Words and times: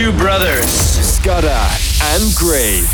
two 0.00 0.12
brothers, 0.12 0.70
Scudder 0.70 1.60
and 2.14 2.34
Greaves. 2.34 2.88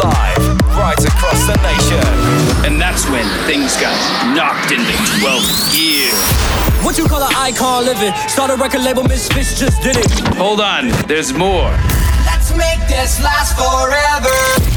Live 0.00 0.44
right 0.72 0.96
across 0.98 1.44
the 1.46 1.56
nation. 1.60 2.64
And 2.64 2.80
that's 2.80 3.04
when 3.10 3.26
things 3.46 3.76
got 3.76 3.92
knocked 4.34 4.72
into 4.72 4.92
12th 5.20 5.76
gear. 5.76 6.10
What 6.82 6.96
you 6.96 7.06
call 7.06 7.22
an 7.22 7.34
icon 7.36 7.84
living? 7.84 8.14
Start 8.28 8.50
a 8.50 8.56
record 8.56 8.80
label, 8.80 9.02
Miss 9.02 9.28
Misfits 9.34 9.60
just 9.60 9.82
did 9.82 9.98
it. 9.98 10.10
Hold 10.38 10.62
on, 10.62 10.88
there's 11.06 11.34
more. 11.34 11.70
Let's 12.24 12.56
make 12.56 12.80
this 12.88 13.22
last 13.22 13.58
forever. 13.58 14.73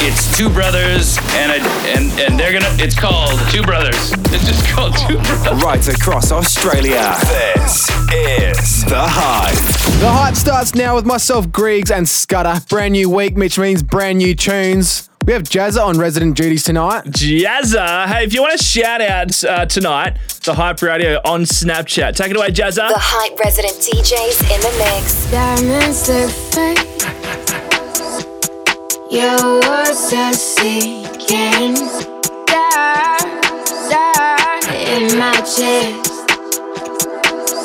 It's 0.00 0.36
two 0.36 0.48
brothers, 0.48 1.18
and 1.32 1.50
a, 1.50 1.68
and 1.88 2.20
and 2.20 2.38
they're 2.38 2.52
gonna. 2.52 2.72
It's 2.78 2.98
called 2.98 3.38
Two 3.50 3.62
Brothers. 3.62 4.12
It's 4.32 4.46
just 4.46 4.64
called 4.68 4.96
Two 4.96 5.16
Brothers. 5.16 5.62
Right 5.62 5.88
across 5.88 6.30
Australia. 6.30 7.16
This 7.56 7.90
is 8.14 8.84
the 8.84 8.94
hype. 8.96 9.54
The 10.00 10.08
hype 10.08 10.36
starts 10.36 10.76
now 10.76 10.94
with 10.94 11.04
myself, 11.04 11.50
Griggs, 11.50 11.90
and 11.90 12.08
Scudder. 12.08 12.60
Brand 12.68 12.92
new 12.92 13.10
week, 13.10 13.36
which 13.36 13.58
means 13.58 13.82
brand 13.82 14.18
new 14.18 14.36
tunes. 14.36 15.10
We 15.26 15.32
have 15.32 15.42
Jazza 15.42 15.84
on 15.84 15.98
resident 15.98 16.36
duties 16.36 16.62
tonight. 16.62 17.04
Jazza. 17.06 18.06
Hey, 18.06 18.24
if 18.24 18.32
you 18.32 18.40
want 18.40 18.56
to 18.56 18.64
shout 18.64 19.00
out 19.00 19.44
uh, 19.44 19.66
tonight, 19.66 20.16
the 20.44 20.54
Hype 20.54 20.80
Radio 20.80 21.20
on 21.24 21.42
Snapchat. 21.42 22.14
Take 22.14 22.30
it 22.30 22.36
away, 22.36 22.50
Jazza. 22.50 22.88
The 22.88 22.94
hype 22.96 23.38
resident 23.40 23.74
DJs 23.74 24.42
in 24.54 24.60
the 24.60 24.72
mix. 24.78 25.28
Diamonds 25.32 26.06
that 26.06 26.30
fade. 26.54 27.67
Your 29.10 29.60
words 29.60 30.12
are 30.12 30.34
sinking 30.34 31.76
in 34.86 35.18
my 35.18 35.32
chest. 35.40 36.12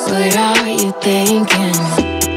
What 0.08 0.36
are 0.38 0.68
you 0.68 0.92
thinking? 1.02 2.33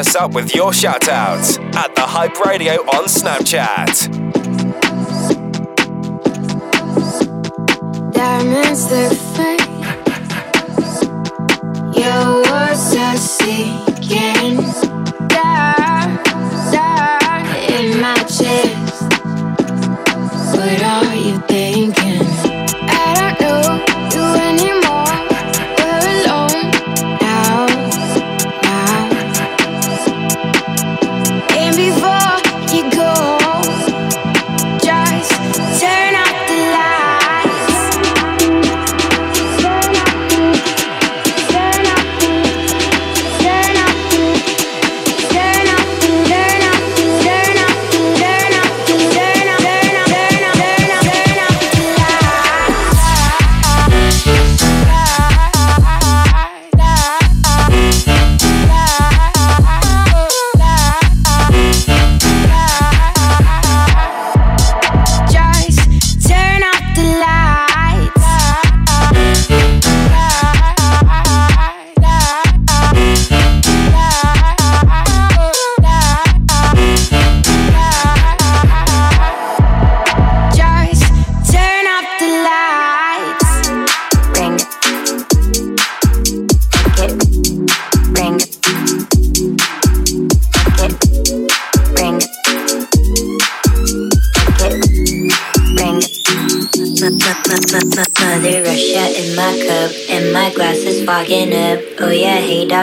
Us 0.00 0.14
up 0.14 0.32
with 0.32 0.54
your 0.54 0.72
shout 0.72 1.08
outs 1.08 1.58
at 1.58 1.94
the 1.94 2.00
Hype 2.00 2.40
Radio 2.46 2.72
on 2.96 3.04
Snapchat. 3.04 4.08
Diamonds 8.10 8.88
that 8.88 9.14
fade. 9.36 9.60
Your 11.94 12.36
words 12.48 12.94
are 12.96 13.18
sinking 13.18 14.56
down, 15.28 16.16
down 16.72 17.46
in 17.70 18.00
my 18.00 18.16
chest. 18.24 19.02
What 20.56 20.82
are 20.82 21.14
you 21.14 21.38
thinking? 21.40 21.69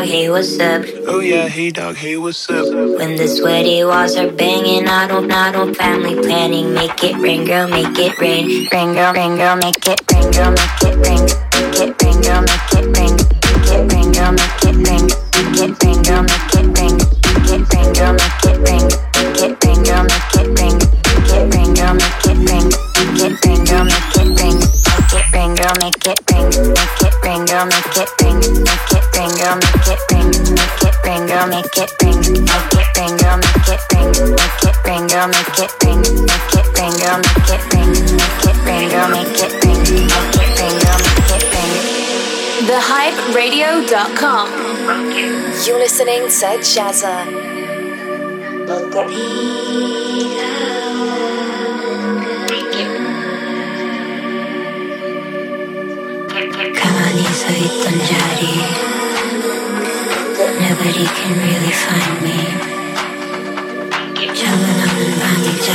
Hey 0.07 0.29
what's 0.29 0.57
up? 0.59 0.83
Oh 1.07 1.19
yeah, 1.19 1.47
hey 1.47 1.69
dog, 1.69 1.95
hey 1.97 2.15
what's 2.15 2.49
up? 2.49 2.65
When 2.65 3.17
the 3.17 3.27
sweaty 3.27 3.83
walls 3.83 4.15
are 4.15 4.31
banging, 4.31 4.87
I 4.87 5.05
don't, 5.07 5.29
I 5.31 5.51
don't 5.51 5.75
family 5.75 6.15
planning. 6.15 6.73
Make 6.73 7.03
it 7.03 7.17
rain, 7.17 7.43
girl, 7.45 7.67
make 7.67 7.97
it 7.99 8.17
rain. 8.19 8.67
Ring 8.71 8.93
girl, 8.93 9.13
ring 9.13 9.35
girl, 9.35 9.57
make 9.57 9.85
it 9.85 10.01
ring 10.11 10.31
girl, 10.31 10.51
make 10.51 10.83
it 10.83 10.95
ring. 11.05 11.23
Make 11.53 11.79
it 11.83 12.03
ring 12.03 12.21
girl, 12.21 12.41
make 12.41 12.73
it 12.73 12.85
ring. 12.97 13.15
Make 13.43 13.71
it 13.75 13.93
ring 13.93 14.11
girl, 14.13 14.31
make 14.31 14.63
it 14.63 14.89
ring. 14.89 15.26
make 31.56 31.76
it 31.76 31.92
ring. 32.02 32.20
Make 32.20 32.74
it 32.76 32.88
ring 32.98 33.16
girl, 33.16 33.36
make 33.40 33.68
it 33.68 33.80
ring. 33.92 34.12
Make 34.36 34.64
it 34.68 34.76
ring 34.84 35.06
girl, 35.08 35.28
make 35.28 35.58
it 35.58 35.72
ring. 35.84 36.02
Make 36.28 36.54
it 36.60 36.66
ring, 36.76 36.92
girl, 37.00 37.18
make 37.24 37.48
it 37.48 37.62
ring, 37.72 37.92
make 38.20 38.44
it 38.44 38.56
ring, 38.66 38.88
girl, 38.92 39.08
make 39.08 39.40
it 39.40 39.52
ring, 39.64 39.80
make 40.12 40.36
it 40.36 40.50
ring, 40.60 40.76
girl, 40.82 40.98
make 41.00 41.32
it 41.36 41.44
ring. 41.52 41.72
TheHypeRadio.com. 42.68 44.46
You're 45.64 45.78
listening 45.78 46.22
to 46.28 46.58
Jazza. 46.60 47.24
가만히 56.74 57.22
서 57.22 57.48
있던 57.52 57.84
자리 58.06 58.65
nobody 60.87 61.05
can 61.05 61.31
really 61.43 61.73
find 61.83 62.21
me. 62.23 62.37
Children 64.37 64.75
of 64.85 64.91
the 64.95 65.05
bandit 65.19 65.67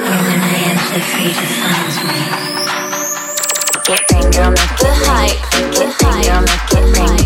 or 0.00 0.18
when 0.24 0.40
I 0.40 0.56
am 0.70 0.78
so 0.88 0.98
free 1.10 1.32
to 1.40 1.46
find 1.60 1.94
me. 2.08 2.18
Get 3.84 4.02
ring, 4.12 4.28
girl, 4.32 4.50
make 4.50 4.80
it 4.80 4.96
hype. 5.04 5.40
Get 5.72 5.90
ring, 6.00 6.20
girl, 6.24 6.40
make 6.48 6.72
it 6.72 6.86
ring. 6.96 7.16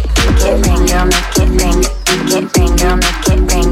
Get 0.40 0.56
ring, 0.66 0.82
girl, 0.86 1.06
make 1.06 1.38
it 1.38 1.50
ring. 1.62 1.78
Get 2.26 2.44
ring, 2.56 2.74
girl, 2.76 2.96
make 2.96 3.28
it 3.28 3.40
ring. 3.54 3.69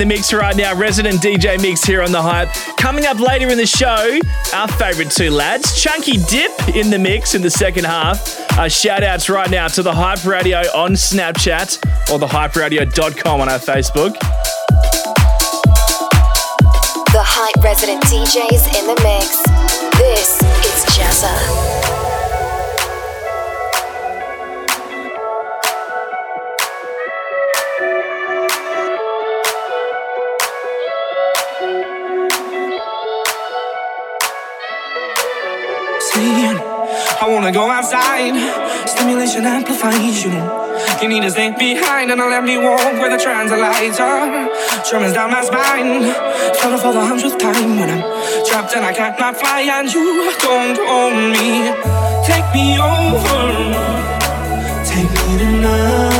In 0.00 0.08
the 0.08 0.14
mix 0.14 0.32
right 0.32 0.54
now, 0.54 0.76
resident 0.76 1.16
DJ 1.16 1.60
mix 1.60 1.82
here 1.82 2.02
on 2.02 2.12
the 2.12 2.22
hype. 2.22 2.48
Coming 2.76 3.06
up 3.06 3.18
later 3.18 3.48
in 3.48 3.58
the 3.58 3.66
show, 3.66 4.20
our 4.54 4.68
favourite 4.68 5.10
two 5.10 5.30
lads, 5.30 5.80
Chunky 5.82 6.18
Dip 6.28 6.52
in 6.68 6.90
the 6.90 6.98
mix 6.98 7.34
in 7.34 7.42
the 7.42 7.50
second 7.50 7.84
half. 7.84 8.38
Uh, 8.56 8.68
shout 8.68 9.02
outs 9.02 9.28
right 9.28 9.50
now 9.50 9.66
to 9.66 9.82
the 9.82 9.92
Hype 9.92 10.24
Radio 10.24 10.58
on 10.72 10.92
Snapchat 10.92 12.12
or 12.12 12.18
the 12.20 12.28
hyperadio.com 12.28 13.40
on 13.40 13.48
our 13.48 13.58
Facebook. 13.58 14.12
The 17.10 17.24
Hype 17.24 17.64
resident 17.64 18.00
DJs 18.04 18.78
in 18.78 18.86
the 18.86 19.00
mix. 19.02 19.42
This 19.98 20.40
is 20.64 20.84
Jazza. 20.94 21.77
Stimulation 37.88 39.46
amplifies 39.46 40.22
you. 40.22 40.32
You 41.00 41.08
need 41.08 41.22
to 41.22 41.30
stay 41.30 41.50
behind 41.58 42.10
and 42.10 42.20
I'll 42.20 42.28
let 42.28 42.44
me 42.44 42.58
walk 42.58 42.92
where 43.00 43.08
the 43.08 43.16
translates 43.16 43.98
are. 43.98 44.48
Tremors 44.84 45.14
down 45.14 45.30
my 45.30 45.42
spine. 45.42 46.02
Felt 46.60 46.74
it 46.74 46.82
for 46.82 46.92
the 46.92 47.00
hundredth 47.00 47.38
time 47.38 47.78
when 47.78 47.88
I'm 47.88 48.02
trapped 48.44 48.76
and 48.76 48.84
I 48.84 48.92
cannot 48.92 49.36
fly 49.38 49.62
and 49.62 49.90
you 49.90 50.30
don't 50.38 50.78
own 50.78 51.32
me. 51.32 51.72
Take 52.26 52.48
me 52.52 52.78
over. 52.78 53.40
Take 54.84 55.10
me 55.10 55.38
tonight. 55.38 56.17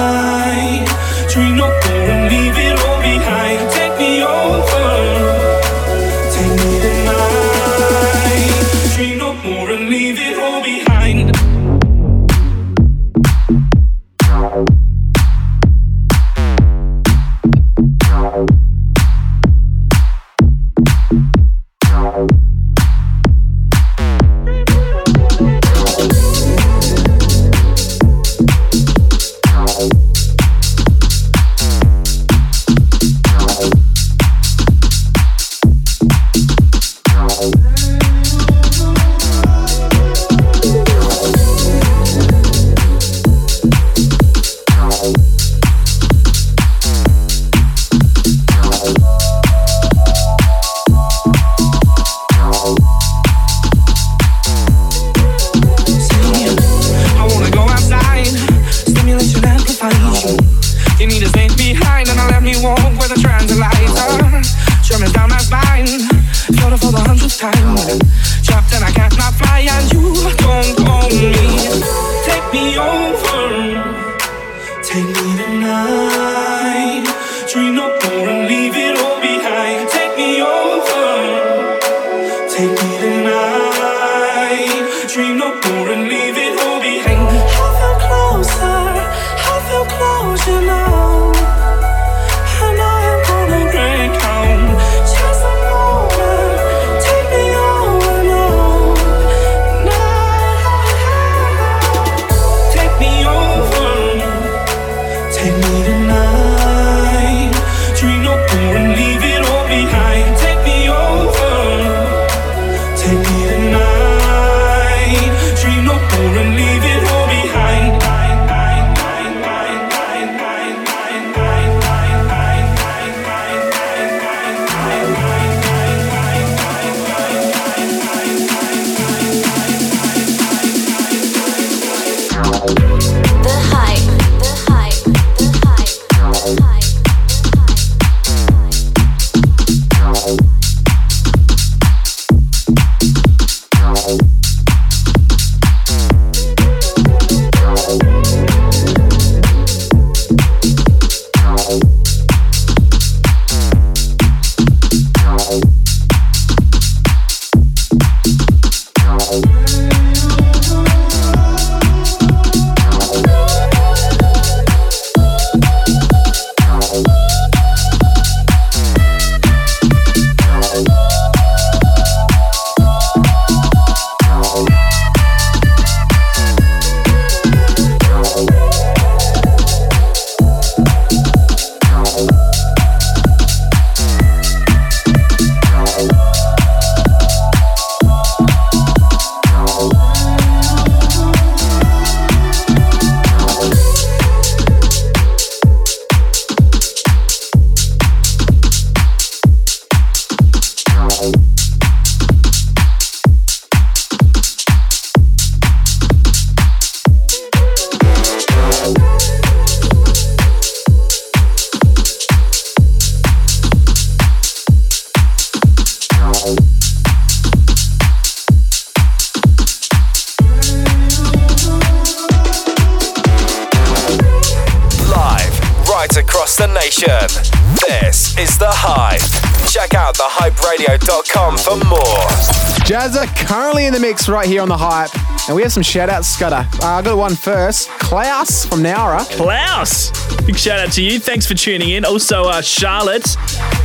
In 233.88 233.95
the 233.95 234.00
mix 234.00 234.28
right 234.28 234.47
here 234.47 234.61
on 234.61 234.68
the 234.68 234.76
hype. 234.76 235.09
And 235.49 235.57
we 235.57 235.62
have 235.62 235.73
some 235.73 235.83
shout 235.83 236.11
outs, 236.11 236.28
Scudder. 236.28 236.68
Uh, 236.83 236.87
I 236.87 237.00
got 237.00 237.16
one 237.16 237.35
first. 237.35 237.88
Klaus 237.88 238.66
from 238.66 238.80
Nowra. 238.80 239.21
Klaus, 239.35 240.11
big 240.45 240.59
shout 240.59 240.78
out 240.78 240.92
to 240.92 241.02
you. 241.02 241.18
Thanks 241.18 241.47
for 241.47 241.54
tuning 241.54 241.88
in. 241.88 242.04
Also, 242.04 242.42
uh, 242.42 242.61
Charlotte, 242.61 243.35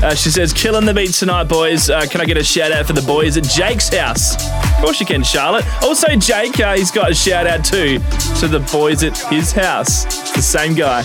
uh, 0.04 0.14
she 0.14 0.30
says, 0.30 0.52
killing 0.52 0.86
the 0.86 0.94
beat 0.94 1.14
tonight, 1.14 1.46
boys. 1.46 1.90
Uh, 1.90 2.06
can 2.06 2.20
I 2.20 2.26
get 2.26 2.36
a 2.36 2.44
shout 2.44 2.74
out 2.74 2.86
for 2.86 2.92
the 2.92 3.02
boys 3.04 3.38
at 3.38 3.46
Jake's 3.46 3.88
house? 3.96 4.36
Of 4.74 4.84
course 4.84 5.00
you 5.00 5.06
can, 5.06 5.24
Charlotte. 5.24 5.64
Also, 5.82 6.14
Jake, 6.18 6.60
uh, 6.60 6.76
he's 6.76 6.92
got 6.92 7.10
a 7.10 7.16
shout 7.16 7.48
out 7.48 7.64
too 7.64 8.00
to 8.42 8.50
the 8.50 8.60
boys 8.74 9.06
at 9.06 9.18
his 9.30 9.54
house. 9.54 10.04
It's 10.04 10.34
the 10.34 10.42
same 10.42 10.76
guy. 10.76 11.04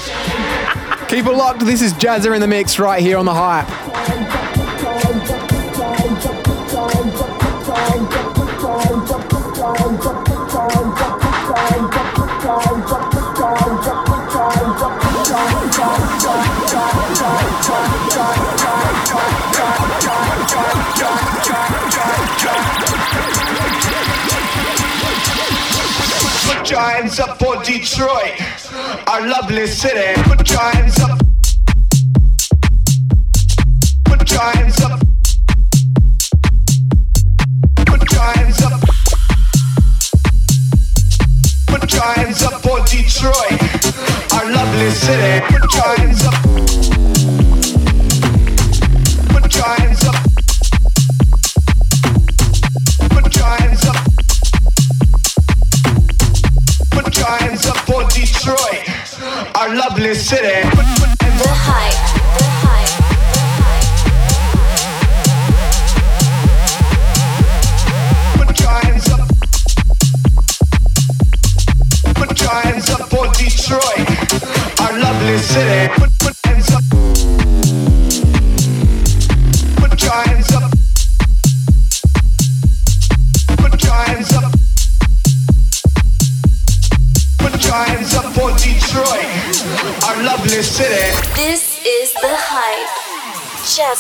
Keep 1.07 1.27
it 1.27 1.33
locked. 1.35 1.61
This 1.61 1.83
is 1.83 1.93
Jazza 1.93 2.35
in 2.35 2.41
the 2.41 2.49
mix 2.49 2.81
right 2.81 3.01
here 3.01 3.17
on 3.17 3.27
the 3.27 3.35
hype. 3.35 4.48
Put 26.69 26.77
your 26.77 26.91
hands 26.91 27.19
up 27.19 27.39
for 27.39 27.63
Detroit, 27.65 29.09
our 29.09 29.27
lovely 29.27 29.67
city. 29.67 30.21
Put 30.25 30.51
your 30.51 30.61
hands 30.61 31.01
up. 31.01 31.19
Put 34.05 34.31
your 34.31 34.41
hands 34.41 34.79
up. 34.83 35.01
Put 37.87 38.13
your 38.13 38.21
hands 38.21 38.63
up. 38.63 38.81
Put 41.69 41.91
your 41.91 42.03
hands 42.03 42.43
up 42.43 42.61
for 42.61 42.85
Detroit, 42.85 44.33
our 44.35 44.53
lovely 44.53 44.91
city. 44.91 45.47
Put 45.47 45.73
your 45.73 45.97
hands 45.97 46.25
up. 46.27 46.88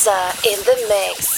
In 0.06 0.60
the 0.60 0.86
mix. 0.88 1.37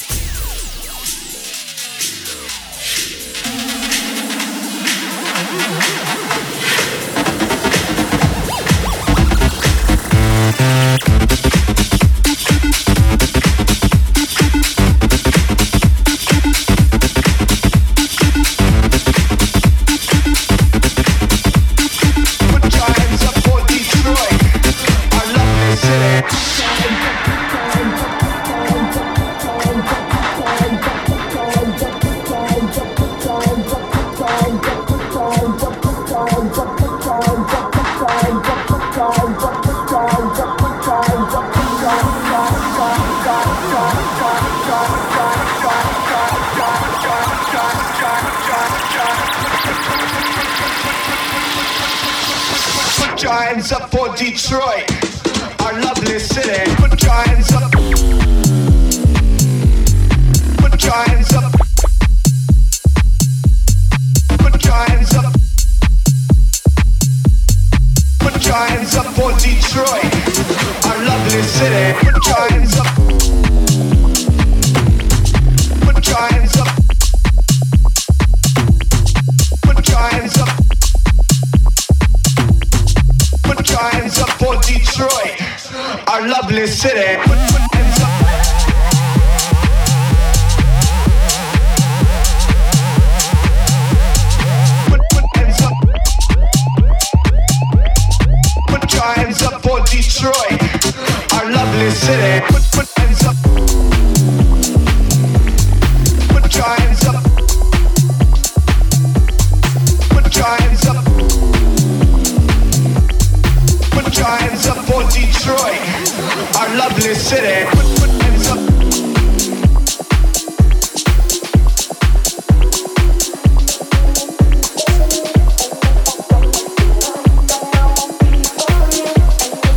lovely 116.77 117.15
city. 117.15 117.65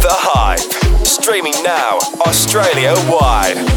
The 0.02 0.10
Hype, 0.10 0.60
streaming 1.06 1.54
now, 1.64 1.98
Australia 2.26 2.94
wide. 3.10 3.73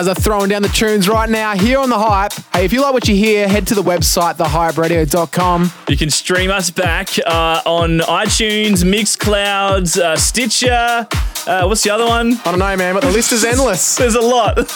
Jazza 0.00 0.16
throwing 0.16 0.48
down 0.48 0.62
the 0.62 0.68
tunes 0.68 1.10
right 1.10 1.28
now 1.28 1.54
here 1.54 1.78
on 1.78 1.90
The 1.90 1.98
Hype. 1.98 2.32
Hey, 2.54 2.64
if 2.64 2.72
you 2.72 2.80
like 2.80 2.94
what 2.94 3.06
you 3.06 3.14
hear, 3.14 3.46
head 3.46 3.66
to 3.66 3.74
the 3.74 3.82
website, 3.82 4.36
thehyperadio.com. 4.36 5.70
You 5.88 5.96
can 5.96 6.08
stream 6.08 6.50
us 6.50 6.70
back 6.70 7.10
uh, 7.26 7.60
on 7.66 7.98
iTunes, 7.98 8.82
Mixclouds, 8.82 9.98
uh, 9.98 10.16
Stitcher. 10.16 11.06
Uh, 11.46 11.66
what's 11.66 11.82
the 11.82 11.90
other 11.90 12.06
one? 12.06 12.32
I 12.32 12.50
don't 12.50 12.58
know, 12.58 12.76
man, 12.76 12.94
but 12.94 13.02
the 13.02 13.10
list 13.10 13.32
is 13.32 13.44
endless. 13.44 13.96
There's 13.98 14.14
a 14.14 14.22
lot. 14.22 14.56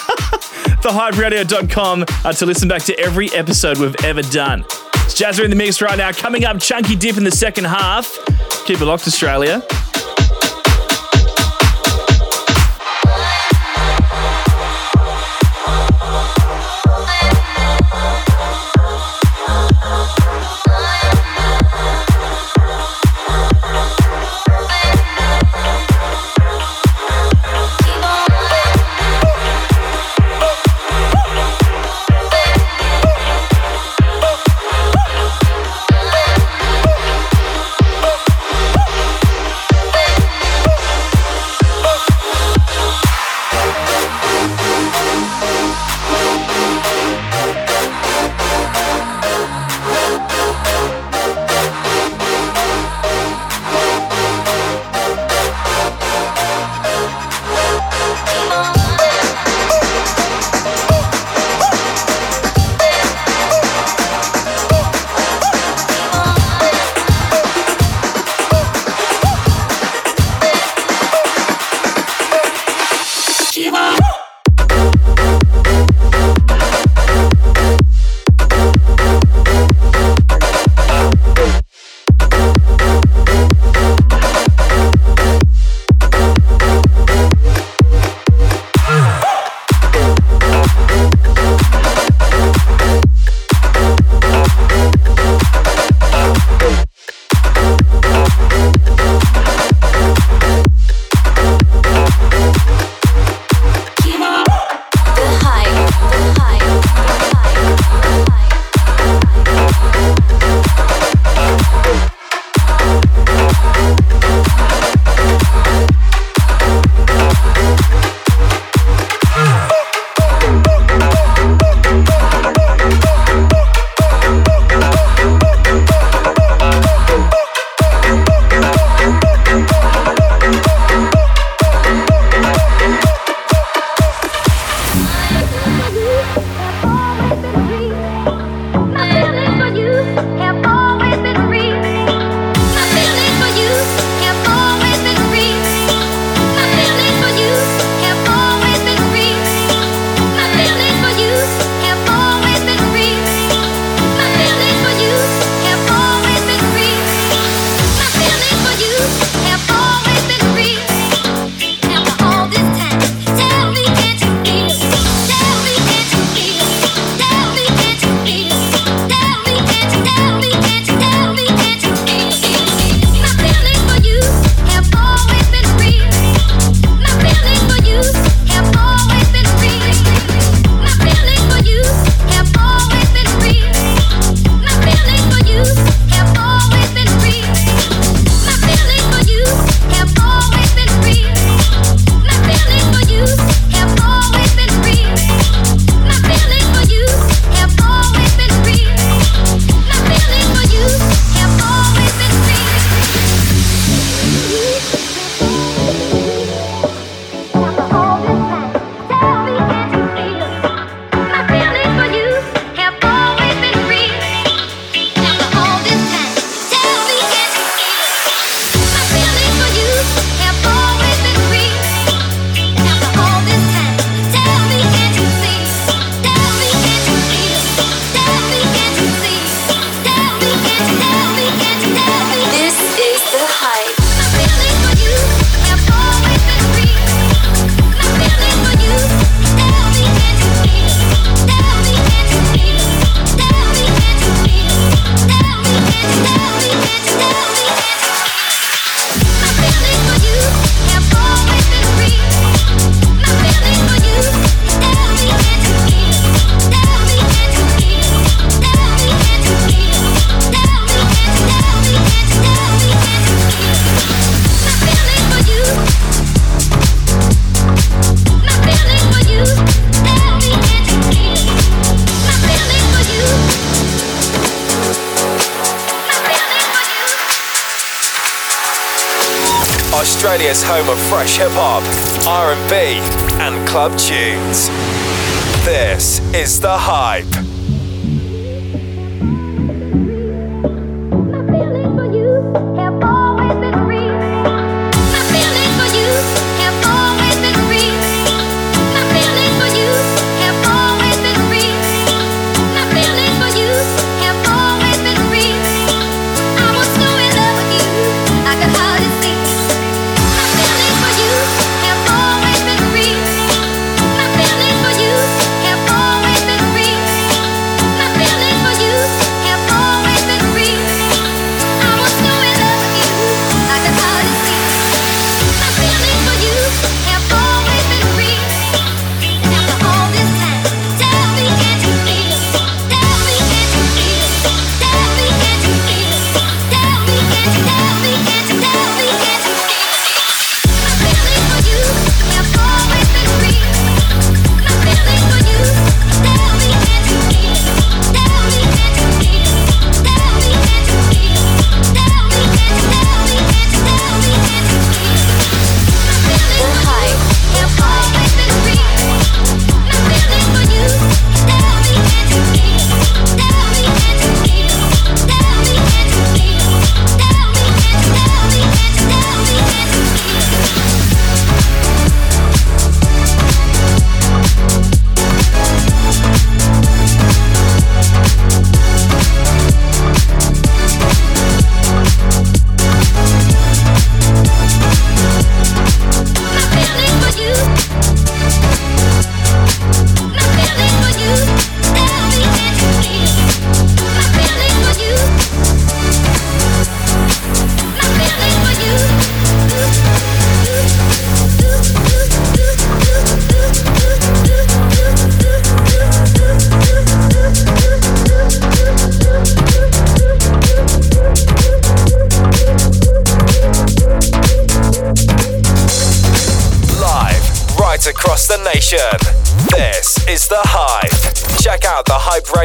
thehyperadio.com 0.83 2.05
uh, 2.23 2.33
to 2.33 2.45
listen 2.45 2.67
back 2.67 2.83
to 2.83 2.99
every 2.99 3.31
episode 3.33 3.79
we've 3.79 3.95
ever 4.03 4.21
done. 4.21 4.61
It's 5.05 5.19
Jazza 5.19 5.43
in 5.43 5.49
the 5.49 5.55
mix 5.55 5.81
right 5.81 5.97
now. 5.97 6.11
Coming 6.11 6.45
up, 6.45 6.59
Chunky 6.59 6.95
Dip 6.95 7.17
in 7.17 7.23
the 7.23 7.31
second 7.31 7.63
half. 7.63 8.15
Keep 8.65 8.81
it 8.81 8.85
locked, 8.85 9.07
Australia. 9.07 9.63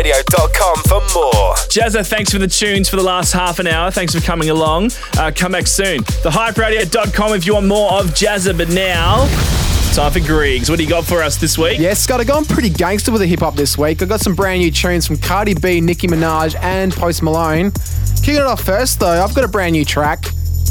thehyperadio.com 0.03 0.77
for 0.83 1.01
more. 1.15 1.55
Jazza, 1.69 2.07
thanks 2.07 2.33
for 2.33 2.39
the 2.39 2.49
tunes 2.49 2.89
for 2.89 2.97
the 2.97 3.03
last 3.03 3.33
half 3.33 3.59
an 3.59 3.67
hour. 3.67 3.91
Thanks 3.91 4.15
for 4.15 4.21
coming 4.21 4.51
along. 4.51 4.91
Uh, 5.19 5.31
come 5.35 5.53
back 5.53 5.67
soon. 5.67 6.03
Thehyperadio.com 6.03 7.35
if 7.35 7.47
you 7.47 7.55
want 7.55 7.67
more 7.67 7.93
of 7.93 8.07
Jazza. 8.07 8.57
But 8.57 8.71
now, 8.71 9.27
time 9.95 10.13
for 10.13 10.21
Griggs. 10.21 10.71
What 10.71 10.79
do 10.79 10.85
you 10.85 10.89
got 10.89 11.05
for 11.05 11.23
us 11.23 11.37
this 11.37 11.59
week? 11.59 11.79
Yes, 11.79 12.01
Scott, 12.01 12.21
I've 12.21 12.27
gone 12.27 12.45
pretty 12.45 12.71
gangster 12.71 13.13
with 13.13 13.21
the 13.21 13.27
hip 13.27 13.41
hop 13.41 13.55
this 13.55 13.77
week. 13.77 14.03
I've 14.03 14.09
got 14.09 14.21
some 14.21 14.35
brand 14.35 14.61
new 14.61 14.71
tunes 14.71 15.07
from 15.07 15.19
Cardi 15.19 15.55
B, 15.55 15.81
Nicki 15.81 16.07
Minaj, 16.07 16.57
and 16.63 16.93
Post 16.93 17.23
Malone. 17.23 17.73
Kicking 18.21 18.37
it 18.37 18.43
off 18.43 18.63
first, 18.63 19.01
though, 19.01 19.23
I've 19.23 19.35
got 19.35 19.45
a 19.45 19.49
brand 19.49 19.73
new 19.73 19.85
track. 19.85 20.27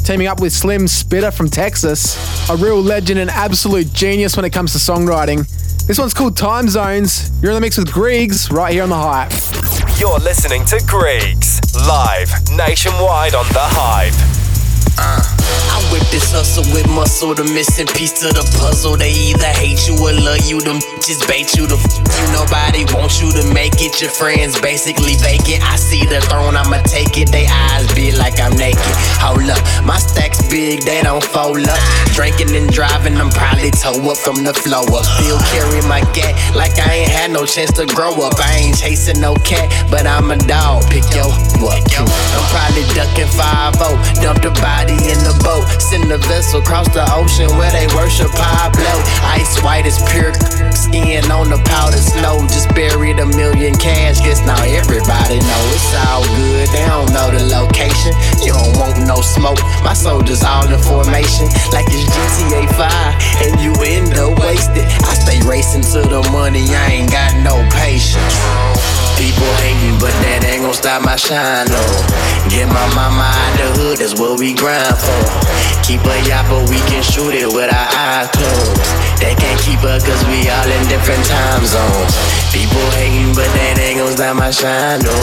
Teaming 0.06 0.28
up 0.28 0.40
with 0.40 0.54
Slim 0.54 0.88
Spitter 0.88 1.30
from 1.30 1.50
Texas, 1.50 2.50
a 2.50 2.56
real 2.56 2.82
legend 2.82 3.20
and 3.20 3.30
absolute 3.30 3.94
genius 3.94 4.36
when 4.36 4.44
it 4.46 4.52
comes 4.52 4.72
to 4.72 4.80
songwriting. 4.80 5.48
This 5.90 5.98
one's 5.98 6.14
called 6.14 6.38
Time 6.38 6.70
Zones. 6.70 7.32
You're 7.42 7.50
in 7.50 7.56
the 7.56 7.62
mix 7.62 7.76
with 7.76 7.92
Griggs 7.92 8.52
right 8.52 8.72
here 8.72 8.84
on 8.84 8.90
The 8.90 8.96
Hype. 8.96 9.32
You're 10.00 10.20
listening 10.20 10.64
to 10.66 10.80
Griggs, 10.86 11.60
live 11.88 12.30
nationwide 12.52 13.34
on 13.34 13.48
The 13.48 13.58
Hype. 13.60 14.14
I 15.00 15.39
whip 15.92 16.06
this 16.10 16.32
hustle 16.32 16.66
with 16.74 16.88
muscle, 16.90 17.34
the 17.34 17.44
missing 17.44 17.88
piece 17.98 18.14
to 18.22 18.30
the 18.30 18.46
puzzle. 18.58 18.98
They 18.98 19.12
either 19.12 19.52
hate 19.58 19.86
you 19.88 19.98
or 19.98 20.14
love 20.14 20.42
you, 20.46 20.62
them 20.62 20.80
just 21.02 21.28
bait 21.28 21.54
you 21.58 21.68
to 21.68 21.78
f 21.78 21.86
you. 22.02 22.26
Nobody 22.34 22.86
wants 22.94 23.22
you 23.22 23.30
to 23.34 23.44
make 23.54 23.82
it. 23.82 24.02
Your 24.02 24.10
friends 24.10 24.60
basically 24.62 25.16
vacant. 25.20 25.62
I 25.66 25.76
see 25.76 26.06
the 26.06 26.22
throne, 26.30 26.56
I'ma 26.56 26.82
take 26.86 27.18
it. 27.18 27.32
They 27.32 27.46
eyes 27.48 27.88
big 27.94 28.16
like 28.18 28.40
I'm 28.40 28.56
naked. 28.56 28.96
Hold 29.20 29.50
up, 29.50 29.62
my 29.86 29.98
stacks 29.98 30.42
big, 30.50 30.86
they 30.86 31.02
don't 31.02 31.24
fold 31.24 31.66
up. 31.66 31.82
Drinking 32.14 32.56
and 32.56 32.70
driving, 32.70 33.18
I'm 33.18 33.30
probably 33.30 33.72
toe 33.72 34.00
up 34.10 34.18
from 34.18 34.44
the 34.44 34.54
flow 34.54 34.86
up. 34.86 35.06
Still 35.20 35.42
carry 35.52 35.82
my 35.90 36.02
gat 36.14 36.36
like 36.56 36.78
I 36.80 37.06
ain't 37.06 37.12
had 37.12 37.32
no 37.32 37.46
chance 37.46 37.74
to 37.82 37.86
grow 37.86 38.14
up. 38.22 38.38
I 38.40 38.70
ain't 38.70 38.78
chasing 38.78 39.20
no 39.20 39.36
cat, 39.42 39.70
but 39.90 40.06
I'm 40.06 40.32
a 40.32 40.38
dog. 40.38 40.86
Pick 40.90 41.06
yo 41.14 41.30
up. 41.30 41.80
I'm 42.00 42.46
probably 42.56 42.86
ducking 42.96 43.28
5 43.28 43.76
Dump 44.22 44.42
the 44.42 44.52
body 44.62 44.96
in 45.12 45.20
the 45.28 45.36
boat. 45.44 45.68
Send 45.80 46.12
the 46.12 46.20
vessel 46.30 46.62
across 46.62 46.88
the 46.94 47.02
ocean 47.16 47.50
where 47.58 47.72
they 47.72 47.88
worship 47.96 48.30
Pablo. 48.36 48.94
Ice 49.34 49.58
white 49.64 49.88
as 49.88 49.98
pure 50.12 50.34
skin 50.76 51.26
on 51.32 51.50
the 51.50 51.58
powdered 51.66 52.04
snow. 52.04 52.44
Just 52.52 52.70
buried 52.76 53.18
a 53.20 53.26
million 53.26 53.74
cash. 53.74 54.20
Guess 54.20 54.46
now 54.46 54.60
everybody 54.62 55.40
know 55.40 55.64
it's 55.74 55.90
all 56.06 56.22
good. 56.36 56.68
They 56.70 56.86
don't 56.86 57.10
know 57.16 57.32
the 57.32 57.42
location. 57.48 58.14
You 58.44 58.54
don't 58.54 58.76
want 58.78 59.00
no 59.08 59.22
smoke. 59.22 59.58
My 59.82 59.94
soldiers 59.94 60.44
all 60.44 60.68
in 60.68 60.78
formation 60.84 61.48
like 61.72 61.88
it's 61.90 62.06
GTA 62.12 62.68
5, 62.76 63.48
and 63.48 63.54
you 63.64 63.74
end 63.82 64.14
up 64.20 64.38
wasted. 64.40 64.86
I 65.08 65.14
stay 65.16 65.40
racing 65.48 65.88
to 65.96 66.04
the 66.06 66.22
money. 66.32 66.68
I 66.76 67.02
ain't 67.02 67.12
got 67.12 67.34
no 67.42 67.56
patience. 67.72 68.99
People 69.20 69.52
hating, 69.60 70.00
but 70.00 70.16
that 70.24 70.48
ain't 70.48 70.64
gon' 70.64 70.74
stop 70.74 71.04
my 71.04 71.20
shine, 71.20 71.68
no. 71.68 71.84
Get 72.48 72.72
my 72.72 72.88
mama 72.96 73.28
out 73.28 73.54
the 73.60 73.68
hood, 73.76 73.98
that's 74.00 74.16
what 74.16 74.40
we 74.40 74.56
grind 74.56 74.96
for. 74.96 75.24
Keep 75.84 76.08
a 76.08 76.16
yapper, 76.24 76.64
we 76.72 76.80
can 76.88 77.04
shoot 77.04 77.36
it 77.36 77.52
with 77.52 77.68
our 77.68 77.90
eyes 78.00 78.32
closed. 78.32 78.80
They 79.20 79.36
can't 79.36 79.60
keep 79.60 79.84
up 79.84 80.00
cause 80.00 80.24
we 80.32 80.48
all 80.48 80.70
in 80.72 80.84
different 80.88 81.20
time 81.28 81.66
zones. 81.68 82.14
People 82.56 82.80
hating, 82.96 83.36
but 83.36 83.50
that 83.60 83.76
ain't 83.82 84.00
gon' 84.00 84.14
stop 84.16 84.38
my 84.40 84.54
shine, 84.54 85.04
no. 85.04 85.18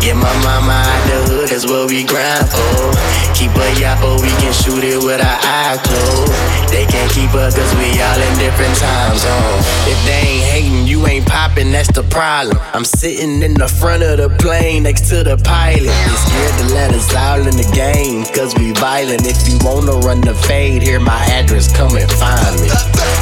Get 0.00 0.16
my 0.16 0.32
mama 0.46 0.72
out 0.72 1.02
the 1.10 1.18
hood, 1.28 1.48
that's 1.50 1.66
what 1.66 1.90
we 1.90 2.06
grind 2.06 2.46
for. 2.48 2.94
Keep 3.34 3.52
a 3.52 3.68
yapper, 3.82 4.14
we 4.22 4.30
can 4.38 4.54
shoot 4.54 4.86
it 4.86 5.02
with 5.02 5.18
our 5.18 5.38
eyes 5.42 5.82
closed. 5.82 6.32
They 6.70 6.86
can't 6.86 7.10
keep 7.10 7.34
up 7.34 7.50
cause 7.50 7.72
we 7.76 7.90
all 7.98 8.20
in 8.22 8.34
different 8.38 8.78
time 8.78 9.18
zones. 9.18 9.66
If 9.90 9.98
they 10.06 10.22
ain't 10.22 10.46
hating, 10.46 10.86
you 10.86 11.02
ain't 11.06 11.26
popping, 11.26 11.74
that's 11.74 11.90
the 11.90 12.06
problem. 12.06 12.58
I'm 12.72 12.86
sitting 12.86 13.25
in 13.26 13.54
the 13.54 13.66
front 13.66 14.02
of 14.02 14.18
the 14.18 14.30
plane 14.38 14.84
next 14.84 15.08
to 15.10 15.24
the 15.24 15.36
pilot. 15.36 15.82
You're 15.82 16.22
scared 16.22 16.56
to 16.60 16.66
let 16.74 16.90
us 16.94 17.14
out 17.14 17.40
in 17.40 17.56
the 17.58 17.68
game, 17.74 18.24
cause 18.30 18.54
we 18.54 18.72
violent. 18.72 19.26
If 19.26 19.48
you 19.48 19.58
wanna 19.66 19.98
run 20.06 20.20
the 20.20 20.34
fade, 20.34 20.82
here 20.82 21.00
my 21.00 21.18
address, 21.34 21.66
come 21.74 21.96
and 21.96 22.10
find 22.12 22.54
me. 22.62 22.70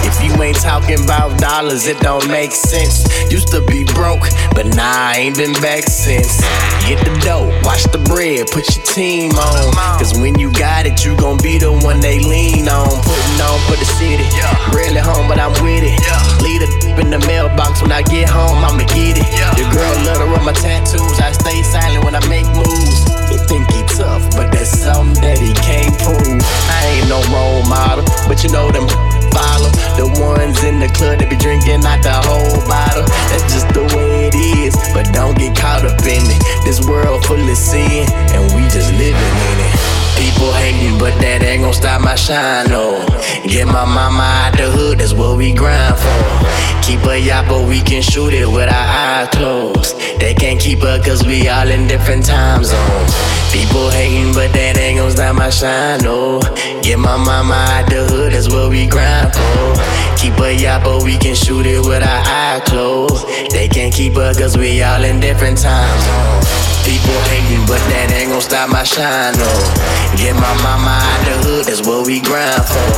If 0.04 0.20
you 0.20 0.30
ain't 0.42 0.60
talking 0.60 1.02
about 1.02 1.38
dollars, 1.40 1.86
it 1.86 1.98
don't 2.00 2.28
make 2.28 2.52
sense. 2.52 3.08
Used 3.32 3.48
to 3.48 3.64
be 3.64 3.84
broke, 3.96 4.28
but 4.52 4.66
nah, 4.76 5.16
I 5.16 5.24
ain't 5.24 5.36
been 5.36 5.56
back 5.64 5.84
since. 5.84 6.40
Get 6.84 7.00
the 7.00 7.14
dough, 7.24 7.48
watch 7.64 7.84
the 7.88 7.98
bread, 8.04 8.46
put 8.52 8.68
your 8.76 8.84
team 8.84 9.32
on. 9.32 9.72
Cause 9.96 10.12
when 10.20 10.38
you 10.38 10.52
got 10.52 10.84
it, 10.84 11.04
you 11.04 11.16
gon' 11.16 11.38
be 11.40 11.56
the 11.56 11.72
one 11.72 12.00
they 12.00 12.20
lean 12.20 12.68
on. 12.68 12.92
Putting 13.00 13.40
on 13.40 13.58
for 13.64 13.76
the 13.80 13.88
city. 13.96 14.28
Rarely 14.76 15.00
home, 15.00 15.28
but 15.28 15.40
I'm 15.40 15.56
with 15.64 15.82
it. 15.82 15.96
Leave 16.44 16.60
the 16.60 16.84
in 17.00 17.10
the 17.10 17.18
mailbox 17.26 17.82
when 17.82 17.90
I 17.90 18.02
get 18.02 18.28
home, 18.28 18.62
I'ma 18.62 18.86
get 18.94 19.18
it. 19.18 19.26
Your 19.58 19.70
girl 19.72 19.93
don't 19.94 20.04
let 20.04 20.18
her 20.18 20.26
my 20.44 20.52
tattoos. 20.52 21.18
I 21.20 21.32
stay 21.32 21.62
silent 21.62 22.04
when 22.04 22.14
I 22.14 22.22
make 22.28 22.46
moves. 22.54 23.06
You 23.30 23.38
think 23.46 23.70
he 23.70 23.82
tough, 23.94 24.22
but 24.34 24.50
there's 24.50 24.68
something 24.68 25.14
that 25.22 25.38
he 25.38 25.54
can't 25.54 25.94
prove. 26.02 26.42
I 26.42 26.98
ain't 26.98 27.08
no 27.08 27.22
role 27.30 27.62
model, 27.70 28.04
but 28.26 28.42
you 28.42 28.50
know 28.50 28.70
them 28.70 28.88
follow. 29.30 29.70
The 29.94 30.06
ones 30.18 30.62
in 30.64 30.80
the 30.80 30.88
club 30.88 31.18
that 31.18 31.30
be 31.30 31.36
drinking 31.36 31.86
out 31.86 32.02
the 32.02 32.14
whole 32.26 32.58
bottle. 32.66 33.06
That's 33.30 33.46
just 33.52 33.68
the 33.70 33.84
way 33.94 34.28
it 34.28 34.34
is, 34.34 34.74
but 34.92 35.06
don't 35.14 35.38
get 35.38 35.56
caught 35.56 35.84
up 35.84 36.00
in 36.02 36.22
it. 36.26 36.40
This 36.64 36.82
world 36.86 37.24
full 37.24 37.38
of 37.38 37.56
sin, 37.56 38.08
and 38.34 38.42
we 38.54 38.62
just 38.68 38.90
living 38.92 39.14
in 39.14 39.56
it 39.62 40.03
shine, 42.24 42.68
no. 42.70 43.04
Get 43.46 43.66
my 43.66 43.84
mama 43.84 44.22
out 44.22 44.56
the 44.56 44.70
hood, 44.70 44.98
that's 44.98 45.12
what 45.12 45.36
we 45.36 45.52
grind 45.52 45.96
for. 45.96 46.24
Keep 46.82 47.04
a 47.04 47.18
yacht, 47.18 47.46
but 47.48 47.68
we 47.68 47.80
can 47.80 48.02
shoot 48.02 48.32
it 48.32 48.48
with 48.48 48.68
our 48.68 48.88
eyes 49.04 49.28
closed. 49.28 49.96
They 50.20 50.34
can't 50.34 50.60
keep 50.60 50.82
up 50.82 51.04
cause 51.04 51.26
we 51.26 51.48
all 51.48 51.68
in 51.68 51.86
different 51.86 52.24
time 52.24 52.64
zones. 52.64 53.12
People 53.52 53.90
hating, 53.90 54.32
but 54.32 54.52
that 54.52 54.78
ain't 54.78 54.98
gon' 54.98 55.10
stop 55.10 55.36
my 55.36 55.50
shine, 55.50 56.00
no. 56.02 56.40
Get 56.82 56.98
my 56.98 57.16
mama 57.16 57.54
out 57.54 57.90
the 57.90 58.04
hood, 58.10 58.32
that's 58.32 58.48
what 58.48 58.70
we 58.70 58.86
grind 58.86 59.32
for. 59.34 59.74
Keep 60.16 60.38
a 60.40 60.54
yacht, 60.54 60.84
but 60.84 61.02
we 61.04 61.18
can 61.18 61.34
shoot 61.34 61.66
it 61.66 61.84
with 61.84 62.02
our 62.02 62.22
eyes 62.26 62.62
closed. 62.66 63.26
They 63.50 63.68
can't 63.68 63.92
keep 63.92 64.16
up 64.16 64.36
cause 64.36 64.56
we 64.56 64.82
all 64.82 65.04
in 65.04 65.20
different 65.20 65.58
time 65.58 66.00
zones. 66.00 66.63
People 66.84 67.16
hating, 67.32 67.64
but 67.64 67.80
that 67.88 68.12
ain't 68.12 68.28
gon' 68.28 68.44
stop 68.44 68.68
my 68.68 68.84
shine, 68.84 69.32
no. 69.40 69.48
Get 70.20 70.36
my 70.36 70.52
mama 70.60 70.92
out 70.92 71.20
the 71.24 71.34
hood, 71.40 71.64
that's 71.64 71.80
what 71.80 72.04
we 72.04 72.20
grind 72.20 72.60
for. 72.60 72.92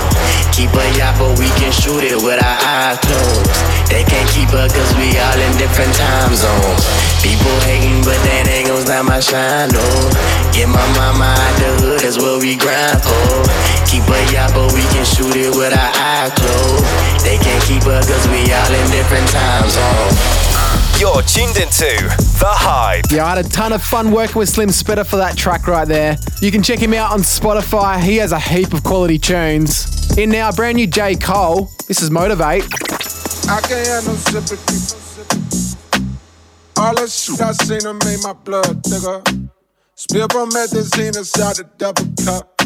Keep 0.51 0.75
a 0.75 0.87
but 1.14 1.38
we 1.38 1.46
can 1.55 1.70
shoot 1.70 2.03
it 2.03 2.18
with 2.18 2.42
our 2.42 2.59
eyes 2.66 2.99
closed. 2.99 3.46
They 3.87 4.03
can't 4.03 4.27
keep 4.35 4.51
up 4.51 4.75
cause 4.75 4.90
we 4.99 5.14
all 5.14 5.38
in 5.38 5.55
different 5.55 5.94
time 5.94 6.35
zones. 6.35 6.83
People 7.22 7.55
hating, 7.62 8.03
but 8.03 8.18
that 8.27 8.51
ain't 8.51 8.66
gon' 8.66 8.83
stop 8.83 9.07
my 9.07 9.22
shine, 9.22 9.70
no. 9.70 9.87
Get 10.51 10.66
my 10.66 10.83
mama 10.99 11.31
out 11.38 11.55
the 11.62 11.70
hood, 11.87 12.03
that's 12.03 12.18
what 12.18 12.42
we 12.42 12.59
grind 12.59 12.99
for. 13.07 13.46
Keep 13.87 14.03
a 14.11 14.18
but 14.51 14.75
we 14.75 14.83
can 14.90 15.07
shoot 15.07 15.38
it 15.38 15.55
with 15.55 15.70
our 15.70 15.92
eyes 15.94 16.35
closed. 16.35 16.83
They 17.22 17.38
can't 17.38 17.62
keep 17.62 17.87
up 17.87 18.03
cause 18.03 18.27
we 18.35 18.51
all 18.51 18.72
in 18.75 18.87
different 18.90 19.31
time 19.31 19.70
zones. 19.70 20.45
You're 20.98 21.20
tuned 21.20 21.59
into 21.59 21.85
The 22.40 22.48
Hype. 22.48 23.04
Yeah, 23.11 23.26
I 23.26 23.37
had 23.37 23.44
a 23.44 23.48
ton 23.48 23.74
of 23.74 23.82
fun 23.82 24.12
working 24.12 24.38
with 24.38 24.48
Slim 24.48 24.70
Spitter 24.70 25.04
for 25.04 25.16
that 25.16 25.37
track 25.37 25.66
right 25.66 25.87
there. 25.87 26.16
You 26.40 26.50
can 26.50 26.62
check 26.62 26.78
him 26.78 26.94
out 26.94 27.12
on 27.12 27.20
Spotify. 27.20 28.00
He 28.00 28.16
has 28.16 28.32
a 28.32 28.40
heap 28.40 28.72
of 28.72 28.82
quality 28.82 29.18
tunes. 29.18 30.16
In 30.16 30.30
now, 30.30 30.50
brand 30.52 30.76
new 30.76 30.87
J. 30.87 31.14
Cole. 31.16 31.68
This 31.87 32.00
is 32.00 32.11
Motivate. 32.11 32.64
I 32.64 33.61
can't 33.61 33.87
have 33.87 34.06
no 34.06 34.14
sympathy. 34.14 34.96
All 36.78 36.94
that 36.94 37.11
shit 37.11 37.42
I 37.42 37.52
seen 37.52 37.85
her 37.85 37.92
made 37.92 38.22
my 38.22 38.32
blood 38.32 38.82
thicker. 38.82 39.22
Spill 39.94 40.28
promethazine 40.28 41.14
inside 41.14 41.56
the 41.56 41.68
double 41.76 42.06
cup. 42.24 42.56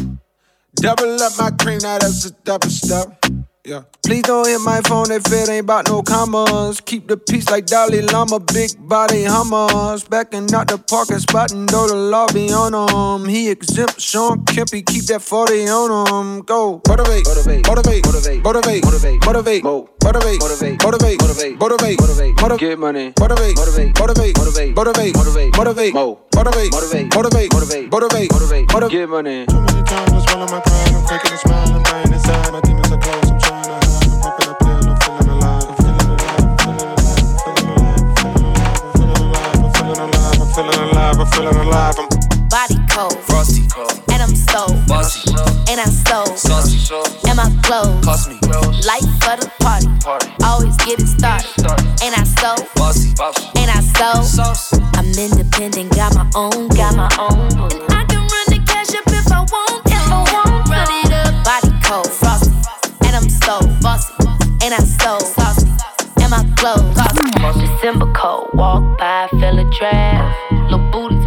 Double 0.75 1.21
up 1.21 1.33
my 1.37 1.51
cream, 1.51 1.79
now 1.79 1.97
that's 1.97 2.25
a 2.25 2.31
double 2.31 2.69
step. 2.69 3.20
Yeah. 3.63 3.83
Please 4.03 4.23
don't 4.23 4.47
hit 4.47 4.59
my 4.61 4.81
phone 4.81 5.11
if 5.11 5.31
it 5.31 5.47
ain't 5.47 5.65
about 5.65 5.87
no 5.87 6.01
commas. 6.01 6.81
Keep 6.81 7.07
the 7.07 7.15
peace 7.15 7.47
like 7.51 7.67
Dalai 7.67 8.01
Lama, 8.01 8.39
big 8.39 8.71
body 8.89 9.23
hummers. 9.23 10.03
Backing 10.03 10.51
out 10.53 10.67
the 10.67 10.79
parking 10.79 11.19
spot 11.19 11.51
and 11.51 11.69
though 11.69 11.87
the 11.87 11.95
law 11.95 12.25
be 12.33 12.51
on 12.51 12.73
him. 12.73 13.29
He 13.29 13.51
exempt 13.51 14.01
Shawn 14.01 14.45
Kempy, 14.45 14.83
keep 14.83 15.05
that 15.05 15.21
40 15.21 15.69
on 15.69 16.07
him. 16.07 16.41
Go. 16.41 16.81
Motivate, 16.87 17.27
motivate, 17.27 17.67
motivate, 17.67 18.03
motivate, 18.07 18.43
motivate, 18.43 18.83
motivate, 18.83 19.63
motivate, 19.63 19.63
motivate, 19.63 20.41
motivate, 20.41 20.81
motivate, 20.81 21.21
motivate, 21.21 21.59
motivate, 21.61 21.99
motivate, 22.01 22.41
motivate, 22.41 22.59
get 22.59 22.79
money, 22.79 23.13
motivate, 23.19 23.55
motivate, 23.57 23.93
motivate, 23.99 24.37
motivate, 24.37 24.75
motivate, 24.75 25.13
motivate, 25.13 25.53
motivate, 25.53 25.93
motivate, 25.93 26.73
motivate, 26.73 26.73
motivate, 26.73 27.53
motivate, 27.53 27.53
motivate, 27.53 28.31
motivate, 28.33 28.73
motivate, 28.73 28.91
get 28.91 29.07
money. 29.07 29.45
Too 29.45 29.61
many 29.61 29.83
times 29.85 30.13
I 30.13 30.25
swallow 30.25 30.49
my 30.49 30.59
pride, 30.65 30.97
I'm 30.97 31.05
taking 31.05 31.33
a 31.33 31.37
smile, 31.37 31.60
feeling 41.33 41.55
alive, 41.55 41.95
I'm 41.97 42.09
Body 42.49 42.75
cold, 42.89 43.17
Frosty 43.23 43.67
cold, 43.73 44.01
and 44.11 44.21
I'm 44.21 44.35
so 44.35 44.67
bossy, 44.87 45.31
and 45.71 45.79
I 45.79 45.85
so 45.85 46.25
saucy, 46.35 46.77
and 47.27 47.37
my 47.37 47.49
clothes. 47.63 48.03
Cost 48.03 48.29
me, 48.29 48.35
light 48.83 49.07
for 49.23 49.39
the 49.39 49.49
party. 49.61 49.87
party, 50.03 50.27
Always 50.43 50.75
get 50.77 50.99
it 50.99 51.07
started, 51.07 51.47
and 52.03 52.13
I 52.13 52.23
so 52.25 52.55
bossy, 52.75 53.13
bossy, 53.15 53.47
and 53.55 53.71
I 53.71 53.79
so 53.79 54.21
sauce, 54.23 54.73
I'm 54.95 55.07
independent, 55.17 55.95
got 55.95 56.13
my 56.15 56.27
own, 56.35 56.67
got 56.75 56.95
my 56.95 57.09
own. 57.19 57.39
And 57.87 57.93
I 57.93 58.03
can 58.03 58.19
run 58.19 58.47
the 58.51 58.59
cash 58.67 58.91
up 58.95 59.07
if 59.07 59.31
I 59.31 59.39
want, 59.47 59.87
if 59.87 60.11
I 60.11 60.19
want. 60.35 60.67
Run 60.67 60.87
it 60.91 61.11
up, 61.13 61.31
body 61.47 61.71
cold, 61.87 62.11
frosty, 62.11 62.51
and 63.07 63.15
I'm 63.15 63.29
so 63.29 63.59
bossy, 63.79 64.13
and 64.61 64.73
I 64.73 64.79
so 64.83 65.19
saucy, 65.19 65.71
and 66.19 66.31
my 66.31 66.43
clothes. 66.57 66.83
Cost 67.39 67.59
December 67.59 68.11
cold, 68.13 68.49
walk 68.53 68.97
by, 68.99 69.27
feel 69.31 69.57
a 69.57 69.63
draft. 69.71 70.51
Little 70.69 70.91
booties 70.91 71.17
matter, 71.17 71.20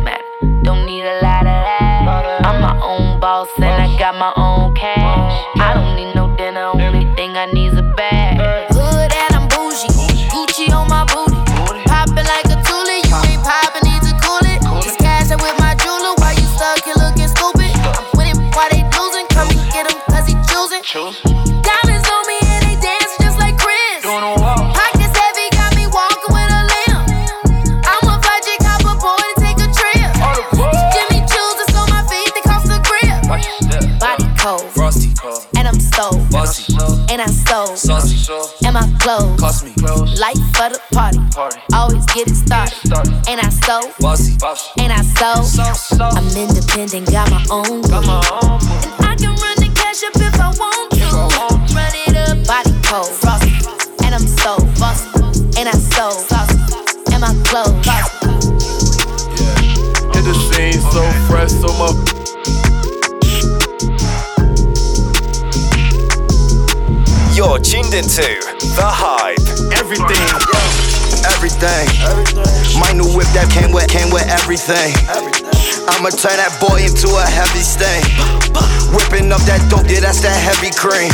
don't 0.65 0.87
need 0.87 1.05
a 1.05 1.21
lot 1.21 1.45
of 1.45 1.61
that. 1.69 2.41
I'm 2.45 2.61
my 2.61 2.81
own 2.81 3.21
boss 3.21 3.49
and 3.57 3.65
I 3.67 3.97
got 3.99 4.17
my 4.17 4.33
own 4.35 4.75
cash. 4.75 5.45
I 5.61 5.75
don't 5.75 5.95
need 5.95 6.15
no 6.15 6.35
dinner, 6.37 6.73
only 6.73 7.05
thing 7.15 7.37
I 7.37 7.47
need 7.53 7.73
is 7.73 7.79
a 7.79 7.83
bag. 7.83 8.41
Hood 8.73 9.13
and 9.13 9.35
I'm 9.37 9.47
bougie, 9.49 9.93
Gucci 10.33 10.73
on 10.73 10.89
my 10.89 11.05
booty. 11.05 11.37
Like 12.25 12.47
a 12.47 12.57
you 12.65 12.89
ain't 12.89 13.45
need 13.85 14.01
to 14.09 14.17
cool 14.25 14.41
it. 14.49 14.63
Just 14.83 14.99
with 15.37 15.57
my 15.61 15.75
jeweler, 15.77 16.15
why 16.17 16.33
you 16.33 16.49
stupid? 17.29 17.77
I'm 17.85 18.07
they 18.71 18.83
losing? 18.97 19.27
Come 19.29 19.49
and 19.51 19.73
get 19.73 19.93
him, 19.93 20.01
cause 20.09 20.27
he 20.27 20.35
choosing. 20.49 21.34
My 38.75 38.91
clothes. 38.99 39.41
Cost 39.41 39.65
me, 39.65 39.73
light 40.19 40.37
for 40.59 40.69
the 40.69 40.81
party. 40.93 41.19
party, 41.31 41.61
Always 41.73 42.05
get 42.07 42.27
it 42.27 42.35
started, 42.35 42.75
and 43.31 43.39
I 43.41 43.49
so 43.49 43.87
bossy, 44.01 44.37
bossy, 44.37 44.83
and 44.83 44.93
I 44.93 45.01
so 45.15 45.47
so. 45.47 46.03
I'm 46.03 46.27
independent, 46.35 47.07
got 47.11 47.31
my 47.31 47.47
own. 47.55 47.83
Got 47.87 48.05
my 48.05 48.19
own. 48.35 48.59
And 48.99 49.07
I 49.07 49.15
can 49.15 49.31
run 49.39 49.57
the 49.63 49.71
cash 49.79 50.03
up 50.03 50.19
if 50.19 50.35
I 50.43 50.51
want 50.59 50.91
to. 50.91 51.07
Run 51.71 51.95
it 52.03 52.17
up, 52.19 52.37
body 52.51 52.75
cold, 52.83 53.15
frosty, 53.23 53.55
and 54.05 54.13
I'm 54.13 54.27
so 54.27 54.59
bossy, 54.83 55.07
and 55.55 55.71
I 55.71 55.77
so 55.95 56.11
saucy, 56.11 56.59
and 57.15 57.23
my 57.23 57.31
clothes. 57.47 57.79
Bossy. 57.87 58.11
Hit 60.11 60.25
the 60.27 60.35
scene 60.51 60.83
so 60.91 61.03
fresh, 61.31 61.51
so 61.63 61.71
much. 61.79 62.24
You're 67.35 67.59
tuned 67.59 67.91
into 67.95 68.23
The 68.79 68.87
Hype. 68.87 69.43
Everything. 69.75 70.23
Everything. 71.35 71.91
My 72.79 72.95
new 72.95 73.11
whip 73.11 73.27
that 73.35 73.51
came 73.51 73.75
with 73.75 73.91
came 73.91 74.07
with 74.15 74.23
everything. 74.31 74.95
I'ma 75.91 76.15
turn 76.15 76.39
that 76.39 76.55
boy 76.63 76.87
into 76.87 77.11
a 77.11 77.27
heavy 77.27 77.67
stain. 77.67 78.07
Whipping 78.95 79.35
up 79.35 79.43
that 79.51 79.67
dope, 79.67 79.91
yeah, 79.91 80.07
that's 80.07 80.23
that 80.23 80.39
heavy 80.39 80.71
cream. 80.79 81.11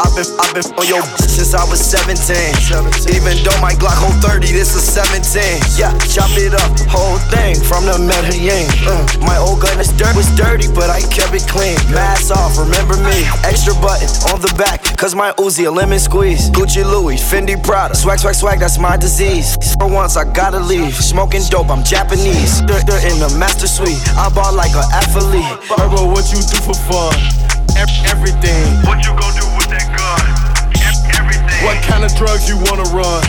I've 0.00 0.16
been, 0.16 0.24
I've 0.40 0.52
been 0.56 0.64
on 0.80 0.86
your 0.88 1.04
bitch 1.04 1.36
since 1.36 1.52
I 1.52 1.60
was 1.68 1.76
17. 1.76 2.16
Even 3.12 3.36
though 3.44 3.60
my 3.60 3.76
Glock 3.76 4.00
hold 4.00 4.16
30, 4.24 4.48
this 4.48 4.72
is 4.72 4.80
17. 4.80 5.60
Yeah, 5.76 5.92
chop 6.08 6.32
it 6.40 6.56
up, 6.56 6.72
whole 6.88 7.20
thing 7.28 7.60
from 7.60 7.84
the 7.84 8.00
Medellin. 8.00 8.64
Uh, 8.88 8.96
my 9.20 9.36
old 9.36 9.60
gun 9.60 9.76
is 9.76 9.92
dirt, 10.00 10.16
was 10.16 10.24
dirty, 10.40 10.72
but 10.72 10.88
I 10.88 11.04
kept 11.12 11.36
it 11.36 11.44
clean. 11.44 11.76
Mask 11.92 12.32
off, 12.32 12.56
remember 12.56 12.96
me. 13.04 13.28
Extra 13.44 13.76
button 13.76 14.08
on 14.32 14.40
the 14.40 14.48
back, 14.56 14.80
cause 14.96 15.14
my 15.14 15.36
Uzi 15.36 15.68
a 15.68 15.70
lemon 15.70 16.00
squeeze. 16.00 16.48
Gucci 16.48 16.80
Louis, 16.80 17.20
Fendi 17.20 17.60
Prada. 17.60 17.94
Swag, 17.94 18.18
swag, 18.18 18.34
swag, 18.34 18.60
that's 18.60 18.78
my 18.78 18.96
disease. 18.96 19.60
For 19.76 19.88
once, 19.88 20.16
I 20.16 20.24
gotta 20.24 20.60
leave. 20.60 20.96
Smoking 20.96 21.44
dope, 21.50 21.68
I'm 21.68 21.84
Japanese. 21.84 22.62
Dirt, 22.64 22.88
dirt 22.88 23.04
in 23.04 23.20
the 23.20 23.28
master 23.36 23.68
suite. 23.68 24.00
I 24.16 24.32
ball 24.32 24.56
like 24.56 24.72
an 24.72 24.88
athlete. 24.96 25.44
Herbo, 25.68 26.08
what 26.08 26.24
you 26.32 26.40
do 26.40 26.56
for 26.64 26.76
fun? 26.88 27.49
Ev- 27.80 27.88
everything. 28.12 28.76
What 28.84 29.00
you 29.06 29.12
gon' 29.16 29.32
do 29.32 29.46
with 29.56 29.72
that 29.72 29.88
gun? 29.96 30.20
Ev- 30.84 31.16
everything. 31.16 31.64
What 31.64 31.80
kind 31.88 32.04
of 32.04 32.12
drugs 32.14 32.44
you 32.48 32.60
wanna 32.68 32.84
run? 32.92 33.24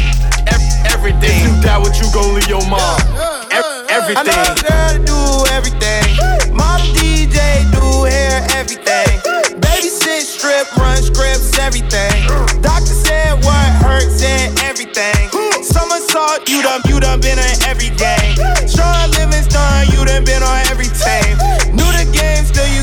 Ev- 0.52 0.92
everything. 0.92 1.40
If 1.40 1.56
you 1.56 1.62
die, 1.64 1.78
what 1.80 1.96
you 2.04 2.08
gon' 2.12 2.36
leave 2.36 2.50
your 2.52 2.66
mom? 2.68 3.00
Ev- 3.48 3.88
everything. 3.88 4.28
I 4.28 4.28
know 4.28 4.52
the 4.52 4.60
girl 4.68 4.94
do 5.08 5.20
everything. 5.56 6.04
Model 6.52 6.84
DJ 6.92 7.64
do 7.72 8.04
hair, 8.04 8.44
everything. 8.60 9.24
Babysit, 9.64 10.28
strip, 10.28 10.68
run 10.76 11.00
scripts, 11.02 11.58
everything. 11.58 12.12
Doctor 12.60 12.92
said 13.08 13.40
what 13.48 13.68
hurt, 13.80 14.04
said 14.12 14.52
everything. 14.68 15.32
Somersault, 15.64 16.44
you 16.50 16.62
done, 16.62 16.82
you 16.92 17.00
done 17.00 17.22
been 17.22 17.40
in 17.40 17.56
every 17.64 17.90
game. 17.96 18.36
Shaun 18.68 19.12
Livingston, 19.16 19.88
you 19.96 20.04
done 20.04 20.26
been 20.26 20.44
on 20.44 20.60
every 20.68 20.92
team. 20.92 21.40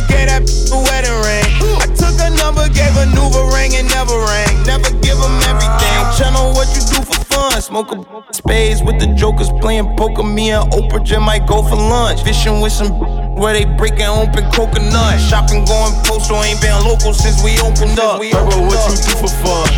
Gave 0.09 0.27
that 0.29 0.43
a 0.73 0.79
wedding 0.89 1.19
ring. 1.25 1.49
I 1.79 1.87
took 1.93 2.17
a 2.19 2.31
number, 2.41 2.65
gave 2.73 2.97
a 2.97 3.07
new 3.13 3.29
ring 3.55 3.77
and 3.77 3.89
never 3.93 4.17
rang. 4.17 4.55
Never 4.65 4.91
give 5.05 5.19
them 5.21 5.37
everything. 5.47 5.97
Channel 6.17 6.53
what 6.57 6.69
you 6.75 6.83
do 6.89 6.99
for 7.05 7.21
fun. 7.29 7.61
Smoke 7.61 7.93
a 7.93 7.99
spades 8.33 8.83
with 8.83 8.99
the 8.99 9.07
jokers 9.15 9.51
playing 9.61 9.97
poker. 9.97 10.23
Me 10.23 10.51
and 10.51 10.71
Oprah 10.73 11.05
just 11.05 11.21
might 11.21 11.47
go 11.47 11.63
for 11.63 11.77
lunch. 11.77 12.23
Fishing 12.23 12.61
with 12.61 12.73
some 12.73 12.91
Where 13.37 13.53
they 13.55 13.65
breaking 13.65 14.09
open 14.09 14.51
coconut. 14.53 15.21
Shopping 15.21 15.65
going 15.65 15.95
postal, 16.05 16.43
ain't 16.43 16.61
been 16.61 16.75
local 16.85 17.13
since 17.15 17.43
we 17.45 17.59
opened 17.61 17.99
up. 17.99 18.23
Hey, 18.23 18.33
bro, 18.33 18.67
what 18.67 18.81
you 18.91 18.97
do 18.99 19.13
for 19.21 19.31
fun? 19.45 19.69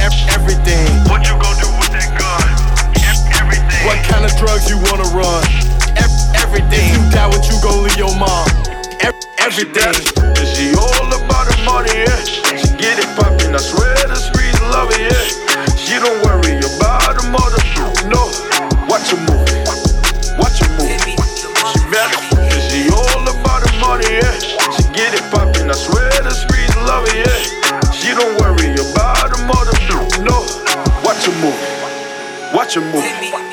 Ev- 0.00 0.12
everything. 0.34 0.86
What 1.08 1.24
you 1.24 1.34
gon' 1.40 1.56
do 1.56 1.68
with 1.80 1.92
that 1.94 2.10
gun? 2.18 2.44
everything. 3.40 3.86
What 3.86 3.98
kind 4.04 4.24
of 4.24 4.32
drugs 4.36 4.68
you 4.68 4.76
wanna 4.90 5.08
run? 5.16 5.42
Ev- 5.96 6.34
everything. 6.42 6.90
If 6.90 6.98
you 6.98 7.10
die, 7.10 7.28
what 7.28 7.46
you 7.48 7.56
gon' 7.62 7.82
leave 7.84 7.96
your 7.96 8.14
mom? 8.18 8.77
Ev- 9.00 9.14
everything. 9.38 9.94
Is 10.42 10.48
she 10.56 10.74
all 10.74 11.08
about 11.08 11.46
the 11.48 11.56
money, 11.64 11.92
yeah? 11.94 12.18
She 12.58 12.68
get 12.76 12.98
it 12.98 13.08
poppin', 13.16 13.54
I 13.54 13.58
swear 13.58 13.94
the 14.08 14.16
streets 14.16 14.60
love 14.72 14.90
it, 14.92 15.06
yeah. 15.10 15.66
She 15.76 15.94
don't 16.02 16.18
worry 16.26 16.58
about 16.58 17.14
the 17.18 17.24
mother, 17.30 17.62
no. 18.10 18.30
Watch 18.90 19.10
her 19.14 19.20
move, 19.28 19.46
watch 20.38 20.58
her 20.62 20.70
move. 20.78 20.98
She 21.70 21.78
better. 21.90 22.20
Is 22.54 22.64
she 22.70 22.88
all 22.90 23.22
about 23.22 23.62
the 23.66 23.72
money, 23.80 24.08
yeah? 24.18 24.34
She 24.74 24.82
get 24.94 25.14
it 25.14 25.24
poppin', 25.30 25.70
I 25.70 25.74
swear 25.74 26.10
the 26.22 26.30
streets 26.34 26.76
love 26.82 27.06
it, 27.08 27.26
yeah. 27.26 27.90
She 27.92 28.10
don't 28.14 28.34
worry 28.40 28.74
about 28.74 29.30
the 29.30 29.40
mother, 29.46 29.74
no. 30.22 30.46
Watch 31.04 31.24
her 31.26 31.34
move, 31.42 31.60
watch 32.54 32.74
her 32.74 32.82
move. 32.82 33.47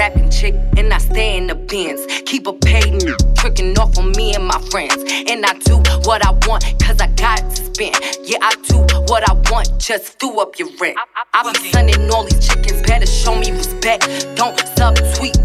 Rapping 0.00 0.30
chick, 0.30 0.54
and 0.78 0.94
I 0.94 0.96
stay 0.96 1.36
in 1.36 1.46
the 1.46 1.54
bins. 1.54 2.00
Keep 2.24 2.46
a 2.46 2.54
paid 2.54 3.02
tricking 3.36 3.78
off 3.78 3.98
on 3.98 4.12
me 4.12 4.34
and 4.34 4.46
my 4.46 4.58
friends. 4.70 4.96
And 5.28 5.44
I 5.44 5.52
do 5.58 5.76
what 6.08 6.24
I 6.24 6.30
want, 6.48 6.64
cause 6.80 6.98
I 7.02 7.08
got 7.20 7.36
to 7.36 7.56
spend. 7.56 7.96
Yeah, 8.24 8.38
I 8.40 8.54
do 8.64 8.78
what 9.12 9.28
I 9.28 9.34
want, 9.52 9.68
just 9.78 10.18
fill 10.18 10.40
up 10.40 10.58
your 10.58 10.68
rent. 10.80 10.96
I 11.34 11.52
be 11.52 11.70
sending 11.70 12.10
all 12.10 12.24
these 12.24 12.48
chickens, 12.48 12.80
better 12.80 13.04
show 13.04 13.36
me 13.36 13.50
respect. 13.50 14.08
Don't 14.36 14.56
subtweet, 14.72 15.36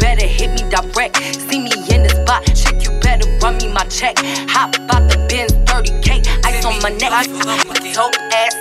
better 0.00 0.26
hit 0.26 0.60
me 0.60 0.68
direct. 0.68 1.14
See 1.46 1.60
me 1.60 1.70
in 1.94 2.02
the 2.02 2.10
spot, 2.10 2.42
chick, 2.46 2.82
you 2.82 2.90
better 2.98 3.30
run 3.38 3.58
me 3.58 3.68
my 3.72 3.84
check. 3.84 4.18
Hop 4.50 4.74
out 4.90 5.08
the 5.08 5.24
Benz, 5.30 5.52
30k, 5.70 6.26
ice 6.44 6.64
on 6.64 6.82
my 6.82 6.90
neck. 6.98 7.12
Dope 7.94 8.18
ass, 8.34 8.56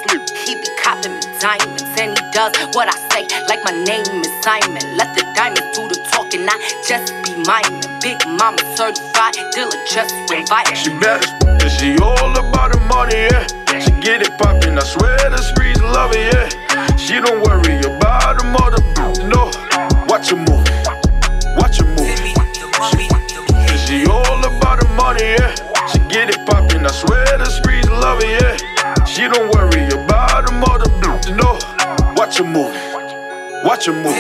he 0.46 0.54
be 0.54 0.68
copping 0.84 1.19
diamonds, 1.40 1.84
and 1.98 2.18
he 2.18 2.24
does 2.32 2.54
what 2.76 2.88
I 2.88 2.98
say, 3.12 3.24
like 3.48 3.64
my 3.64 3.72
name 3.72 4.04
is 4.04 4.32
Simon. 4.44 4.84
Let 4.98 5.16
the 5.16 5.24
diamonds 5.36 5.72
do 5.76 5.88
the 5.88 5.96
talking, 6.12 6.48
I 6.48 6.56
just 6.88 7.14
be 7.24 7.36
miming. 7.48 7.84
Big 8.02 8.20
mama 8.28 8.60
certified, 8.76 9.36
dealer 9.56 9.80
just 9.88 10.14
invited. 10.32 10.78
She 10.78 10.92
better. 11.00 11.28
Is 11.66 11.74
she 11.80 11.98
all 12.00 12.32
about 12.36 12.74
the 12.74 12.80
money, 12.92 13.16
yeah? 13.32 13.48
She 13.80 13.92
get 14.04 14.22
it 14.22 14.38
poppin', 14.38 14.78
I 14.78 14.84
swear 14.84 15.18
the 15.30 15.38
streets 15.38 15.82
love 15.82 16.12
it, 16.14 16.34
yeah. 16.34 16.96
She 16.98 17.16
don't 17.20 17.42
worry 17.48 17.80
about 17.80 18.38
the 18.38 18.46
mother, 18.52 18.82
no. 19.28 19.52
Watch 20.08 20.30
her 20.32 20.38
move, 20.38 20.68
watch 21.56 21.80
her 21.80 21.88
move. 21.88 22.20
She, 22.92 23.08
she 23.88 24.06
all 24.08 24.40
about 24.44 24.80
the 24.82 24.88
money, 24.96 25.24
yeah? 25.24 25.56
She 25.88 26.00
get 26.12 26.30
it 26.30 26.46
poppin', 26.46 26.86
I 26.86 26.92
swear 26.92 27.26
the 27.38 27.46
streets 27.46 27.90
love 27.90 28.20
it, 28.22 28.42
yeah. 28.42 28.79
She 29.10 29.28
don't 29.28 29.54
worry 29.56 29.88
about 29.90 30.46
the 30.46 30.54
mother, 30.54 30.86
no. 31.34 31.58
Watch 32.16 32.38
her 32.38 32.44
move, 32.44 32.74
watch 33.66 33.88
her 33.88 33.94
move. 33.94 34.14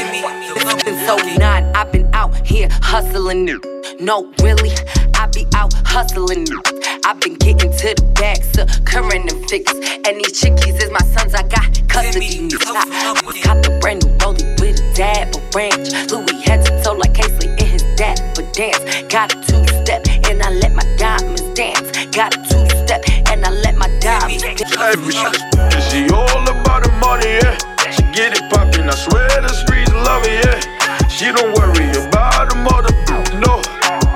Since 0.81 1.05
so 1.05 1.15
not, 1.37 1.63
I've 1.77 1.91
been 1.91 2.09
out 2.13 2.35
here 2.45 2.67
hustling 2.81 3.45
new. 3.45 3.61
No, 3.99 4.33
really, 4.41 4.71
I 5.13 5.27
be 5.27 5.45
out 5.53 5.73
hustling 5.85 6.45
new. 6.45 6.61
I've 7.05 7.19
been 7.19 7.35
getting 7.35 7.71
to 7.71 7.93
the 7.95 8.13
bag, 8.15 8.43
securing 8.43 9.27
them 9.27 9.47
figures. 9.47 9.77
And 10.05 10.17
these 10.17 10.33
chickies 10.41 10.81
is 10.81 10.89
my 10.89 11.05
sons, 11.05 11.35
I 11.35 11.43
got 11.43 11.69
custody 11.87 12.39
new. 12.39 12.57
I 12.65 13.41
got 13.43 13.63
the 13.63 13.77
brand 13.79 14.05
new 14.05 14.11
rollie 14.17 14.59
with 14.59 14.79
a 14.79 14.93
dab 14.95 15.35
of 15.35 15.55
ranch. 15.55 15.93
Louis 16.11 16.41
head 16.43 16.65
to 16.65 16.83
toe 16.83 16.93
like 16.93 17.13
Casey 17.13 17.47
in 17.47 17.67
his 17.67 17.83
dad 17.95 18.17
for 18.35 18.41
dance. 18.53 18.79
Got 19.13 19.33
a 19.33 19.37
two 19.45 19.63
step 19.83 20.07
and 20.27 20.41
I 20.41 20.49
let 20.49 20.73
my 20.73 20.83
diamonds 20.97 21.43
dance. 21.53 21.91
Got 22.15 22.35
a 22.35 22.37
two 22.49 22.65
step 22.85 23.03
and 23.39 23.45
I 23.45 23.51
let 23.61 23.75
my 23.77 23.87
dance. 23.99 24.43
Is 24.43 25.91
she 25.91 26.09
all 26.09 26.43
about 26.43 26.83
the 26.83 26.91
money, 26.99 27.39
yeah? 27.39 27.57
She 27.91 28.03
get 28.11 28.37
it 28.37 28.49
poppin', 28.49 28.89
I 28.89 28.95
swear 28.95 29.29
the 29.41 29.49
streets 29.49 29.93
love 29.93 30.23
it, 30.25 30.43
yeah. 30.43 31.07
She 31.07 31.25
don't 31.31 31.53
worry 31.57 31.89
about 32.05 32.49
the 32.49 32.55
mother, 32.55 32.93
no. 33.39 33.61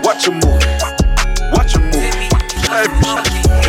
Watch 0.04 0.26
her 0.26 0.32
move, 0.32 0.62
watch 1.54 1.74
her 1.74 1.80
move. 1.80 3.63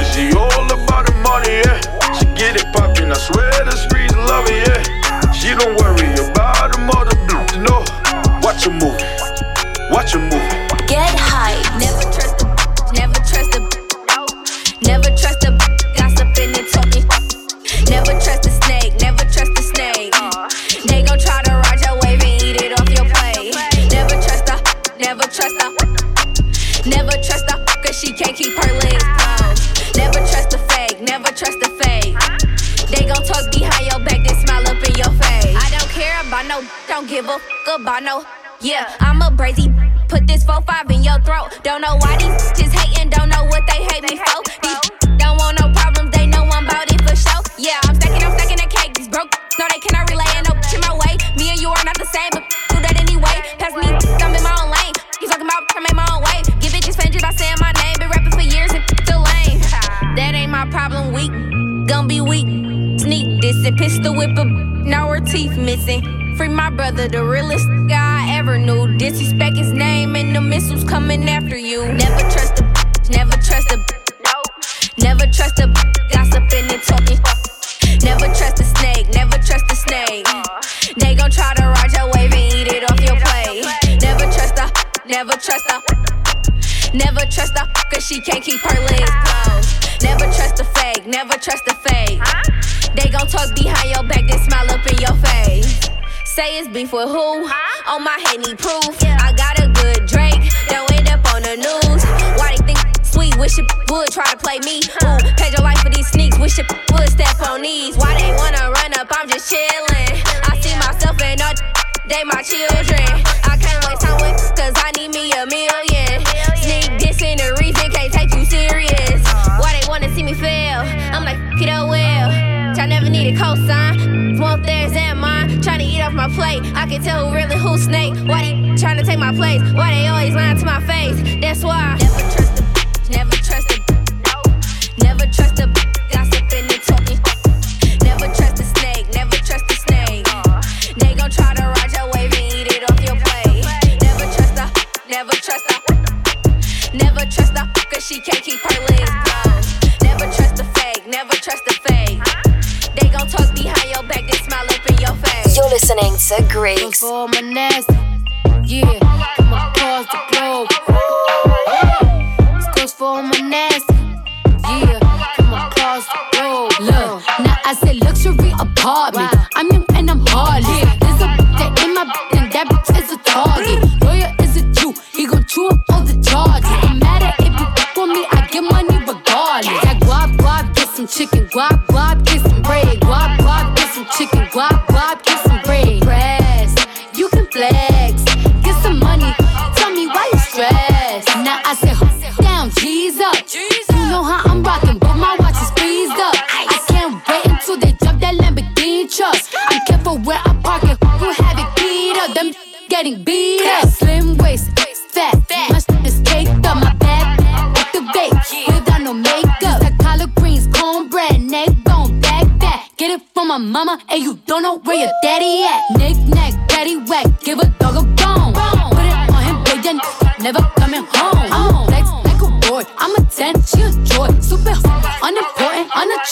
My 98.16 98.28
head 98.28 98.40
need 98.40 98.58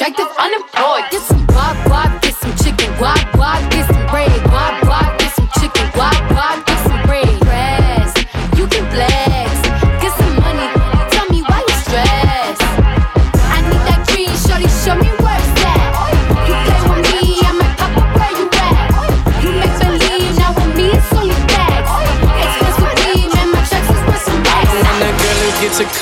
unimportant, 0.02 0.28
unattractive, 0.36 0.36
unemployed. 0.38 0.71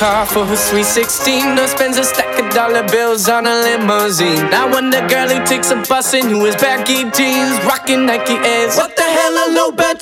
Car 0.01 0.25
for 0.25 0.43
her 0.43 0.55
sweet 0.55 0.89
16 0.89 1.59
or 1.59 1.67
spends 1.67 1.95
a 1.99 2.03
stack 2.03 2.33
of 2.41 2.49
dollar 2.49 2.81
bills 2.89 3.29
on 3.29 3.45
a 3.45 3.53
limousine. 3.61 4.49
I 4.49 4.65
the 4.89 5.05
girl 5.05 5.29
who 5.29 5.45
takes 5.45 5.69
a 5.69 5.77
bus 5.85 6.15
and 6.15 6.25
who 6.25 6.43
is 6.49 6.55
baggy 6.55 7.05
jeans, 7.13 7.53
rocking 7.69 8.07
Nike 8.07 8.33
Airs. 8.33 8.77
What 8.77 8.95
the 8.95 9.05
hell 9.05 9.37
are 9.37 9.51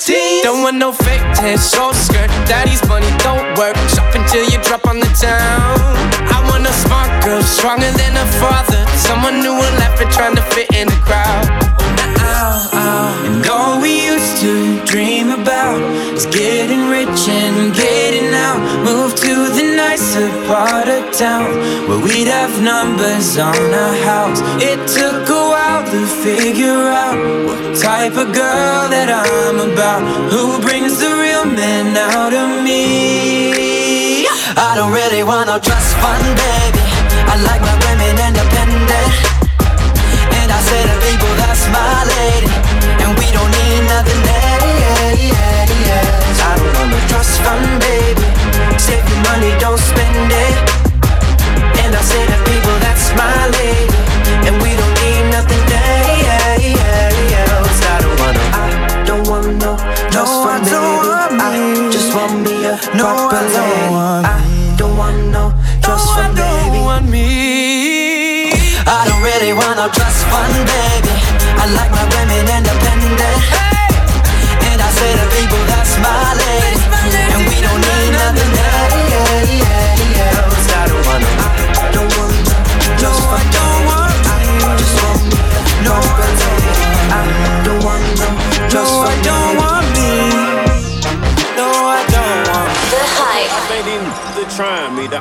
tees? 0.00 0.42
Don't 0.42 0.62
want 0.62 0.78
no 0.78 0.90
fake 0.92 1.20
tits, 1.36 1.76
short 1.76 1.94
skirt. 1.94 2.32
Daddy's 2.48 2.80
money 2.88 3.12
don't 3.20 3.44
work. 3.60 3.76
Shop 3.92 4.08
until 4.16 4.44
you 4.48 4.56
drop 4.64 4.88
on 4.88 5.00
the 5.04 5.10
town. 5.20 5.76
I 6.32 6.40
want 6.48 6.64
a 6.64 6.72
smart 6.80 7.12
girl, 7.22 7.42
stronger 7.42 7.92
than 8.00 8.16
a 8.16 8.26
father. 8.40 8.80
Someone 8.96 9.44
who 9.44 9.52
will 9.52 9.74
laugh 9.84 10.00
at 10.00 10.08
trying 10.16 10.36
to 10.36 10.44
fit 10.56 10.72
in 10.80 10.88
the 10.88 11.00
crowd. 11.04 11.44
Ow, 12.24 12.70
ow. 12.72 13.24
And 13.28 13.44
all 13.52 13.82
we 13.82 14.06
used 14.08 14.40
to 14.40 14.82
dream 14.86 15.28
about 15.28 15.80
is 16.16 16.24
getting 16.26 16.88
rich 16.88 17.28
and 17.28 17.74
getting 17.74 18.32
out. 18.32 18.60
Move 18.84 19.19
the 20.00 20.20
nicer 20.20 20.46
part 20.46 20.88
of 20.88 21.12
town 21.12 21.50
where 21.88 21.98
we'd 21.98 22.26
have 22.26 22.62
numbers 22.62 23.36
on 23.38 23.56
our 23.56 23.96
house. 24.04 24.40
It 24.62 24.80
took 24.88 25.28
a 25.28 25.42
while 25.52 25.84
to 25.84 26.06
figure 26.24 26.88
out 26.88 27.18
what 27.46 27.76
type 27.76 28.16
of 28.16 28.32
girl 28.32 28.88
that 28.88 29.10
I'm 29.10 29.60
about. 29.60 30.02
Who 30.32 30.60
brings 30.62 30.98
the 30.98 31.10
real 31.10 31.44
men 31.44 31.96
out 31.96 32.32
of 32.32 32.64
me? 32.64 34.26
I 34.56 34.72
don't 34.74 34.92
really 34.92 35.22
want 35.22 35.48
no 35.48 35.58
trust 35.58 35.92
fund, 36.00 36.24
baby. 36.24 36.84
I 37.28 37.36
like 37.44 37.60
my 37.60 37.76
women 37.84 38.16
independent. 38.16 39.12
And 40.40 40.48
I 40.48 40.60
say 40.64 40.80
to 40.88 40.96
people, 41.08 41.32
that's 41.36 41.64
my 41.68 42.04
lady. 42.16 42.50
And 43.04 43.12
we 43.20 43.28
don't 43.36 43.52
need 43.52 43.82
nothing 43.88 44.22
else. 44.24 44.60
I 46.40 46.56
don't 46.56 46.72
want 46.78 46.90
no 46.90 47.00
trust 47.08 47.40
fund, 47.44 47.80
baby. 47.80 48.49
Save 48.80 49.04
your 49.12 49.20
money, 49.28 49.52
don't 49.60 49.78
spend 49.78 50.32
it. 50.32 50.56
And 51.82 51.92
I 51.94 52.00
say 52.00 52.24
to 52.32 52.38
people, 52.48 52.76
that's 52.80 53.12
my 53.12 53.36
lady. 53.60 54.00
And 54.48 54.56
we 54.62 54.70
don't 54.80 54.94
need 55.04 55.24
nothing 55.36 55.64
else. 57.44 57.78
I 57.84 57.96
don't 58.00 58.16
want 58.20 58.36
no, 58.40 58.46
I 58.56 59.04
don't 59.04 59.26
want 59.28 59.48
no 59.60 59.72
trust 60.10 60.32
fund, 60.42 60.64
baby. 60.64 60.80
I 61.44 61.90
just 61.92 62.10
want 62.16 62.40
me 62.40 62.56
a 62.64 62.74
proper 62.96 63.42
lady. 63.52 63.94
I 64.24 64.74
don't 64.78 64.96
want 64.96 65.28
no 65.28 65.52
trust 65.82 66.08
fund, 66.14 66.34
baby. 66.34 66.80
me. 67.12 68.52
I 68.86 69.04
don't 69.08 69.22
really 69.22 69.52
want 69.52 69.76
no 69.76 69.88
trust 69.92 70.24
fund, 70.32 70.56
baby. 70.66 70.89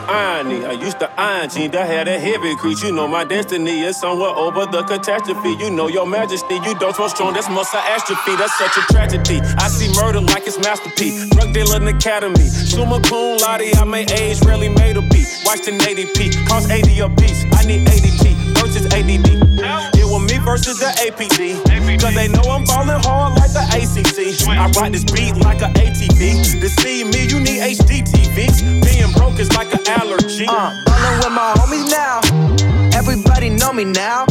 Irony. 0.08 0.66
I 0.66 0.72
used 0.74 1.00
to 1.00 1.10
iron 1.20 1.50
jeans, 1.50 1.76
I 1.76 1.86
had 1.86 2.08
a 2.08 2.20
heavy 2.20 2.56
crease. 2.56 2.84
You 2.84 2.92
know 2.92 3.08
my 3.08 3.24
destiny 3.24 3.82
is 3.82 3.98
somewhere 3.98 4.30
over 4.30 4.66
the 4.66 4.84
catastrophe. 4.84 5.56
You 5.60 5.70
know 5.72 5.88
your 5.88 6.06
majesty, 6.06 6.56
you 6.56 6.76
don't 6.80 6.96
so 6.96 7.08
strong, 7.08 7.34
that's 7.34 7.50
muscle 7.50 7.80
atrophy. 7.80 8.36
That's 8.36 8.58
such 8.58 8.78
a 8.78 8.82
tragedy. 8.94 9.40
I 9.58 9.68
see 9.68 9.92
murder 10.00 10.22
like 10.22 10.46
it's 10.48 10.60
masterpiece. 10.60 11.30
Drug 11.30 11.54
dealer 11.54 11.78
in 11.78 11.88
academy. 11.88 12.48
Summa 12.48 13.02
cum 13.02 13.38
laude, 13.38 13.76
I 13.76 13.84
may 13.86 14.06
age, 14.14 14.42
rarely 14.42 14.70
made 14.70 14.98
a 14.98 15.02
beat. 15.02 15.28
Watched 15.46 15.68
an 15.68 15.80
80p, 15.80 16.48
cost 16.48 16.70
80 16.70 17.00
a 17.00 17.10
piece. 17.10 17.46
I 17.54 17.66
need 17.66 17.88
ADP 17.88 18.36
versus 18.60 18.86
ADD. 18.94 19.39
It 20.50 20.52
was 20.52 20.68
me 20.68 20.74
versus 20.74 20.80
the 20.80 20.92
APD. 21.06 22.02
Cause 22.02 22.16
they 22.16 22.28
know 22.28 22.42
I'm 22.50 22.64
ballin' 22.64 23.02
hard 23.04 23.38
like 23.38 23.54
the 23.54 23.62
ACC. 23.70 24.50
I 24.50 24.70
ride 24.82 24.94
this 24.94 25.04
beat 25.04 25.38
like 25.38 25.62
a 25.62 25.70
ATV. 25.78 26.60
To 26.60 26.70
see 26.70 27.04
me, 27.04 27.28
you 27.28 27.40
need 27.40 27.62
HD 27.62 28.02
TVs. 28.02 28.84
Being 28.84 29.12
broke 29.14 29.40
is 29.40 29.52
like 29.54 29.72
an 29.74 29.86
allergy. 29.88 30.48
Uh, 30.48 30.74
ballin' 30.86 31.20
with 31.20 31.34
my 31.34 31.54
homies 31.58 31.90
now. 31.92 32.22
Everybody 32.98 33.50
know 33.50 33.72
me 33.74 33.86
now, 33.86 34.26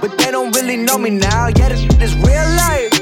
but 0.00 0.18
they 0.18 0.30
don't 0.30 0.54
really 0.54 0.76
know 0.76 0.98
me 0.98 1.08
now. 1.08 1.48
Yeah, 1.48 1.70
this 1.70 1.80
is 2.02 2.14
real 2.16 2.48
life. 2.68 2.92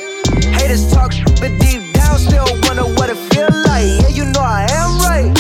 Haters 0.55 0.93
talk, 0.93 1.13
shit, 1.13 1.27
but 1.41 1.51
deep 1.59 1.93
down 1.95 2.19
still 2.19 2.47
wonder 2.71 2.85
what 2.95 3.11
it 3.11 3.19
feel 3.35 3.51
like. 3.67 3.87
Yeah, 4.03 4.09
you 4.09 4.25
know 4.27 4.43
I 4.43 4.67
am 4.71 4.99
right. 5.03 5.35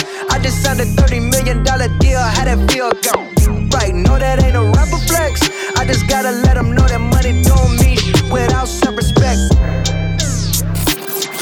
I 0.51 0.53
just 0.53 0.65
signed 0.65 0.81
a 0.81 0.85
thirty 0.85 1.21
million 1.21 1.63
dollar 1.63 1.87
deal. 2.01 2.19
How 2.19 2.45
that 2.45 2.59
feel? 2.73 2.91
Go 2.91 3.23
right. 3.71 3.95
No, 3.95 4.19
that 4.19 4.43
ain't 4.43 4.57
a 4.57 4.63
rapper 4.63 4.99
flex. 5.07 5.49
I 5.77 5.87
just 5.87 6.09
gotta 6.09 6.33
let 6.33 6.55
them 6.55 6.75
know 6.75 6.89
that 6.89 6.99
money 6.99 7.41
don't 7.43 7.79
mean 7.79 7.97
shit 7.97 8.21
without 8.33 8.67
some 8.67 8.97
respect. 8.97 9.39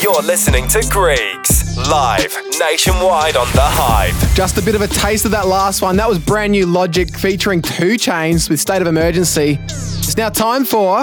You're 0.02 0.20
listening 0.20 0.68
to 0.68 0.86
Griggs, 0.90 1.78
live 1.88 2.36
nationwide 2.58 3.36
on 3.36 3.46
The 3.52 3.64
Hype. 3.64 4.14
Just 4.34 4.58
a 4.58 4.62
bit 4.62 4.74
of 4.74 4.82
a 4.82 4.88
taste 4.88 5.24
of 5.24 5.30
that 5.30 5.46
last 5.46 5.80
one. 5.80 5.96
That 5.96 6.06
was 6.06 6.18
brand 6.18 6.52
new 6.52 6.66
Logic 6.66 7.08
featuring 7.16 7.62
2 7.62 7.94
Chainz 7.94 8.50
with 8.50 8.60
State 8.60 8.82
of 8.82 8.88
Emergency. 8.88 9.58
It's 9.62 10.18
now 10.18 10.28
time 10.28 10.66
for. 10.66 11.02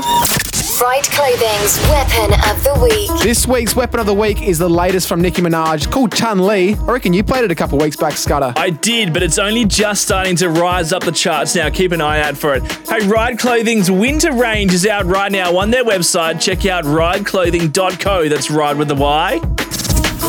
Ryde 0.82 1.04
Clothing's 1.06 1.80
Weapon 1.90 2.34
of 2.50 2.64
the 2.64 2.80
Week. 2.84 3.10
This 3.22 3.48
week's 3.48 3.76
Weapon 3.76 4.00
of 4.02 4.06
the 4.06 4.14
Week 4.14 4.42
is 4.42 4.58
the 4.58 4.70
latest 4.70 5.08
from 5.08 5.22
Nicki 5.22 5.42
Minaj 5.42 5.90
called 5.90 6.14
Chun 6.14 6.46
Li. 6.46 6.74
I 6.74 6.92
reckon 6.92 7.14
you 7.14 7.24
played 7.24 7.46
it 7.46 7.52
a 7.52 7.56
couple 7.56 7.78
weeks 7.78 7.96
back, 7.96 8.14
Scudder. 8.14 8.54
I 8.58 8.72
did, 8.72 9.14
but 9.14 9.24
it's 9.24 9.38
only 9.38 9.64
just 9.64 10.02
starting 10.02 10.36
to 10.38 10.50
rise 10.50 10.92
up 10.92 11.04
the 11.04 11.14
charts 11.14 11.56
now. 11.56 11.70
Keep 11.70 11.94
an 11.94 12.02
eye 12.02 12.22
out 12.22 12.36
for 12.36 12.56
it. 12.56 12.64
Hey, 12.90 13.08
Ryde 13.08 13.40
Clothing's 13.40 13.90
winter 13.90 14.34
range 14.34 14.74
is 14.74 14.86
out 14.86 15.06
right 15.06 15.32
now 15.32 15.56
on 15.58 15.72
their 15.72 15.86
website. 15.86 16.42
Check 16.42 16.66
out 16.66 16.84
rydeclothing.co. 16.84 18.28
That's 18.28 18.52
ride 18.52 18.78
with 18.78 18.90
the 18.90 18.96
Y. 18.96 19.40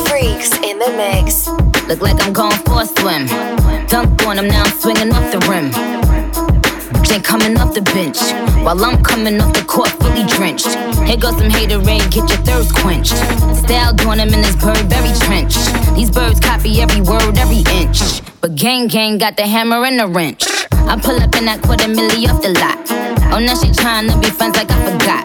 Freaks 0.08 0.52
in 0.58 0.78
the 0.78 0.92
mix. 0.96 1.48
Look 1.88 2.02
like 2.02 2.22
I'm 2.22 2.32
going 2.32 2.56
for 2.58 2.82
a 2.82 2.86
swim. 2.86 3.26
Dunk 3.88 4.22
on 4.26 4.38
him, 4.38 4.48
now 4.48 4.62
I'm 4.62 4.78
swinging 4.78 5.12
off 5.12 5.32
the 5.32 5.38
rim. 5.48 6.05
Jane 7.06 7.22
coming 7.22 7.56
off 7.58 7.72
the 7.72 7.82
bench 7.94 8.18
while 8.64 8.84
I'm 8.84 9.02
coming 9.02 9.40
off 9.40 9.54
the 9.54 9.62
court 9.64 9.90
fully 10.02 10.24
drenched. 10.26 10.74
Here 11.06 11.16
goes 11.16 11.38
some 11.38 11.50
hater 11.50 11.78
rain, 11.78 12.02
get 12.10 12.26
your 12.28 12.42
thirst 12.42 12.74
quenched. 12.74 13.14
Style 13.62 13.94
doing 13.94 14.18
him 14.18 14.34
in 14.34 14.42
this 14.42 14.56
Burberry 14.56 15.14
trench. 15.22 15.54
These 15.94 16.10
birds 16.10 16.40
copy 16.40 16.80
every 16.80 17.00
word, 17.00 17.38
every 17.38 17.62
inch. 17.78 18.02
But 18.40 18.56
gang 18.56 18.88
gang 18.88 19.18
got 19.18 19.36
the 19.36 19.46
hammer 19.46 19.84
and 19.84 20.00
the 20.00 20.08
wrench. 20.08 20.44
I 20.72 20.98
pull 20.98 21.16
up 21.22 21.34
in 21.36 21.44
that 21.46 21.62
quarter 21.62 21.86
milli 21.86 22.26
off 22.26 22.42
the 22.42 22.50
lot. 22.58 22.78
Oh, 23.30 23.38
now 23.38 23.54
she 23.54 23.70
tryna 23.70 24.20
be 24.20 24.30
friends 24.30 24.56
like 24.56 24.70
I 24.70 24.78
forgot. 24.90 25.24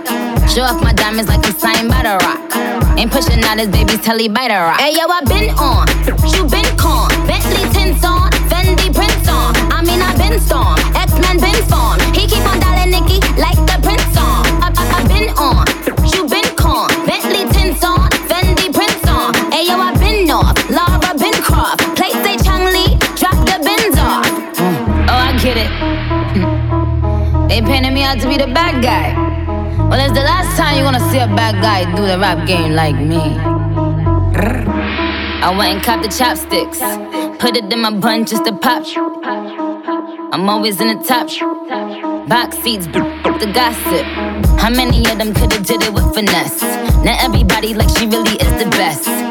Show 0.50 0.62
off 0.62 0.84
my 0.84 0.94
diamonds 0.94 1.30
like 1.30 1.46
I'm 1.46 1.54
signed 1.58 1.90
by 1.90 2.04
the 2.04 2.18
rock. 2.22 2.42
Ain't 2.98 3.12
pushing 3.12 3.44
out 3.46 3.58
his 3.58 3.70
baby's 3.70 4.02
telly 4.02 4.30
by 4.30 4.50
the 4.50 4.60
rock. 4.62 4.80
Hey 4.80 4.94
yo, 4.94 5.10
I 5.10 5.22
been 5.26 5.50
on, 5.58 5.88
you 6.30 6.46
been 6.46 6.68
con. 6.78 7.10
Bentley 7.26 7.66
tints 7.74 8.06
on, 8.06 8.30
Fendi 8.52 8.94
prints 8.94 9.30
on. 9.30 9.56
I 9.72 9.82
mean 9.82 10.02
I 10.02 10.14
been 10.18 10.40
storm, 10.40 10.78
He 11.62 12.28
keep 12.28 12.45
on 12.45 12.59
dialing 12.59 12.91
Nikki 12.91 13.20
like 13.38 13.57
the 13.70 13.78
prince 13.82 14.18
on. 14.18 14.41
I, 14.66 14.74
I, 14.74 14.84
I 14.97 15.07
been 15.07 15.30
on, 15.38 15.66
you 16.09 16.28
been 16.28 16.55
con. 16.55 16.89
Bentley 17.05 17.45
tints 17.53 17.84
on, 17.84 18.09
Fendi 18.30 18.74
prints 18.74 19.07
on. 19.07 19.34
Hey 19.51 19.68
yo, 19.68 19.78
I 19.78 19.93
been 19.97 20.30
off, 20.30 20.57
Laura 20.70 21.14
been 21.18 21.38
Croft. 21.41 21.82
Play 21.95 22.12
say 22.24 22.38
Chang 22.38 22.66
Lee, 22.66 22.97
drop 23.16 23.38
the 23.45 23.62
bins 23.62 23.97
off. 23.97 24.26
Oh, 25.09 25.22
I 25.30 25.38
get 25.41 25.57
it. 25.57 25.72
Mm. 26.34 27.49
They 27.49 27.62
painted 27.62 27.91
me 27.93 28.03
out 28.03 28.20
to 28.20 28.28
be 28.28 28.38
the 28.38 28.47
bad 28.47 28.82
guy. 28.84 29.14
Well, 29.89 29.99
it's 29.99 30.14
the 30.14 30.24
last 30.24 30.57
time 30.57 30.76
you're 30.76 30.86
gonna 30.86 31.12
see 31.12 31.20
a 31.20 31.28
bad 31.28 31.62
guy 31.62 31.86
do 31.95 32.01
the 32.05 32.18
rap 32.18 32.47
game 32.47 32.74
like 32.74 32.95
me. 32.95 33.38
I 35.43 35.49
went 35.57 35.74
and 35.76 35.84
copped 35.84 36.03
the 36.03 36.09
chopsticks, 36.09 36.80
put 37.39 37.57
it 37.57 37.72
in 37.72 37.82
my 37.82 37.91
bun 37.91 38.26
just 38.26 38.45
to 38.45 38.53
pop. 38.53 38.86
I'm 40.34 40.50
always 40.50 40.80
in 40.80 40.88
the 40.88 41.04
top. 41.04 41.28
Box 42.30 42.58
seats, 42.60 42.88
but 42.88 43.04
the 43.40 43.52
gossip. 43.54 44.06
How 44.62 44.70
many 44.70 45.00
of 45.12 45.18
them 45.18 45.34
could've 45.34 45.66
did 45.66 45.84
it 45.84 45.94
with 45.94 46.16
finesse? 46.16 46.62
Now 47.04 47.18
everybody 47.20 47.74
like 47.74 47.90
she 47.98 48.06
really 48.06 48.38
is 48.38 48.64
the 48.64 48.70
best. 48.72 49.31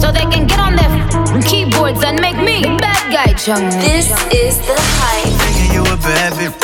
So 0.00 0.12
they 0.12 0.26
can 0.30 0.46
get 0.46 0.60
on 0.60 0.76
their 0.76 1.42
keyboards 1.42 2.04
and 2.04 2.20
make 2.20 2.36
me 2.36 2.62
the 2.62 2.76
bad 2.78 3.12
guy, 3.12 3.32
Chung. 3.34 3.68
This 3.82 4.06
is 4.32 4.58
the 4.62 4.76
hype. 4.78 5.26
Thinking 5.42 5.74
you 5.74 5.82
a 5.82 5.96
bad 5.98 6.32
bitch. 6.38 6.56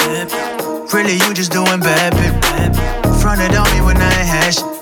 Really, 0.92 1.14
you 1.14 1.34
just 1.34 1.50
doing 1.50 1.80
bad 1.80 2.12
bitch. 2.14 3.20
Fronted 3.20 3.54
on 3.56 3.66
me 3.74 3.80
when 3.84 3.96
I 3.96 4.06
ain't 4.20 4.28
had 4.28 4.54
shit. 4.54 4.74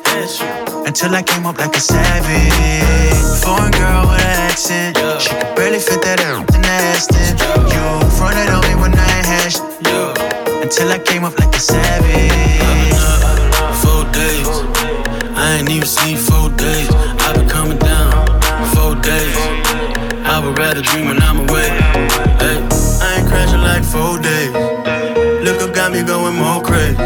Until 0.87 1.15
I 1.15 1.23
came 1.23 1.47
up 1.47 1.59
like 1.59 1.75
a 1.75 1.81
savage. 1.81 3.43
Foreign 3.43 3.73
girl 3.73 4.03
with 4.11 4.21
an 4.21 4.51
accent. 4.51 4.97
She 5.23 5.31
could 5.31 5.57
barely 5.57 5.79
fit 5.79 6.03
that 6.03 6.21
in 6.21 6.45
the 6.45 6.69
Aston. 6.69 7.39
You 7.73 8.11
fronted 8.19 8.51
on 8.53 8.61
me 8.69 8.75
when 8.77 8.93
I 8.93 9.09
ain't 9.17 9.27
had 9.33 9.49
shit. 9.49 9.63
Until 10.63 10.93
I 10.93 10.99
came 10.99 11.25
up 11.25 11.39
like 11.39 11.55
a 11.55 11.59
savage. 11.59 12.93
Uh, 12.93 13.07
uh, 13.25 13.51
uh, 13.57 13.73
four 13.81 14.05
days, 14.13 14.49
I 15.37 15.59
ain't 15.59 15.71
even 15.71 15.89
seen 15.89 16.17
four 16.19 16.51
days. 16.51 17.12
Days. 19.03 19.37
I 20.25 20.41
would 20.43 20.57
rather 20.59 20.81
dream 20.81 21.07
when 21.07 21.21
I'm 21.23 21.49
away. 21.49 21.69
Hey, 22.39 22.59
I 23.03 23.19
ain't 23.19 23.29
crashing 23.29 23.61
like 23.61 23.85
four 23.85 24.19
days. 24.19 24.53
Look 25.45 25.61
up 25.61 25.75
got 25.75 25.93
me 25.93 26.03
going 26.03 26.37
more 26.37 26.63
crazy. 26.63 26.97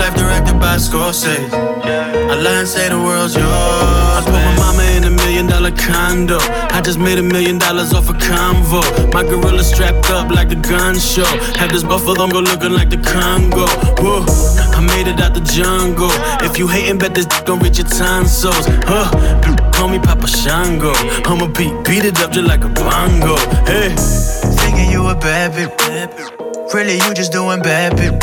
Life 0.00 0.14
directed 0.16 0.58
by 0.58 0.76
Scorsese. 0.76 1.52
I 1.52 2.34
lie 2.34 2.60
and 2.60 2.68
say 2.68 2.88
the 2.88 2.98
world's 2.98 3.34
yours. 3.34 3.44
I 3.44 4.22
put 4.24 4.32
my 4.32 4.56
mama 4.56 4.82
in 4.96 5.04
a 5.04 5.10
million 5.10 5.46
dollar 5.46 5.70
condo. 5.70 6.38
I 6.72 6.80
just 6.80 6.98
made 6.98 7.18
a 7.18 7.22
million 7.22 7.58
dollars 7.58 7.92
off 7.92 8.08
a 8.08 8.14
convo. 8.14 8.80
My 9.12 9.22
gorilla 9.22 9.62
strapped 9.62 10.10
up 10.10 10.30
like 10.30 10.48
the 10.48 10.56
gun 10.56 10.98
show. 10.98 11.28
Have 11.60 11.70
this 11.72 11.84
buffalo 11.84 12.26
go 12.26 12.40
looking 12.40 12.72
like 12.72 12.88
the 12.88 12.96
Congo. 12.96 13.66
Whoa, 14.02 14.24
I 14.72 14.80
made 14.80 15.06
it 15.06 15.20
out 15.20 15.34
the 15.34 15.40
jungle. 15.40 16.10
If 16.40 16.58
you 16.58 16.66
hating, 16.68 16.98
bet 16.98 17.14
this 17.14 17.26
gon' 17.44 17.58
reach 17.60 17.78
your 17.78 17.88
tonsils. 17.88 18.66
Huh, 18.88 19.61
call 19.82 19.90
me 19.90 19.98
Papa 19.98 20.28
Shango. 20.28 20.92
I'ma 21.26 21.48
beat, 21.58 21.74
beat 21.84 22.04
it 22.04 22.20
up 22.22 22.30
just 22.30 22.46
like 22.46 22.62
a 22.62 22.68
bongo. 22.68 23.34
Hey. 23.66 23.90
Thinking 24.62 24.88
you 24.94 25.08
a 25.08 25.14
bad 25.14 25.50
bitch. 25.58 25.74
Really, 26.72 26.94
you 27.02 27.10
just 27.14 27.32
doing 27.32 27.60
bad 27.60 27.98
bitch. 27.98 28.14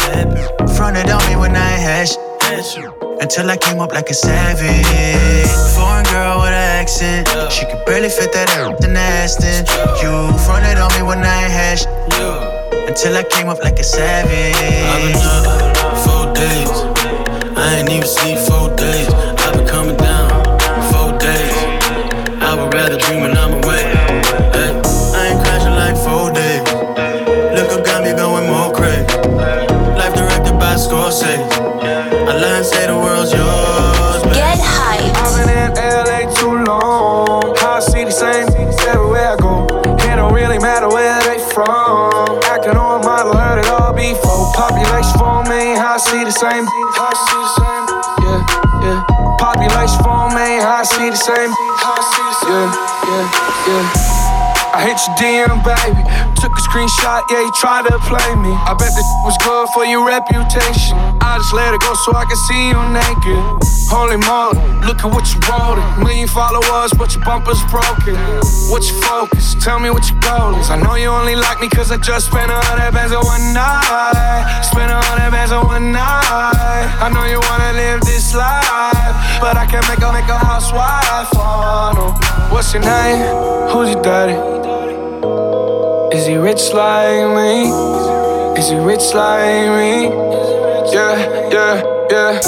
Fronted 0.78 1.10
on 1.10 1.22
me 1.30 1.36
when 1.36 1.58
I 1.58 1.74
had. 1.88 2.08
Until 3.20 3.52
I 3.52 3.58
came 3.58 3.82
up 3.82 3.92
like 3.92 4.10
a 4.10 4.14
savage. 4.14 5.52
Foreign 5.76 6.06
girl 6.06 6.40
with 6.40 6.56
an 6.56 6.80
accent. 6.80 7.28
She 7.52 7.66
could 7.66 7.84
barely 7.86 8.08
fit 8.08 8.32
that 8.32 8.48
in 8.86 8.94
the 8.94 9.00
Aston. 9.20 9.68
You 10.00 10.12
fronted 10.48 10.78
on 10.78 10.92
me 10.96 11.04
when 11.04 11.20
I 11.20 11.44
had. 11.58 11.80
Until 12.88 13.18
I 13.18 13.24
came 13.24 13.50
up 13.50 13.60
like 13.60 13.80
a 13.80 13.84
savage. 13.84 14.56
I've 14.92 15.04
been 15.04 15.20
up 15.28 15.98
four 16.08 16.26
days. 16.34 16.72
I 17.58 17.80
ain't 17.80 17.90
even 17.90 18.08
sleep 18.08 18.38
four 18.48 18.74
days. 18.78 19.09
Same. 46.40 46.64
Yeah, 48.24 48.40
yeah. 48.80 49.04
Population 49.40 50.00
the 51.10 51.20
same. 51.20 51.52
I 51.52 52.00
see 52.00 52.24
the 52.24 52.36
same. 52.40 52.56
Yeah, 52.56 52.72
yeah, 53.12 53.68
yeah. 53.68 54.72
I 54.72 54.80
hit 54.88 54.96
your 55.04 55.16
DM, 55.20 55.60
baby. 55.68 56.29
Took 56.40 56.56
a 56.56 56.64
screenshot, 56.64 57.28
yeah, 57.30 57.44
he 57.44 57.52
tried 57.60 57.84
to 57.92 58.00
play 58.08 58.32
me. 58.40 58.56
I 58.64 58.72
bet 58.72 58.96
this 58.96 59.10
was 59.28 59.36
good 59.44 59.68
for 59.76 59.84
your 59.84 60.08
reputation. 60.08 60.96
I 61.20 61.36
just 61.36 61.52
let 61.52 61.76
it 61.76 61.82
go 61.82 61.92
so 61.94 62.16
I 62.16 62.24
can 62.24 62.40
see 62.48 62.72
you 62.72 62.80
naked. 62.96 63.44
Holy 63.92 64.16
moly, 64.24 64.56
look 64.88 65.04
at 65.04 65.12
what 65.12 65.28
you 65.36 65.40
wrote. 65.52 65.84
Million 66.00 66.32
followers, 66.32 66.96
but 66.96 67.12
your 67.12 67.26
bumper's 67.28 67.60
broken. 67.68 68.16
What's 68.72 68.88
your 68.88 69.02
focus? 69.04 69.56
Tell 69.60 69.84
me 69.84 69.90
what 69.92 70.08
your 70.08 70.20
goal 70.24 70.56
is. 70.56 70.72
I 70.72 70.80
know 70.80 70.96
you 70.96 71.10
only 71.12 71.36
like 71.36 71.60
me 71.60 71.68
cause 71.68 71.92
I 71.92 71.98
just 71.98 72.32
spent 72.32 72.48
a 72.48 72.60
hundred 72.72 72.96
bands 72.96 73.12
on 73.12 73.26
one 73.26 73.52
night. 73.52 74.64
Spent 74.64 74.96
a 74.96 74.96
hundred 74.96 75.36
bands 75.36 75.52
on 75.52 75.68
one 75.68 75.92
night. 75.92 76.88
I 77.04 77.12
know 77.12 77.28
you 77.28 77.44
wanna 77.52 77.76
live 77.76 78.00
this 78.08 78.32
life, 78.32 79.12
but 79.44 79.60
I 79.60 79.68
can't 79.68 79.84
make 79.92 80.00
a, 80.00 80.10
make 80.16 80.30
a 80.32 80.40
housewife. 80.40 81.36
Oh, 81.36 81.92
no. 82.00 82.06
What's 82.56 82.72
your 82.74 82.84
name? 82.84 83.28
Who's 83.76 83.92
your 83.92 84.02
daddy? 84.02 84.60
Is 86.12 86.26
he 86.26 86.38
rich 86.38 86.74
like 86.74 87.30
me? 87.38 87.70
Is 88.58 88.70
he 88.70 88.78
rich 88.78 89.14
like 89.14 89.70
me? 89.78 90.10
Yeah, 90.90 91.16
yeah, 91.54 92.08
yeah. 92.10 92.42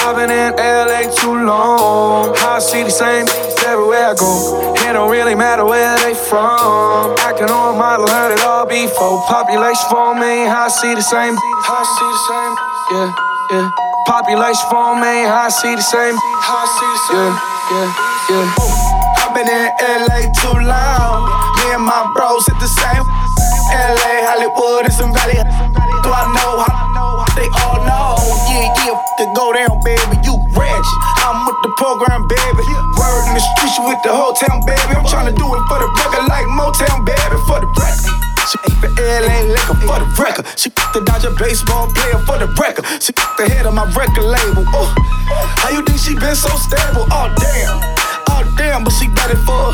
I've 0.00 0.16
been 0.16 0.30
in 0.30 0.56
LA 0.56 1.12
too 1.12 1.44
long. 1.44 2.34
I 2.38 2.58
see 2.60 2.82
the 2.82 2.90
same 2.90 3.26
everywhere 3.66 4.08
I 4.08 4.14
go. 4.14 4.74
It 4.76 4.92
don't 4.94 5.10
really 5.10 5.34
matter 5.34 5.64
where 5.64 5.96
they 5.98 6.14
from. 6.14 7.14
Acting 7.20 7.50
on 7.50 7.76
model, 7.76 8.08
heard 8.08 8.32
it 8.32 8.40
all 8.40 8.64
before. 8.66 9.20
Population 9.28 9.84
four 9.90 10.14
million, 10.14 10.48
I 10.48 10.68
see 10.68 10.94
the 10.94 11.02
same. 11.02 11.36
I 11.36 11.80
see 11.84 12.08
the 12.08 12.22
same. 12.28 12.52
Yeah, 12.92 13.08
yeah. 13.52 13.70
Population 14.06 14.64
four 14.70 14.96
million, 14.96 15.28
I 15.28 15.48
see 15.50 15.74
the 15.74 15.82
same. 15.84 16.16
I 16.16 16.64
see 16.72 16.88
the 16.88 17.00
same. 17.08 17.34
Yeah, 17.68 17.88
yeah, 18.32 18.48
yeah. 18.48 19.24
I've 19.24 19.32
been 19.36 19.48
in 19.48 19.68
LA 20.08 20.30
too 20.36 20.56
long. 20.62 21.44
Me 21.64 21.72
and 21.72 21.82
my 21.82 22.04
bros 22.14 22.46
hit 22.46 22.60
the 22.60 22.68
same. 22.68 22.93
In 33.78 33.82
the 33.82 33.82
streets, 33.82 33.82
you 33.82 33.84
with 33.88 34.02
the 34.02 34.12
whole 34.12 34.32
town, 34.32 34.60
baby. 34.66 34.94
I'm 34.94 35.04
tryna 35.04 35.34
do 35.34 35.46
it 35.54 35.62
for 35.66 35.78
the 35.78 35.88
record, 35.88 36.28
like 36.28 36.46
Motown, 36.46 37.04
baby, 37.04 37.38
for 37.46 37.60
the 37.60 37.68
record. 37.78 38.14
She 38.44 38.58
the 38.80 38.88
LA 39.00 39.48
liquor 39.48 39.74
for 39.86 39.98
the 39.98 40.08
record. 40.20 40.46
She 40.58 40.70
put 40.70 40.92
the 40.92 41.00
Dodger 41.00 41.32
baseball 41.38 41.88
player 41.88 42.18
for 42.26 42.38
the 42.38 42.46
record. 42.60 42.84
She 43.00 43.12
the 43.38 43.48
head 43.48 43.66
of 43.66 43.74
my 43.74 43.84
record 43.96 44.24
label. 44.24 44.64
Oh, 44.68 44.92
how 45.58 45.70
you 45.70 45.82
think 45.84 45.98
she 45.98 46.14
been 46.14 46.36
so 46.36 46.52
stable? 46.60 47.08
Oh 47.10 47.32
damn. 47.40 47.80
Oh 48.28 48.44
damn, 48.56 48.84
but 48.84 48.92
she 48.92 49.06
got 49.08 49.30
it 49.30 49.40
for 49.48 49.72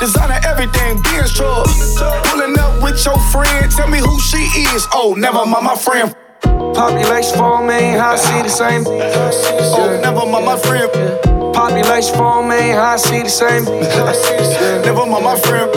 Designer 0.00 0.40
everything, 0.48 1.00
being 1.04 1.28
strong. 1.28 1.68
Pulling 2.32 2.58
up 2.58 2.82
with 2.82 3.04
your 3.04 3.18
friend, 3.30 3.70
tell 3.70 3.88
me 3.88 3.98
who 3.98 4.18
she 4.20 4.40
is. 4.72 4.86
Oh, 4.92 5.14
never 5.16 5.44
mind 5.44 5.64
my 5.64 5.76
friend. 5.76 6.16
Population 6.74 7.36
4 7.36 7.66
million, 7.66 8.00
how 8.00 8.12
I 8.12 8.16
see 8.16 8.42
the 8.42 8.48
same. 8.48 8.84
Oh, 8.86 10.00
never 10.02 10.24
mind 10.26 10.46
my 10.46 10.56
friend. 10.58 11.31
Population 11.52 12.14
4 12.16 12.48
million, 12.48 12.76
how 12.76 12.94
I 12.94 12.96
see 12.96 13.22
the 13.22 13.28
same. 13.28 13.64
Never 14.84 15.06
mind 15.06 15.24
my 15.24 15.38
friend. 15.38 15.70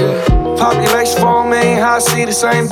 Population 0.57 1.19
4 1.19 1.49
million, 1.49 1.79
how 1.79 1.95
I 1.95 1.99
see 1.99 2.25
the 2.25 2.31
same. 2.31 2.67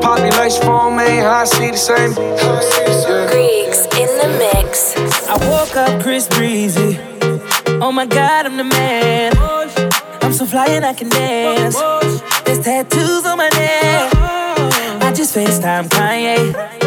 Population 0.00 0.62
4 0.62 0.90
million, 0.96 1.24
how 1.24 1.40
I 1.40 1.44
see 1.44 1.70
the 1.70 1.76
same. 1.76 2.14
Greeks 2.14 3.84
in 3.98 4.08
the 4.18 4.28
mix. 4.38 4.96
I 5.28 5.36
woke 5.48 5.76
up 5.76 6.02
Chris 6.02 6.26
Breezy. 6.28 6.98
Oh 7.82 7.92
my 7.92 8.06
god, 8.06 8.46
I'm 8.46 8.56
the 8.56 8.64
man. 8.64 9.32
I'm 10.22 10.32
so 10.32 10.46
fly 10.46 10.66
and 10.68 10.84
I 10.84 10.94
can 10.94 11.08
dance. 11.08 11.76
There's 12.44 12.60
tattoos 12.60 13.24
on 13.26 13.38
my 13.38 13.48
neck. 13.50 14.14
I 15.02 15.12
just 15.14 15.34
FaceTime 15.34 15.88
Kanye. 15.88 16.79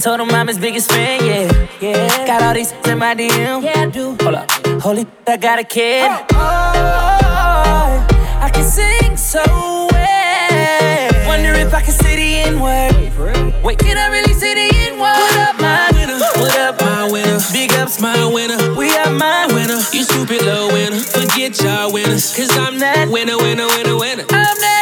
Told 0.00 0.20
him 0.20 0.30
I'm 0.30 0.46
his 0.46 0.58
biggest 0.58 0.90
fan, 0.92 1.24
yeah. 1.24 1.68
yeah. 1.80 2.26
Got 2.26 2.42
all 2.42 2.54
these 2.54 2.70
in 2.86 2.98
my 2.98 3.16
DM. 3.16 3.64
Yeah, 3.64 3.80
I 3.82 3.86
do. 3.86 4.16
Hold 4.22 4.36
up. 4.36 4.48
Holy, 4.80 5.04
I 5.26 5.36
got 5.36 5.58
a 5.58 5.64
kid. 5.64 6.08
Oh, 6.08 6.26
oh, 6.34 8.06
I 8.40 8.48
can 8.54 8.62
sing 8.62 9.16
so 9.16 9.42
well. 9.90 11.26
Wonder 11.26 11.52
if 11.54 11.74
I 11.74 11.82
can 11.82 11.92
say 11.92 12.14
the 12.14 12.48
N 12.48 12.60
word. 12.60 13.64
Wait, 13.64 13.78
can 13.80 13.98
I 13.98 14.06
really 14.12 14.34
say 14.34 14.54
the 14.54 14.76
N 14.86 15.00
word? 15.00 15.18
What 15.18 15.36
up, 15.36 15.60
my 15.60 15.90
winner? 15.92 16.18
What 16.40 16.56
up, 16.58 16.80
my 16.80 17.10
winner? 17.10 17.40
Big 17.52 17.72
ups, 17.72 18.00
my 18.00 18.24
winner. 18.32 18.74
We 18.74 18.94
are 18.98 19.10
my 19.10 19.46
winner. 19.48 19.82
You 19.92 20.04
stupid 20.04 20.42
little 20.42 20.68
winner. 20.68 21.00
Forget 21.00 21.60
y'all 21.60 21.92
winners. 21.92 22.36
Cause 22.36 22.56
I'm 22.56 22.78
that 22.78 23.08
winner, 23.10 23.36
winner, 23.36 23.66
winner, 23.66 23.98
winner. 23.98 24.22
I'm 24.30 24.58
that 24.62 24.77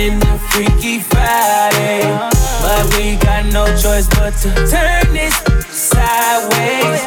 turned 0.00 0.12
into 0.12 0.38
Freaky 0.50 0.98
Friday. 1.00 2.02
But 2.62 2.96
we 2.96 3.16
got 3.16 3.46
no 3.46 3.66
choice 3.76 4.06
but 4.08 4.34
to 4.42 4.48
turn 4.68 5.12
this 5.12 5.34
sideways. 5.68 7.00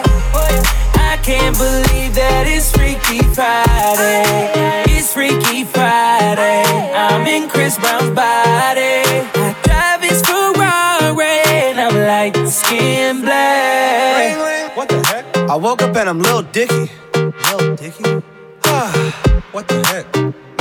I 0.96 1.20
can't 1.22 1.58
believe 1.58 2.16
that 2.16 2.46
it's 2.48 2.72
Freaky 2.72 3.24
Friday. 3.34 4.92
It's 4.92 5.14
Freaky 5.14 5.64
Friday. 5.64 6.64
I'm 6.94 7.26
in 7.28 7.50
Chris 7.50 7.78
Brown's 7.78 8.10
body. 8.12 9.04
I 9.36 9.56
drive 9.64 10.02
his 10.02 10.22
Ferrari 10.22 11.42
and 11.70 11.80
I'm 11.80 11.96
like 12.08 12.36
skin 12.48 13.22
black. 13.22 14.76
What 14.76 14.90
the 14.90 15.04
heck? 15.06 15.38
I 15.50 15.56
woke 15.56 15.82
up 15.82 15.96
and 15.96 16.10
I'm 16.10 16.20
Lil 16.20 16.44
Dicky. 16.44 16.92
Lil 17.16 17.76
Dicky? 17.76 18.04
what 19.52 19.68
the 19.68 19.83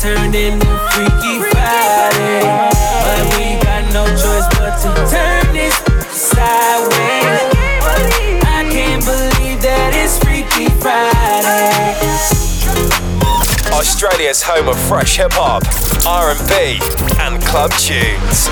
Turned 0.00 0.34
into 0.34 0.66
Freaky 0.92 1.40
Friday. 1.50 2.40
But 2.40 3.36
we 3.36 3.60
got 3.60 3.84
no 3.92 4.06
choice 4.16 4.48
but 4.56 4.78
to 4.80 4.94
turn 5.12 5.52
this 5.52 5.76
sideways. 6.08 7.44
I 8.48 8.66
can't 8.70 9.04
believe 9.04 9.60
that 9.60 9.92
it's 9.92 10.18
Freaky 10.24 10.70
Friday. 10.80 12.00
Australia's 13.76 14.40
home 14.42 14.68
of 14.70 14.78
fresh 14.88 15.18
hip 15.18 15.32
hop, 15.34 15.64
R&B, 16.06 16.80
and 17.20 17.42
club 17.42 17.70
tunes. 17.72 18.48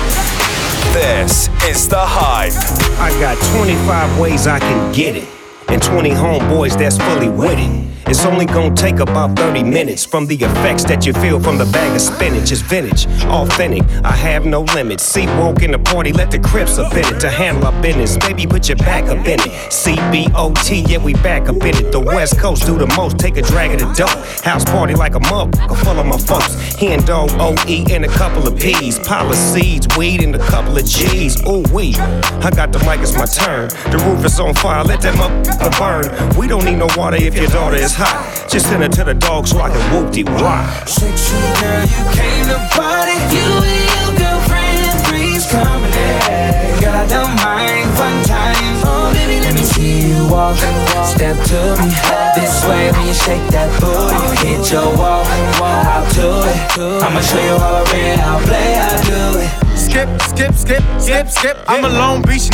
This 0.93 1.49
is 1.65 1.87
the 1.89 1.97
hype. 1.97 2.53
I 2.99 3.09
got 3.19 3.37
25 3.57 4.19
ways 4.19 4.45
I 4.45 4.59
can 4.59 4.91
get 4.93 5.15
it, 5.15 5.27
and 5.67 5.81
20 5.81 6.11
homeboys 6.11 6.77
that's 6.77 6.99
fully 6.99 7.29
with 7.29 7.57
it. 7.57 7.88
It's 8.09 8.25
only 8.25 8.47
gonna 8.47 8.73
take 8.73 8.99
about 8.99 9.37
30 9.37 9.61
minutes 9.61 10.03
from 10.03 10.25
the 10.25 10.33
effects 10.33 10.83
that 10.85 11.05
you 11.05 11.13
feel 11.13 11.39
from 11.39 11.59
the 11.59 11.65
bag 11.65 11.95
of 11.95 12.01
spinach. 12.01 12.51
It's 12.51 12.61
vintage, 12.61 13.05
authentic, 13.25 13.83
I 14.03 14.13
have 14.13 14.47
no 14.47 14.61
limits. 14.61 15.03
See, 15.03 15.27
walk 15.37 15.61
in 15.61 15.69
the 15.69 15.77
party, 15.77 16.11
let 16.11 16.31
the 16.31 16.39
crips 16.39 16.79
up 16.79 16.91
in 16.93 17.05
it 17.05 17.19
to 17.19 17.29
handle 17.29 17.67
our 17.67 17.81
business. 17.83 18.17
Baby, 18.17 18.47
put 18.47 18.67
your 18.67 18.77
back 18.77 19.03
up 19.03 19.27
in 19.27 19.39
it. 19.39 19.51
CBOT, 19.69 20.89
yeah, 20.89 20.97
we 20.97 21.13
back 21.13 21.49
up 21.49 21.57
in 21.57 21.77
it. 21.77 21.91
The 21.91 21.99
West 21.99 22.39
Coast 22.39 22.65
do 22.65 22.79
the 22.79 22.87
most, 22.97 23.19
take 23.19 23.37
a 23.37 23.43
drag 23.43 23.73
of 23.73 23.79
the 23.79 23.93
dope. 23.93 24.43
House 24.43 24.65
party 24.65 24.95
like 24.95 25.13
a 25.13 25.19
mug, 25.19 25.55
full 25.83 25.99
of 25.99 26.07
my 26.07 26.17
folks. 26.17 26.55
Hen 26.77 27.05
dog, 27.05 27.29
OE, 27.33 27.85
and 27.91 28.05
a 28.05 28.09
couple 28.09 28.47
of 28.47 28.57
P's. 28.57 28.97
Pile 28.97 29.29
of 29.29 29.35
seeds, 29.35 29.87
weed, 29.95 30.23
and 30.23 30.35
a 30.35 30.39
couple 30.47 30.75
of 30.75 30.83
G's. 30.83 31.39
Ooh, 31.47 31.63
we. 31.71 31.93
I 32.41 32.49
got 32.49 32.73
the 32.73 32.79
mic, 32.79 33.01
it's 33.01 33.13
my 33.13 33.27
turn. 33.27 33.69
The 33.91 34.03
roof 34.03 34.25
is 34.25 34.39
on 34.39 34.55
fire, 34.55 34.83
let 34.83 35.01
that 35.01 35.13
motherfucker 35.13 35.77
burn. 35.77 36.39
We 36.39 36.47
don't 36.47 36.65
need 36.65 36.77
no 36.77 36.87
water 36.97 37.17
if 37.17 37.35
your 37.35 37.47
daughter 37.47 37.75
is 37.75 37.98
hot. 37.99 38.47
Just 38.49 38.67
send 38.67 38.83
it 38.83 38.91
to 38.93 39.03
the 39.03 39.13
dog 39.13 39.47
so 39.47 39.59
I 39.59 39.69
can 39.69 39.83
whoop 39.91 40.11
de 40.11 40.23
why. 40.23 40.63
Sexy 40.87 41.35
girl, 41.59 41.83
you 41.83 42.03
came 42.15 42.45
to 42.47 42.59
party. 42.71 43.19
You 43.35 43.49
and 43.59 43.83
your 43.91 44.09
girlfriend, 44.15 44.87
three's 45.05 45.45
coming 45.51 45.91
in. 45.91 46.79
Girl, 46.79 46.95
I 46.95 47.05
don't 47.05 47.35
mind 47.43 47.87
fun 47.99 48.15
times. 48.23 48.79
Oh, 48.87 49.11
baby, 49.13 49.43
let 49.43 49.53
me 49.53 49.63
see 49.63 50.09
you 50.09 50.31
walk. 50.31 50.57
Step 51.03 51.35
to 51.51 51.59
me 51.83 51.91
this 52.39 52.63
way 52.65 52.89
when 52.95 53.05
you 53.05 53.13
shake 53.13 53.45
that 53.51 53.69
booty. 53.83 54.17
Hit 54.47 54.71
your 54.71 54.89
wall, 54.95 55.27
hop 55.59 56.07
to 56.15 56.27
it. 56.47 57.03
I'ma 57.03 57.19
show 57.19 57.43
you 57.43 57.57
how 57.59 57.83
I 57.83 57.91
read, 57.91 58.19
how 58.19 58.39
I 58.39 58.43
play, 58.47 58.69
I 58.79 58.89
do 59.03 59.21
it. 59.43 59.68
Skip, 59.89 60.21
skip, 60.21 60.53
skip, 60.53 60.83
skip, 60.99 61.27
skip. 61.27 61.57
I'm 61.67 61.83
a 61.83 61.89
Long 61.89 62.21
Beach. 62.21 62.49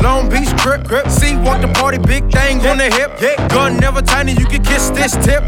Long 0.00 0.28
Beach 0.28 0.48
grip, 0.58 0.84
grip. 0.84 1.08
See, 1.08 1.34
walk 1.36 1.60
the 1.60 1.68
party, 1.74 1.98
big 1.98 2.30
thing 2.30 2.64
on 2.66 2.78
the 2.78 2.84
hip. 2.84 3.18
Gun 3.50 3.78
never 3.78 4.00
tiny, 4.00 4.32
you 4.32 4.46
can 4.46 4.62
kiss 4.62 4.90
this 4.90 5.12
tip. 5.26 5.42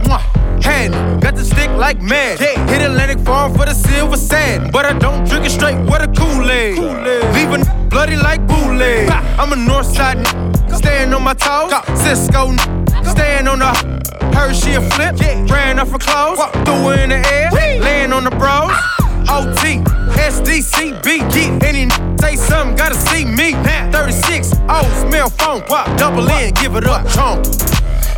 Hand, 0.60 1.22
got 1.22 1.36
the 1.36 1.44
stick 1.44 1.70
like 1.70 2.00
mad. 2.02 2.40
Hit 2.40 2.82
Atlantic 2.82 3.20
Farm 3.20 3.54
for 3.54 3.64
the 3.64 3.74
silver 3.74 4.16
sand. 4.16 4.72
But 4.72 4.84
I 4.84 4.98
don't 4.98 5.24
drink 5.28 5.46
it 5.46 5.50
straight 5.50 5.78
with 5.78 6.02
a 6.02 6.08
Kool-Aid. 6.18 6.76
Kool-Aid. 6.76 7.34
Leaving 7.34 7.88
bloody 7.88 8.16
like 8.16 8.44
bootleg. 8.48 9.08
I'm 9.38 9.52
a 9.52 9.56
north 9.56 9.86
side, 9.86 10.26
staying 10.74 11.14
on 11.14 11.22
my 11.22 11.34
toes. 11.34 11.72
Cisco, 12.02 12.56
staying 13.04 13.46
on 13.46 13.60
the. 13.60 14.00
Heard 14.34 14.56
she 14.56 14.74
a 14.74 14.80
flip, 14.80 15.18
ran 15.48 15.78
off 15.78 15.90
her 15.90 15.98
clothes, 15.98 16.40
threw 16.64 16.90
her 16.90 17.00
in 17.00 17.10
the 17.10 17.22
air, 17.32 17.50
laying 17.80 18.12
on 18.12 18.24
the 18.24 18.30
bros. 18.30 18.70
Ah. 18.72 19.09
OT, 19.28 19.82
SDCB, 20.16 21.18
get 21.32 21.62
any 21.64 21.82
n- 21.82 22.18
say 22.18 22.36
something, 22.36 22.76
gotta 22.76 22.94
see 22.94 23.24
me. 23.24 23.52
36, 23.92 24.52
oh, 24.68 25.06
smell 25.08 25.30
phone, 25.30 25.62
pop, 25.62 25.86
double 25.98 26.28
in, 26.30 26.52
give 26.54 26.76
it 26.76 26.86
up, 26.86 27.06
chomp. 27.06 27.44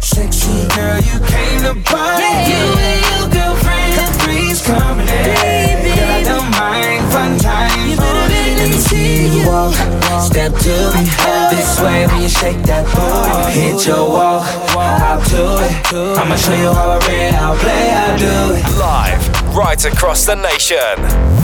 Sexy 0.03 0.69
girl, 0.75 0.99
you 1.01 1.19
came 1.27 1.61
to 1.63 1.75
party. 1.89 2.23
You 2.51 2.65
and 2.89 3.01
your 3.09 3.29
girlfriend, 3.31 4.15
three's 4.23 4.61
coming 4.67 5.09
in. 5.09 6.11
I 6.11 6.23
don't 6.25 6.51
mind 6.51 7.13
fun 7.13 7.39
times. 7.39 8.42
You 8.63 8.69
let 8.69 8.77
me 8.77 8.81
see 8.81 9.41
you 9.41 9.47
walk. 9.49 9.75
Step 10.23 10.53
to 10.53 10.69
me 10.95 11.05
this 11.51 11.81
way 11.81 12.07
when 12.07 12.23
you 12.23 12.29
shake 12.29 12.63
that 12.63 12.87
booty. 12.95 13.61
Hit 13.61 13.89
your 13.89 14.09
wall, 14.09 14.39
hop 14.39 15.21
to 15.31 15.65
it. 15.65 16.17
I'ma 16.17 16.37
show 16.37 16.55
you 16.55 16.73
how 16.73 16.91
I 16.91 16.99
read, 17.09 17.35
how 17.35 17.55
I 17.55 17.59
play, 17.59 17.91
I 17.91 18.17
do 18.17 18.55
it. 18.55 18.79
Live, 18.79 19.57
right 19.57 19.85
across 19.85 20.27
the 20.27 20.37
nation. 20.37 20.79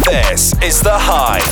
This 0.04 0.54
is 0.62 0.80
The 0.80 0.92
Hype. 0.94 1.42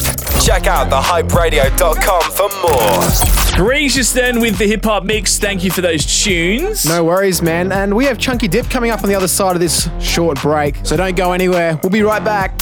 Check 0.40 0.68
out 0.68 0.88
thehyperadio.com 0.88 2.30
for 2.30 2.48
more. 2.62 3.56
Gracious 3.56 4.12
then 4.12 4.38
with 4.38 4.58
the 4.58 4.68
hip 4.68 4.84
hop 4.84 5.02
mix. 5.02 5.40
Thank 5.40 5.64
you 5.64 5.72
for 5.72 5.80
those 5.80 6.06
tunes. 6.06 6.84
No 6.84 7.02
worries, 7.02 7.42
man. 7.42 7.72
And 7.72 7.96
we 7.96 8.04
have 8.04 8.18
Chunky 8.18 8.46
Dip 8.46 8.70
coming 8.70 8.92
up 8.92 9.02
on 9.02 9.08
the 9.08 9.16
other 9.16 9.26
side 9.26 9.56
of 9.56 9.60
this 9.60 9.88
short 9.98 10.40
break. 10.40 10.76
So 10.84 10.96
don't 10.96 11.16
go 11.16 11.32
anywhere. 11.32 11.80
We'll 11.82 11.90
be 11.90 12.02
right 12.02 12.22
back. 12.22 12.56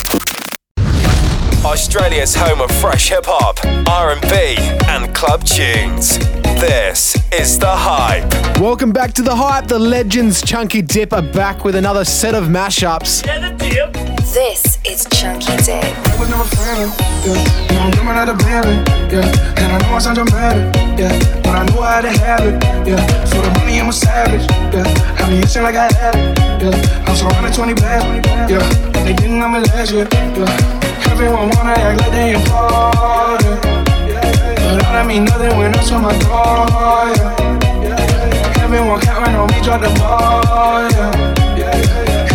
Australia's 1.74 2.36
home 2.36 2.60
of 2.60 2.70
fresh 2.70 3.08
hip 3.08 3.24
hop, 3.26 3.58
R&B, 3.88 4.56
and 4.86 5.12
club 5.12 5.42
tunes. 5.42 6.18
This 6.62 7.16
is 7.32 7.58
The 7.58 7.66
Hype. 7.68 8.32
Welcome 8.60 8.92
back 8.92 9.12
to 9.14 9.22
the 9.22 9.34
hype. 9.34 9.66
The 9.66 9.80
legends 9.80 10.40
Chunky 10.40 10.82
Dip 10.82 11.12
are 11.12 11.20
back 11.20 11.64
with 11.64 11.74
another 11.74 12.04
set 12.04 12.36
of 12.36 12.44
mashups. 12.44 13.26
Yeah. 13.26 13.88
This 14.32 14.78
is 14.86 15.04
Chunky 15.10 15.56
Dip. 15.64 15.82
I 15.82 16.16
was 16.16 16.30
never 16.30 16.44
friendly, 16.44 16.94
yeah. 17.26 17.68
And 17.68 17.78
I'm 17.78 17.92
coming 17.92 18.14
out 18.14 18.28
of 18.28 18.38
Bentley, 18.38 18.74
yeah. 19.10 19.58
And 19.58 19.72
I 19.72 19.78
know 19.82 19.96
I 19.96 19.98
sound 19.98 20.14
dramatic, 20.14 20.76
yeah. 20.96 21.42
But 21.42 21.56
I 21.56 21.66
knew 21.66 21.80
I 21.80 21.94
had 21.94 22.02
to 22.02 22.12
have 22.20 22.40
it, 22.46 22.86
yeah. 22.86 23.26
For 23.26 23.42
the 23.42 23.50
money, 23.58 23.80
I'm 23.80 23.88
a 23.88 23.92
savage, 23.92 24.48
yeah. 24.72 24.86
Have 25.18 25.28
me 25.28 25.40
itching 25.40 25.64
like 25.64 25.74
I 25.74 25.92
had 25.92 26.14
it, 26.14 26.38
yeah. 26.62 27.04
I'm 27.08 27.16
surrounded 27.16 27.52
20 27.52 27.74
bad, 27.74 28.48
yeah. 28.48 28.92
But 28.92 29.02
they 29.02 29.12
didn't 29.12 29.40
know 29.40 29.48
me 29.48 29.58
last 29.58 29.90
year, 29.90 30.06
yeah. 30.12 30.83
Everyone 31.10 31.48
wanna 31.50 31.72
act 31.72 32.00
like 32.00 32.12
they 32.12 32.34
important, 32.34 33.60
but 33.62 34.84
all 34.84 34.92
that 34.92 35.04
mean 35.06 35.24
nothing 35.24 35.56
when 35.58 35.74
I'm 35.74 35.84
to 35.84 35.98
my 35.98 36.12
door, 36.24 37.12
yeah. 37.16 38.62
Everyone 38.64 39.00
counting 39.00 39.34
on 39.36 39.46
me, 39.48 39.60
drop 39.62 39.80
the 39.80 39.90
ball, 39.98 40.88
yeah. 40.90 41.34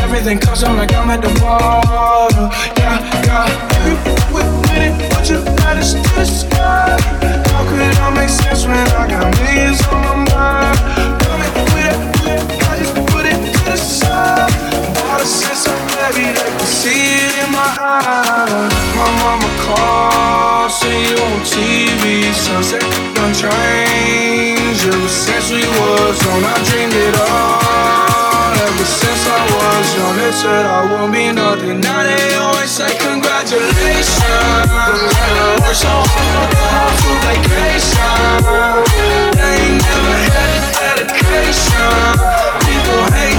Everything 0.04 0.40
comes 0.40 0.64
on 0.64 0.78
like 0.78 0.94
I'm 0.94 1.10
at 1.10 1.22
the 1.22 1.30
bottom. 1.40 2.50
Yeah, 2.78 3.00
yeah. 3.26 3.48
Every 3.78 3.96
with 4.34 4.50
minute, 4.68 4.96
but 5.12 5.30
you 5.30 5.38
got 5.58 5.78
us 5.78 5.94
to 5.94 6.02
the 6.02 6.26
sky. 6.26 6.98
How 7.52 7.64
could 7.70 7.98
all 8.00 8.12
make 8.12 8.30
sense 8.30 8.66
when 8.66 8.76
I 8.78 9.08
got 9.08 9.32
millions 9.40 9.82
on 9.88 10.02
my 10.04 10.16
mind? 10.34 10.78
Coming 11.24 11.54
with 11.72 12.00
it, 12.26 12.38
I 12.68 12.78
just 12.80 12.94
put 13.12 13.26
it 13.26 13.38
to 13.38 13.52
the 13.66 13.78
side. 13.78 14.52
All 15.08 15.20
the 15.20 15.26
sense 15.26 15.68
I'm 15.68 15.89
heavy, 16.10 16.34
they 16.34 16.50
can 16.58 16.66
see 16.66 17.22
it 17.26 17.46
in 17.46 17.52
my 17.52 17.70
eyes. 17.78 18.74
My 18.98 19.10
mama 19.22 19.50
called, 19.66 20.72
see 20.72 21.10
you 21.10 21.18
on 21.18 21.40
TV. 21.46 22.34
Sunset 22.34 22.82
done 23.16 23.34
changed 23.34 24.86
ever 24.90 25.08
since 25.08 25.52
we 25.52 25.62
was 25.62 26.18
on. 26.34 26.44
I 26.44 26.56
dreamed 26.66 26.94
it 26.94 27.16
all 27.16 28.54
ever 28.58 28.86
since 28.86 29.24
I 29.28 29.42
was 29.54 29.88
young. 29.98 30.16
They 30.18 30.32
said 30.32 30.66
I 30.66 30.82
won't 30.92 31.14
be 31.14 31.32
nothing. 31.32 31.82
Now 31.82 32.04
they 32.04 32.36
always 32.36 32.72
say 32.72 32.90
congratulations. 32.98 34.10
Work 35.62 35.78
so 35.78 35.94
hard 35.94 36.94
to 37.02 37.12
vacation. 37.26 38.42
They 39.38 39.54
ain't 39.62 39.82
never 39.86 40.16
had 40.34 40.50
the 40.66 40.72
dedication. 40.82 42.18
People 42.66 43.04
hating, 43.14 43.39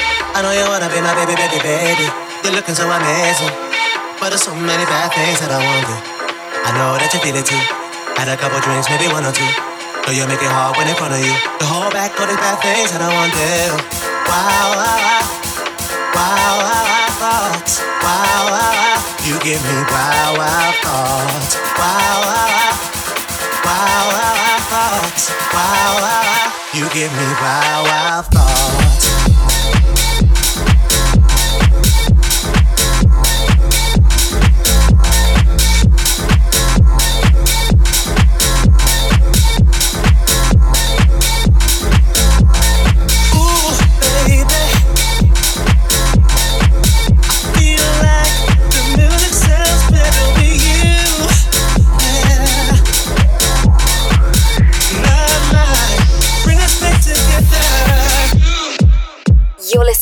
I 0.31 0.39
know 0.39 0.55
you 0.55 0.63
wanna 0.63 0.87
be 0.87 1.03
my 1.03 1.11
baby, 1.11 1.35
baby, 1.35 1.59
baby. 1.59 2.07
You're 2.39 2.55
looking 2.55 2.71
so 2.71 2.87
amazing, 2.87 3.51
but 4.15 4.31
there's 4.31 4.39
so 4.47 4.55
many 4.55 4.87
bad 4.87 5.11
things 5.11 5.43
that 5.43 5.51
I 5.51 5.59
want 5.59 5.83
to. 5.91 5.97
I 6.63 6.71
know 6.71 6.95
that 6.95 7.11
you 7.11 7.19
feel 7.19 7.35
it 7.35 7.43
too. 7.43 7.59
Had 8.15 8.31
a 8.31 8.39
couple 8.39 8.55
drinks, 8.63 8.87
maybe 8.87 9.11
one 9.11 9.27
or 9.27 9.35
two. 9.35 9.43
Know 10.07 10.15
you 10.15 10.23
make 10.31 10.39
it 10.39 10.47
hard 10.47 10.79
when 10.79 10.87
in 10.87 10.95
front 10.95 11.11
of 11.11 11.19
you. 11.19 11.35
To 11.35 11.65
hold 11.67 11.91
back 11.91 12.15
all 12.15 12.31
these 12.31 12.39
bad 12.39 12.63
things 12.63 12.95
that 12.95 13.03
I 13.03 13.11
want 13.11 13.35
to. 13.35 13.75
Wow, 14.31 14.71
wow, 14.79 14.99
wow. 15.03 15.23
Wow, 16.15 16.53
wow, 16.63 17.11
thoughts. 17.19 17.83
Wow, 17.99 18.55
wow, 18.55 18.71
wow. 18.71 19.27
You 19.27 19.35
give 19.43 19.59
me 19.67 19.77
wow, 19.83 20.31
wow, 20.39 20.71
thoughts. 20.79 21.59
Wow, 21.75 22.17
wow, 22.23 22.47
wow. 22.55 22.75
Wow, 23.67 24.03
wow, 24.15 24.33
wow, 24.39 24.59
thoughts. 24.71 25.23
Wow, 25.51 25.91
wow, 25.99 26.23
wow. 26.23 26.55
You 26.71 26.87
give 26.95 27.11
me 27.19 27.27
wow, 27.35 27.83
wow, 27.83 28.23
thoughts. 28.31 29.11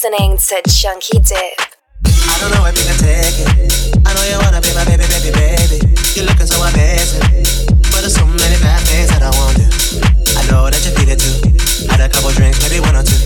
Listening 0.10 0.38
to 0.38 0.62
Chunky 0.70 1.20
Dip. 1.20 1.60
I 2.06 2.38
don't 2.42 2.52
know 2.54 2.66
if 2.66 2.74
you 2.78 2.86
can 2.86 2.98
take 2.98 3.38
it. 3.46 3.94
I 4.06 4.14
know 4.14 4.24
you 4.26 4.38
wanna 4.42 4.62
be 4.62 4.74
my 4.74 4.86
baby, 4.86 5.06
baby, 5.06 5.30
baby. 5.38 5.78
You're 6.16 6.26
looking 6.26 6.48
so 6.48 6.62
amazing, 6.66 7.22
but 7.94 8.02
there's 8.02 8.16
so 8.16 8.26
many 8.26 8.58
bad 8.62 8.82
things 8.88 9.10
that 9.10 9.22
I 9.22 9.30
want 9.38 9.58
to. 9.58 9.66
I 10.40 10.42
know 10.50 10.70
that 10.70 10.82
you 10.82 10.92
feel 10.98 11.10
it 11.10 11.20
too. 11.20 11.92
Had 11.92 12.02
a 12.02 12.10
couple 12.10 12.32
drinks, 12.32 12.62
maybe 12.62 12.80
one 12.82 12.96
or 12.96 13.04
two. 13.04 13.22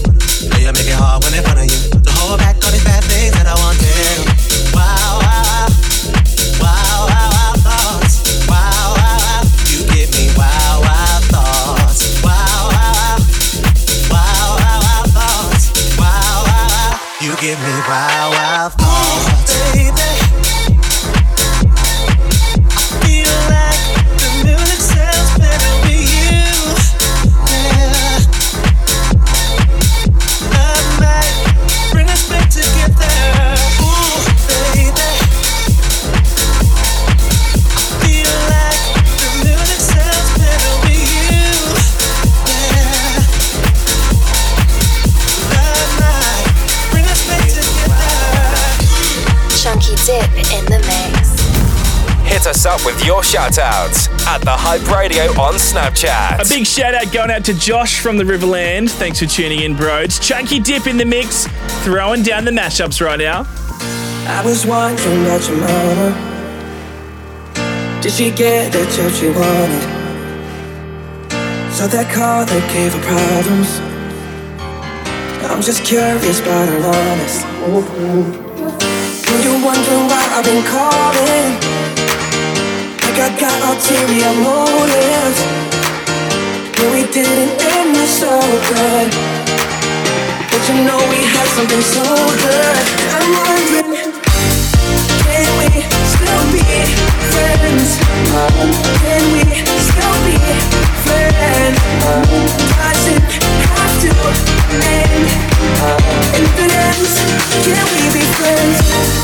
You 0.59 0.71
make 0.71 0.88
it 0.88 0.99
hard 0.99 1.23
when 1.23 1.34
in 1.34 1.43
front 1.43 1.59
of 1.59 1.67
you. 1.71 1.79
Back 2.38 2.57
all 2.63 2.71
these 2.71 2.84
bad 2.84 3.03
things 3.03 3.31
that 3.36 3.47
I. 3.47 3.53
Wow, 4.73 5.19
wow, 5.21 5.43
wow, 5.43 5.62
give 17.54 17.62
me 17.62 17.70
wow, 17.88 18.32
wow, 18.32 18.82
Hit 52.44 52.50
us 52.58 52.66
up 52.66 52.84
with 52.86 53.06
your 53.06 53.24
shout 53.24 53.58
outs 53.58 54.10
at 54.28 54.39
The 54.39 54.52
Hype 54.52 54.86
Radio 54.91 55.32
on 55.39 55.54
Snapchat. 55.54 56.46
A 56.46 56.50
big 56.50 56.68
shout 56.68 56.94
out 56.94 57.10
going 57.14 57.32
out 57.32 57.46
to 57.46 57.54
Josh 57.54 58.02
from 58.02 58.18
the 58.18 58.26
Riverland. 58.26 58.89
Thanks 58.89 59.20
for 59.20 59.28
tuning 59.28 59.62
in, 59.62 59.78
bro. 59.78 60.00
It's 60.00 60.20
Chunky 60.20 60.60
Dip 60.60 60.86
in 60.86 60.98
the 60.98 61.06
mix, 61.06 61.48
throwing 61.86 62.22
down 62.22 62.44
the 62.44 62.52
mashups 62.52 63.00
right 63.00 63.18
now. 63.18 63.46
I 64.28 64.41
was 64.44 64.66
wondering 64.66 65.24
about 65.24 65.48
your 65.48 65.56
mama. 65.56 66.12
Did 68.02 68.12
she 68.12 68.30
get 68.30 68.74
the 68.74 68.84
job 68.91 69.14
she 69.14 69.30
wanted? 69.30 69.82
So 71.72 71.88
that 71.88 72.12
car 72.14 72.44
that 72.44 72.74
gave 72.74 72.91
her 72.91 73.04
problems. 73.08 73.80
I'm 75.50 75.62
just 75.62 75.86
curious, 75.86 76.41
but 76.41 76.50
I'm 76.50 76.84
honest. 76.84 77.46
When 79.32 79.39
you're 79.44 79.64
wondering 79.64 80.08
why 80.12 80.28
I've 80.36 80.44
been 80.44 80.66
calling, 80.68 81.72
like 83.14 83.32
I 83.32 83.39
got 83.39 83.57
ulterior 83.70 84.34
motives. 84.41 85.39
When 86.78 86.89
we 86.93 87.03
didn't 87.14 87.53
end 87.61 87.95
up 87.95 88.07
so 88.09 88.41
good, 88.74 89.09
but 90.49 90.61
you 90.70 90.76
know 90.86 90.97
we 91.14 91.22
had 91.22 91.47
something 91.53 91.82
so 91.82 92.03
good. 92.41 92.78
I'm 93.14 93.30
wondering. 93.38 94.09
Can 95.30 95.49
we 95.61 95.70
still 96.09 96.45
be 96.53 96.66
friends? 97.34 98.01
Can 99.03 99.24
we 99.34 99.41
still 99.78 100.18
be 100.26 100.38
friends? 101.05 101.78
Doesn't 102.82 103.22
have 103.70 103.95
to 104.01 104.14
end. 104.89 105.28
If 106.34 106.49
it 106.66 106.74
ends, 106.89 107.14
can 107.61 107.86
we 107.93 108.03
be 108.14 108.24
friends? 108.38 109.24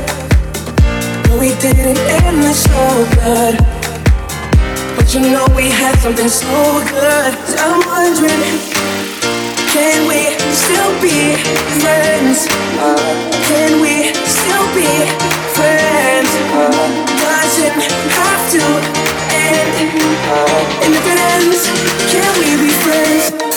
know 1.31 1.39
we 1.39 1.49
didn't 1.59 1.97
end 1.97 2.43
it 2.43 2.55
so 2.55 3.05
good. 3.15 3.55
But 4.95 5.13
you 5.13 5.21
know 5.21 5.45
we 5.55 5.69
had 5.69 5.95
something 5.99 6.27
so 6.27 6.47
good. 6.89 7.33
I'm 7.59 7.79
wondering, 7.87 8.59
can 9.71 10.07
we 10.07 10.35
still 10.53 10.93
be 11.01 11.35
friends? 11.81 12.47
Can 13.47 13.81
we 13.81 14.13
still 14.25 14.67
be 14.75 14.89
friends? 15.55 16.31
Doesn't 17.21 17.81
have 18.17 18.43
to 18.51 18.63
end. 19.31 19.71
And 20.83 20.93
if 20.93 21.05
it 21.13 21.19
ends, 21.35 21.61
can 22.11 22.31
we 22.39 22.49
be 22.63 22.71
friends? 22.83 23.50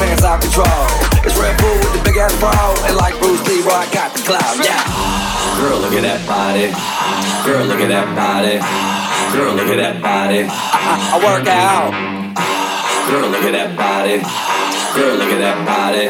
fans 0.00 0.24
out 0.24 0.40
control. 0.40 0.88
It's 1.20 1.36
Red 1.36 1.60
Bull 1.60 1.76
with 1.84 1.92
the 1.92 2.02
big 2.08 2.16
ass 2.16 2.32
bra, 2.40 2.56
and 2.88 2.96
like 2.96 3.12
Bruce 3.20 3.44
Lee, 3.44 3.60
I 3.68 3.84
got 3.92 4.16
the 4.16 4.24
cloud. 4.24 4.56
Yeah. 4.64 4.80
Girl, 5.60 5.76
look 5.76 5.92
at 5.92 6.00
that 6.08 6.24
body. 6.24 6.72
Girl, 7.44 7.68
look 7.68 7.84
at 7.84 7.92
that 7.92 8.08
body. 8.16 8.56
Girl, 9.36 9.52
look 9.52 9.68
at 9.68 9.76
that 9.76 10.00
body. 10.00 10.48
I, 10.48 10.92
I 11.12 11.16
work 11.20 11.44
out. 11.44 11.92
Girl, 13.12 13.28
look 13.28 13.44
at 13.44 13.52
that 13.52 13.76
body. 13.76 14.24
Girl, 14.96 15.20
look 15.20 15.28
at 15.28 15.40
that 15.44 15.60
body. 15.68 16.08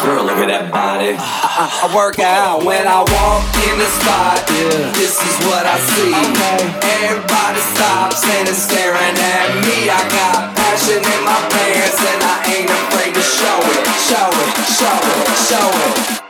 Girl, 0.00 0.24
look 0.24 0.40
at 0.40 0.48
that 0.48 0.72
body. 0.72 1.12
I, 1.12 1.20
I, 1.20 1.64
I 1.84 1.86
work 1.92 2.18
out 2.18 2.64
when 2.64 2.88
I 2.88 3.04
walk 3.04 3.44
in 3.68 3.76
the 3.76 3.90
spot. 4.00 4.40
Yeah. 4.48 4.96
This 4.96 5.20
is 5.20 5.36
what 5.44 5.68
I 5.68 5.76
see. 5.92 6.08
Okay. 6.08 6.60
Everybody 7.04 7.60
stops 7.76 8.24
and 8.24 8.48
is 8.48 8.56
staring 8.56 8.96
at 8.96 9.60
me. 9.60 9.92
I 9.92 10.00
got 10.08 10.59
passion 10.70 11.02
in 11.02 11.24
my 11.24 11.40
pants, 11.50 11.98
and 11.98 12.22
I 12.22 12.36
ain't 12.54 12.70
afraid 12.70 13.12
to 13.14 13.20
show 13.20 13.58
it, 13.74 13.82
show 14.08 14.30
it, 14.44 14.54
show 14.78 14.98
it, 15.14 15.28
show 15.50 15.68
it. 15.86 16.22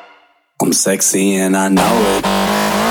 I'm 0.62 0.72
sexy 0.72 1.34
and 1.34 1.57
I 1.57 1.68
know 1.68 1.95
it. 2.16 2.89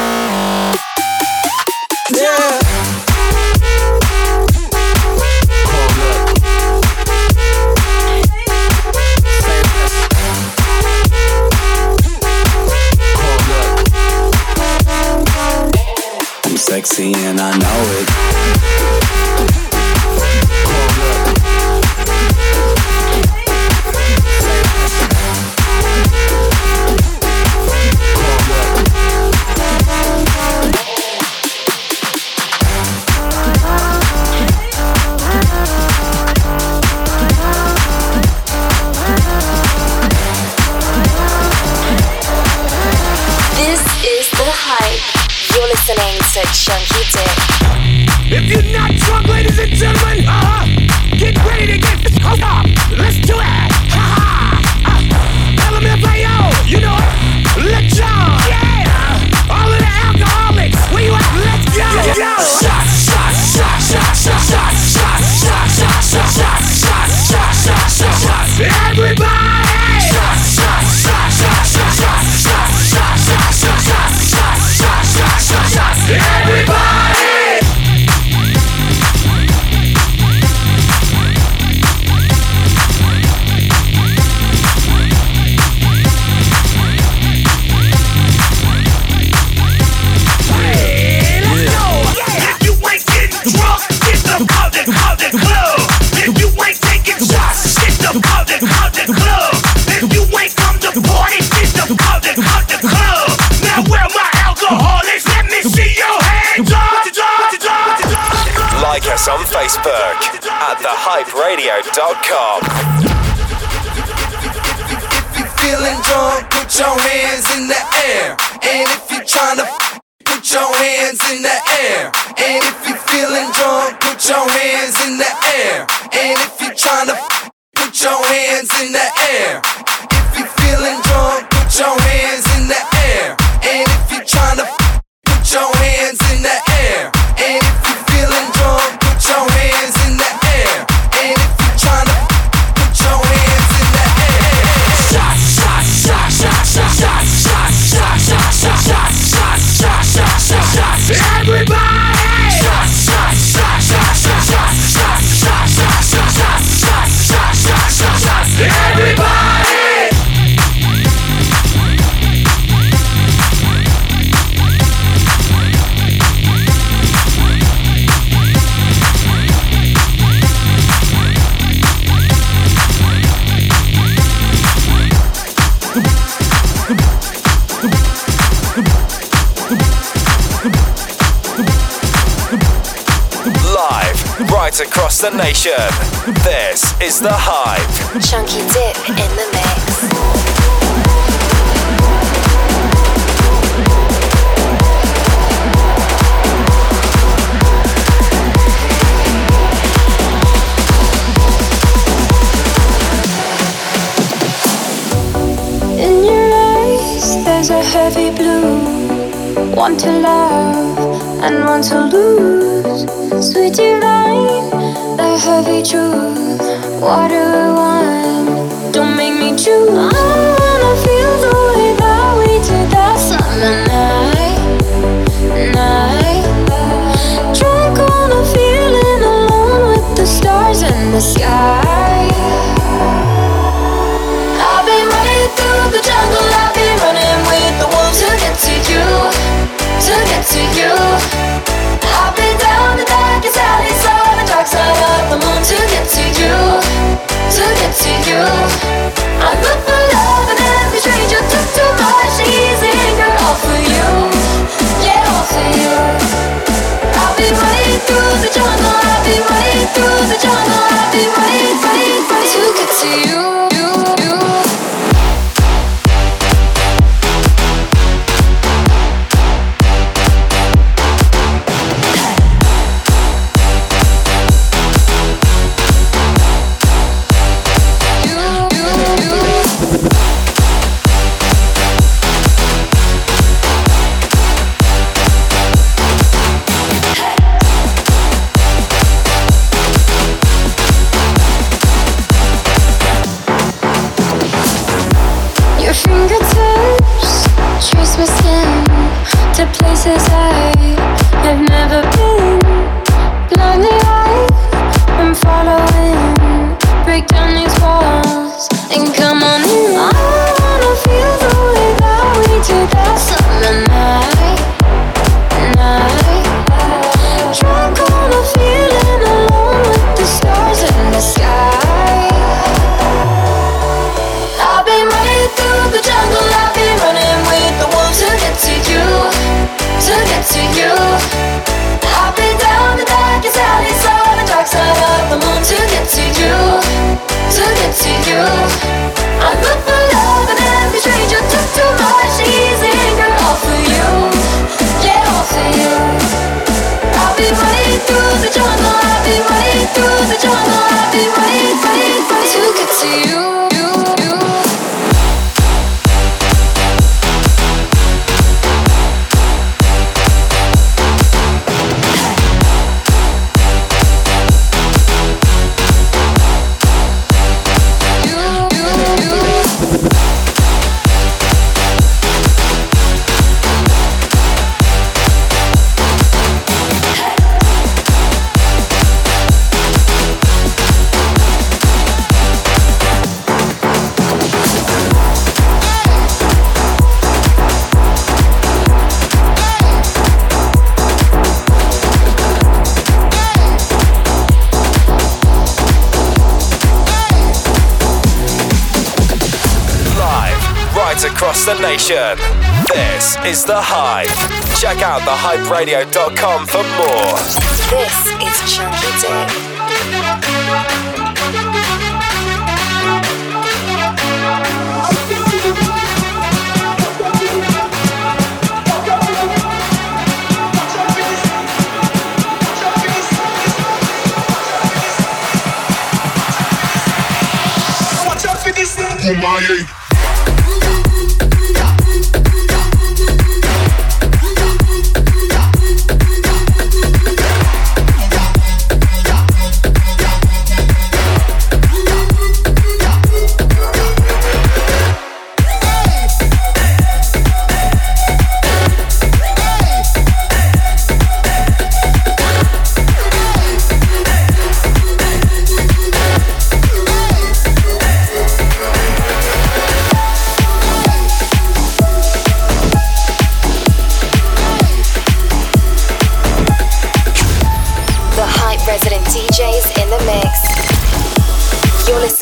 Is 403.50 403.66
The 403.66 403.82
Hype. 403.82 404.30
Check 404.78 405.02
out 405.02 405.22
thehyperadio.com 405.22 406.68
for 406.68 406.84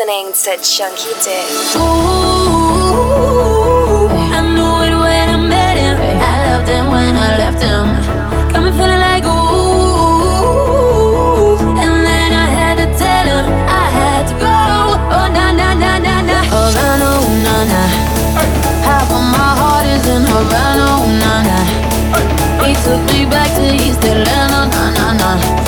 listening 0.07 0.31
to 0.31 0.57
Chunky 0.63 1.13
Dip. 1.21 1.75
Ooh, 1.75 1.79
I 4.07 4.39
knew 4.55 4.75
it 4.87 4.95
when 4.95 5.29
I 5.29 5.37
met 5.37 5.77
him. 5.77 5.97
I 5.99 6.33
loved 6.47 6.69
him 6.69 6.87
when 6.87 7.15
I 7.15 7.37
left 7.37 7.61
him. 7.61 7.87
Got 8.53 8.63
me 8.63 8.71
feeling 8.71 9.01
like 9.03 9.25
ooh, 9.25 10.47
and 11.83 12.05
then 12.07 12.31
I 12.33 12.47
had 12.59 12.75
to 12.77 12.85
tell 12.97 13.25
him 13.27 13.45
I 13.67 13.89
had 13.99 14.27
to 14.29 14.35
go. 14.39 14.47
Oh 15.11 15.27
na 15.35 15.51
na 15.51 15.73
na 15.73 15.99
na 15.99 16.21
na. 16.21 16.37
Oh, 16.55 16.71
Havana, 16.71 17.09
ooh 17.19 17.43
na 17.43 17.55
na. 17.71 17.81
Half 18.87 19.11
of 19.11 19.23
my 19.35 19.49
heart 19.59 19.87
is 19.87 20.07
in 20.07 20.23
Havana, 20.23 20.87
ooh 21.03 21.19
na 21.19 21.33
na. 21.47 21.59
He 22.63 22.71
took 22.85 23.01
me 23.11 23.21
back 23.25 23.49
to 23.57 23.63
East 23.75 24.03
Atlanta, 24.03 24.71
na 24.71 24.83
na 24.95 25.07
na. 25.19 25.66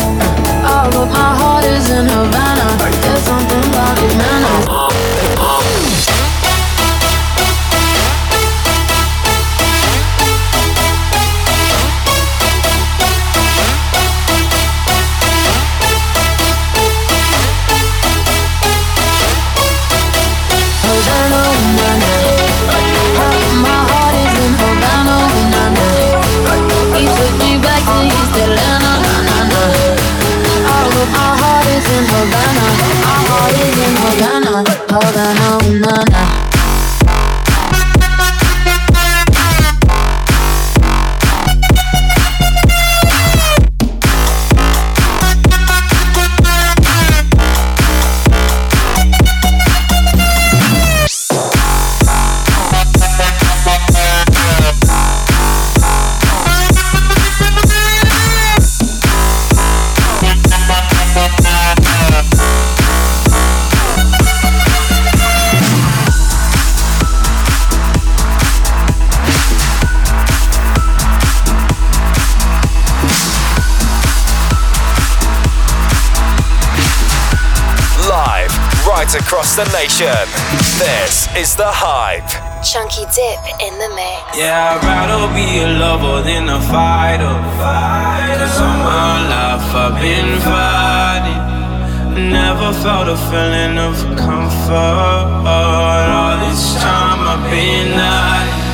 Across 80.01 80.77
the 80.77 80.79
nation. 80.79 80.79
This 80.79 81.27
is 81.35 81.55
The 81.55 81.67
Hype. 81.67 82.31
Chunky 82.63 83.03
Dip 83.15 83.39
in 83.63 83.73
the 83.79 83.89
mix. 83.95 84.37
Yeah, 84.37 84.75
I'd 84.75 84.83
rather 84.83 85.27
be 85.35 85.63
a 85.63 85.69
lover 85.79 86.23
than 86.23 86.47
a 86.49 86.59
fighter. 86.71 87.35
Cause 87.59 88.59
all 88.59 88.79
my 88.83 89.27
life 89.27 89.67
I've 89.75 89.95
been 89.99 90.39
fighting. 90.43 92.31
Never 92.31 92.73
felt 92.83 93.07
a 93.07 93.17
feeling 93.27 93.77
of 93.79 93.95
comfort. 94.19 95.47
All 95.47 96.37
this 96.47 96.75
time 96.79 97.19
I've 97.27 97.43
been 97.51 97.95
hiding. 97.95 98.67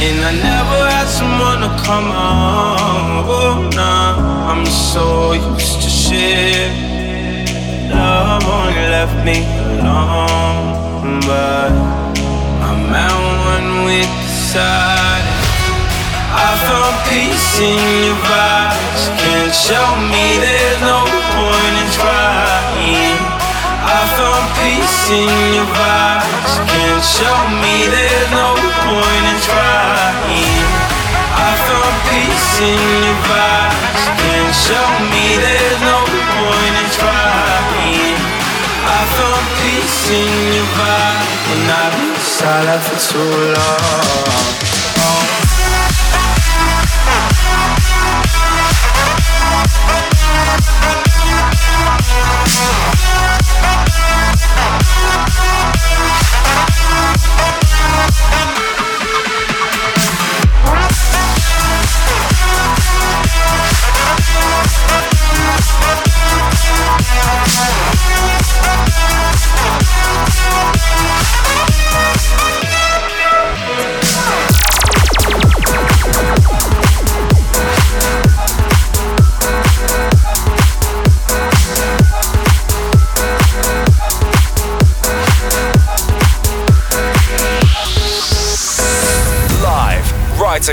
And 0.00 0.18
I 0.24 0.32
never 0.32 0.80
had 0.88 1.08
someone 1.08 1.60
to 1.60 1.72
come 1.84 2.08
on. 2.08 3.24
Oh, 3.28 3.68
nah, 3.76 4.50
I'm 4.50 4.64
so 4.64 5.32
used 5.32 5.82
to 5.82 5.88
shit. 5.88 6.72
Love 7.92 8.44
only 8.44 8.72
left 8.88 9.24
me 9.26 9.59
alone. 9.86 11.20
But 11.26 11.72
I'm 12.68 12.92
at 12.92 13.16
one 13.52 13.84
with 13.86 14.10
the 14.10 14.30
silence. 14.52 15.50
I 16.30 16.50
found 16.66 16.94
peace 17.10 17.60
in 17.60 17.80
your 18.06 18.20
vibes. 18.28 19.02
Can't 19.20 19.54
show 19.54 19.88
me 20.12 20.24
there's 20.40 20.80
no 20.82 21.00
point 21.34 21.74
in 21.82 21.88
trying. 21.98 23.18
I 23.82 24.00
found 24.16 24.46
peace 24.60 25.10
in 25.10 25.30
your 25.56 25.68
vibes. 25.74 26.52
Can't 26.70 27.04
show 27.04 27.38
me 27.62 27.74
there's 27.90 28.30
no 28.30 28.54
point 28.86 29.24
in 29.32 29.38
trying. 29.42 30.62
I 31.34 31.50
found 31.66 31.94
peace 32.10 32.52
in 32.62 32.80
your 33.06 33.20
vibes. 33.26 34.02
Can't 34.20 34.54
show 34.54 34.88
me 35.10 35.24
there's 35.42 35.80
no 35.82 35.98
point 36.06 36.74
in 36.78 36.88
trying. 36.94 38.18
I 38.86 39.00
found 39.16 39.39
in 40.12 40.54
your 40.54 40.64
vibe 40.74 41.40
when 41.48 41.70
I've 41.70 41.94
been 41.98 42.20
silent 42.20 42.82
for 42.82 42.98
too 43.12 43.52
long. 43.54 44.69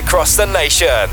Across 0.07 0.37
the 0.37 0.45
nation. 0.45 1.09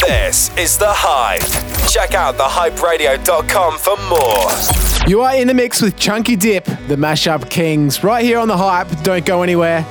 This 0.00 0.56
is 0.56 0.78
The 0.78 0.88
Hype. 0.88 1.42
Check 1.90 2.14
out 2.14 2.36
thehyperadio.com 2.36 3.76
for 3.76 3.96
more. 4.08 5.06
You 5.06 5.20
are 5.20 5.34
in 5.36 5.48
the 5.48 5.54
mix 5.54 5.82
with 5.82 5.98
Chunky 5.98 6.34
Dip, 6.34 6.64
the 6.64 6.96
Mashup 6.96 7.50
Kings, 7.50 8.02
right 8.02 8.24
here 8.24 8.38
on 8.38 8.48
the 8.48 8.56
hype. 8.56 8.88
Don't 9.02 9.26
go 9.26 9.42
anywhere. 9.42 9.80
Ooh, 9.80 9.84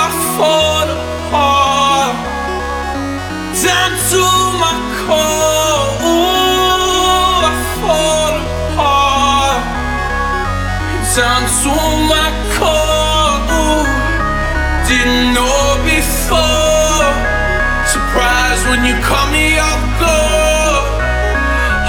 I 0.00 0.08
fall 0.38 0.88
apart 1.28 2.16
down 11.16 11.42
to 11.52 11.68
my 12.08 12.39
didn't 14.90 15.32
know 15.32 15.78
before. 15.86 17.06
Surprised 17.86 18.64
when 18.70 18.84
you 18.84 18.94
call 19.06 19.30
me 19.30 19.58
off. 19.58 19.80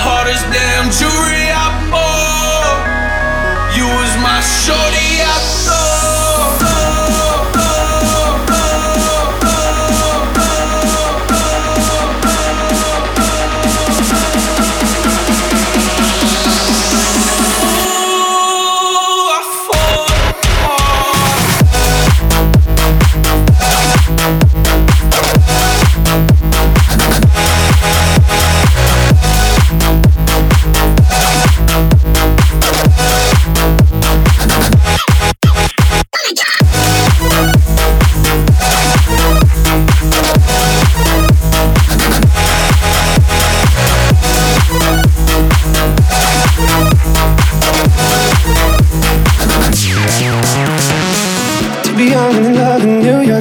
Hardest 0.03 0.45
damn 0.53 0.90
jewelry 0.90 1.45
I 1.49 1.68
bought. 1.94 2.82
You 3.78 3.86
was 3.86 4.14
my 4.22 4.41
shorty 4.41 5.22
I 5.22 5.41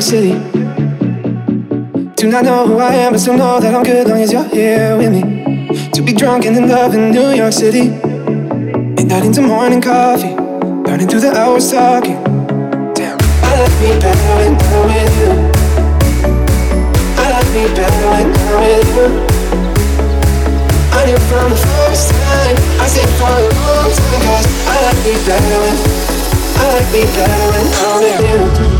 York 0.01 0.09
City. 0.09 0.33
Do 2.17 2.31
not 2.31 2.45
know 2.45 2.67
who 2.67 2.79
I 2.79 2.95
am, 2.95 3.13
but 3.13 3.19
still 3.19 3.37
know 3.37 3.61
that 3.61 3.75
I'm 3.75 3.83
good 3.83 4.09
long 4.09 4.23
as 4.23 4.33
you're 4.33 4.49
here 4.49 4.97
with 4.97 5.13
me. 5.13 5.91
To 5.93 6.01
be 6.01 6.15
drunk 6.15 6.47
and 6.47 6.57
in 6.57 6.69
love 6.69 6.95
in 6.95 7.11
New 7.11 7.29
York 7.37 7.53
City. 7.53 7.91
Midnight 8.97 9.25
into 9.27 9.43
morning 9.43 9.83
coffee. 9.83 10.35
Burning 10.85 11.07
through 11.07 11.21
the 11.21 11.33
hours 11.37 11.71
talking. 11.71 12.17
Damn. 12.97 13.19
I 13.45 13.53
like 13.61 13.77
me 13.85 13.91
better 14.01 14.33
when 14.41 14.57
I'm 14.57 14.89
with 14.89 15.17
you. 15.21 15.33
I 17.21 17.25
like 17.37 17.51
me 17.53 17.65
better 17.77 18.07
when 18.09 18.29
I'm 18.33 18.57
with 18.57 18.97
you. 18.97 19.09
I 20.97 21.01
knew 21.05 21.21
from 21.29 21.51
the 21.53 21.61
first 21.77 22.09
time, 22.09 22.57
I 22.81 22.87
said 22.89 23.11
for 23.21 23.29
a 23.29 23.45
long 23.53 23.93
time, 23.93 24.21
cause 24.25 24.49
I 24.65 24.77
like 24.81 25.01
me 25.05 25.15
better 25.29 25.59
when, 25.61 25.77
I 26.57 26.65
like 26.73 26.89
me 26.89 27.03
better 27.13 27.45
when 27.53 27.67
I'm 27.85 28.01
with 28.01 28.80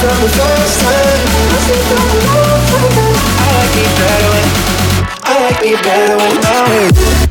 From 0.00 0.16
the 0.22 0.28
first 0.30 0.80
time. 0.80 1.20
I 3.36 3.52
like 3.52 3.72
me 3.76 3.84
better 4.00 4.30
when 4.32 4.46
I 5.24 5.34
like 5.44 5.60
me 5.62 5.72
better 5.76 6.16
when 6.16 6.34
I'm 6.46 6.64
with 6.70 7.24
you. 7.24 7.29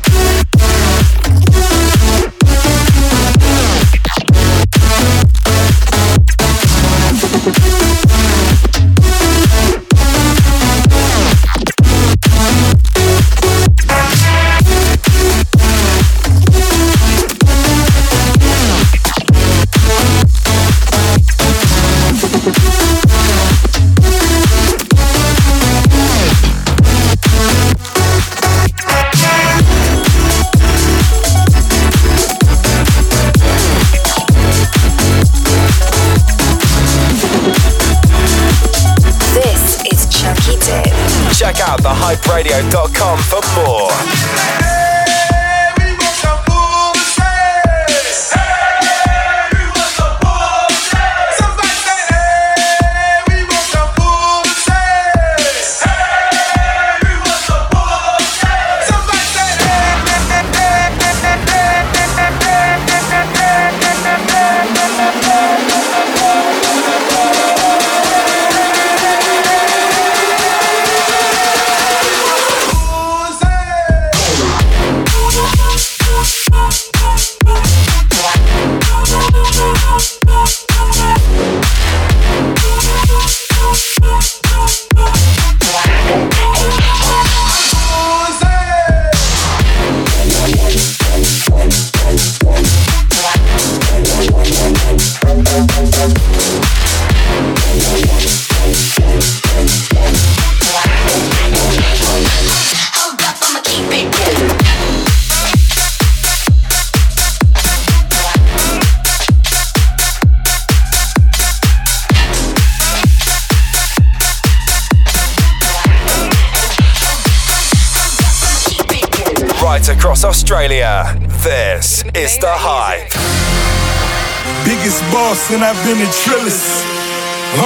And 125.54 125.66
I've 125.66 125.78
been 125.82 125.98
in 125.98 126.10
Trillis. 126.22 126.86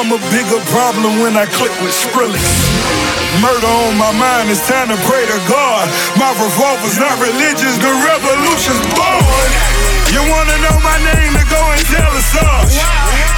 I'm 0.00 0.08
a 0.08 0.20
bigger 0.32 0.60
problem 0.72 1.20
when 1.20 1.36
I 1.36 1.44
click 1.44 1.72
with 1.84 1.92
Skrillex. 1.92 2.40
Murder 3.44 3.68
on 3.68 4.00
my 4.00 4.08
mind, 4.16 4.48
it's 4.48 4.64
time 4.64 4.88
to 4.88 4.96
pray 5.04 5.24
to 5.28 5.38
God. 5.44 5.84
My 6.16 6.32
revolver's 6.40 6.96
not 6.96 7.20
religious, 7.20 7.76
the 7.76 7.92
revolution's 7.92 8.84
born. 8.96 9.48
You 10.16 10.24
wanna 10.24 10.56
know 10.64 10.76
my 10.80 10.96
name, 11.12 11.32
to 11.36 11.44
go 11.52 11.60
and 11.60 11.82
tell 11.92 12.12
us 12.16 12.32
us. 12.40 12.72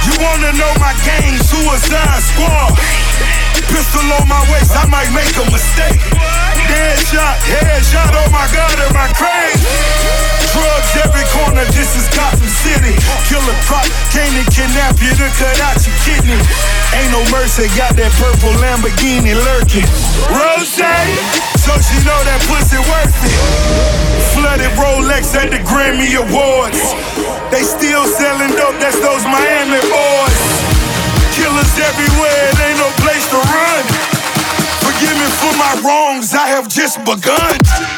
You 0.07 0.15
wanna 0.23 0.55
know 0.55 0.71
my 0.79 0.95
gang, 1.03 1.35
Suicide 1.43 2.23
Squad. 2.23 2.77
Pistol 3.67 4.07
on 4.15 4.27
my 4.31 4.43
waist, 4.51 4.71
I 4.71 4.87
might 4.87 5.11
make 5.11 5.35
a 5.35 5.45
mistake. 5.51 6.26
Dead 6.67 6.99
shot, 6.99 7.35
head 7.47 7.81
shot, 7.83 8.11
oh 8.11 8.27
my 8.29 8.43
god, 8.51 8.75
am 8.83 8.95
I 8.95 9.07
crazy? 9.15 9.63
Drugs 10.51 10.93
every 10.99 11.25
corner, 11.31 11.63
this 11.71 11.93
is 11.95 12.07
Gotham 12.11 12.49
City. 12.49 12.95
Killer 13.29 13.57
prop, 13.69 13.85
came 14.11 14.31
to 14.35 14.43
kidnap 14.51 14.97
you 14.99 15.11
to 15.15 15.27
cut 15.37 15.59
out 15.63 15.79
your 15.85 15.95
kidney. 16.03 16.39
Ain't 16.97 17.11
no 17.13 17.21
mercy, 17.29 17.69
got 17.77 17.93
that 17.99 18.11
purple 18.17 18.51
Lamborghini 18.57 19.37
lurking. 19.37 19.87
Rose, 20.33 20.75
so 21.61 21.71
she 21.83 21.97
know 22.03 22.19
that 22.25 22.41
pussy 22.49 22.79
worth 22.79 23.15
it. 23.21 23.37
Flooded 24.33 24.73
Rolex 24.79 25.35
at 25.35 25.51
the 25.51 25.61
Grammy 25.61 26.15
Awards. 26.17 26.79
They 27.51 27.63
still 27.63 28.05
selling 28.07 28.55
dope, 28.55 28.79
that's 28.81 28.99
those 28.99 29.23
Miami 29.23 29.79
boys. 29.87 30.41
Killers 31.37 31.73
everywhere, 31.79 32.43
it 32.49 32.59
ain't 32.65 32.79
no 32.81 32.89
place 33.03 33.25
to 33.29 33.37
run. 33.37 33.96
Forgive 34.97 35.15
me 35.19 35.25
for 35.25 35.57
my 35.59 35.79
wrongs, 35.85 36.33
I 36.33 36.47
have 36.47 36.67
just 36.67 36.97
begun. 37.05 37.96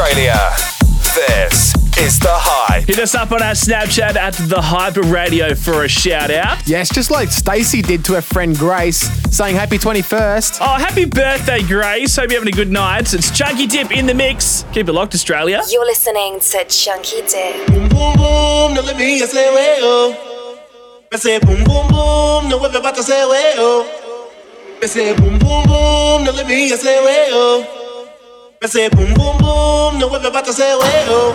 Australia, 0.00 0.50
this 1.14 1.74
is 1.98 2.18
The 2.18 2.32
Hype. 2.32 2.84
Hit 2.84 2.98
us 3.00 3.14
up 3.14 3.32
on 3.32 3.42
our 3.42 3.52
Snapchat 3.52 4.16
at 4.16 4.32
the 4.48 4.58
Hyper 4.58 5.02
Radio 5.02 5.54
for 5.54 5.84
a 5.84 5.88
shout 5.88 6.30
out. 6.30 6.66
Yes, 6.66 6.88
just 6.88 7.10
like 7.10 7.28
Stacey 7.28 7.82
did 7.82 8.02
to 8.06 8.14
her 8.14 8.22
friend 8.22 8.56
Grace, 8.56 9.00
saying 9.30 9.56
happy 9.56 9.76
21st. 9.76 10.56
Oh, 10.62 10.78
happy 10.78 11.04
birthday, 11.04 11.62
Grace. 11.62 12.16
Hope 12.16 12.30
you're 12.30 12.40
having 12.40 12.50
a 12.50 12.56
good 12.56 12.70
night. 12.70 13.12
It's 13.12 13.30
Chunky 13.30 13.66
Dip 13.66 13.92
in 13.92 14.06
the 14.06 14.14
mix. 14.14 14.64
Keep 14.72 14.88
it 14.88 14.94
locked, 14.94 15.14
Australia. 15.14 15.60
You're 15.70 15.84
listening 15.84 16.40
to 16.40 16.64
Chunky 16.64 17.20
Dip. 17.20 17.66
Boom 17.66 17.90
boom, 17.90 18.14
boom. 18.14 18.74
no 18.74 18.80
let 18.80 18.96
me 18.96 19.18
say 19.18 19.52
well. 19.52 20.16
Oh. 20.16 20.60
I 21.12 21.16
say 21.18 21.38
boom 21.40 21.62
boom 21.64 21.88
boom, 21.88 22.48
no 22.48 22.64
everybody 22.64 23.02
say 23.02 23.26
well. 23.26 23.54
Oh. 23.58 24.32
I 24.82 24.86
say 24.86 25.14
boom 25.14 25.38
boom 25.38 25.64
boom, 25.64 26.24
no 26.24 26.32
let 26.34 26.46
me 26.46 26.70
say 26.70 27.04
well. 27.04 27.76
I 27.76 27.79
Ese 28.62 28.90
boom 28.90 29.14
boom 29.14 29.38
boom, 29.38 29.98
no 29.98 30.10
vuelve 30.10 30.30
basta 30.30 30.50
ese 30.50 30.74
huevo. 30.74 31.34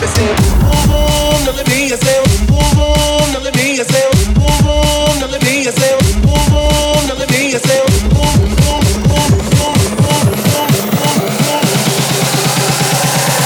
Ese 0.00 0.22
boom 0.38 0.60
boom 0.62 0.86
boom, 0.86 1.44
no 1.44 1.50
le 1.50 1.64
vi 1.64 1.92
ese 1.92 2.20
boom 2.22 2.46
boom 2.46 2.70
boom, 2.76 3.32
no 3.32 3.40
le 3.40 3.50
vi 3.50 3.80
ese 3.80 4.00
boom 4.12 4.34
boom 4.34 4.62
boom, 4.62 5.18
no 5.18 5.26
le 5.26 5.38
vi 5.40 5.66
ese 5.66 5.96
boom 5.98 6.22
boom 6.22 6.44
boom, 6.52 7.06
no 7.08 7.14
le 7.16 7.26
vi 7.26 7.52
ese 7.52 7.82
boom 7.82 8.08
boom 8.10 8.30
boom 8.38 8.54
boom 8.54 8.80
boom 8.80 9.10
boom 9.10 9.58
boom 9.58 9.74
boom 9.74 9.96
boom 9.96 10.22
boom 10.22 10.38
boom 10.70 11.26
boom. 11.42 11.66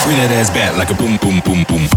Bring 0.05 0.19
that 0.19 0.31
ass 0.33 0.51
back 0.51 0.77
like 0.77 0.91
a 0.91 0.95
boom 0.95 1.17
boom 1.17 1.41
boom 1.41 1.65
boom. 1.65 1.94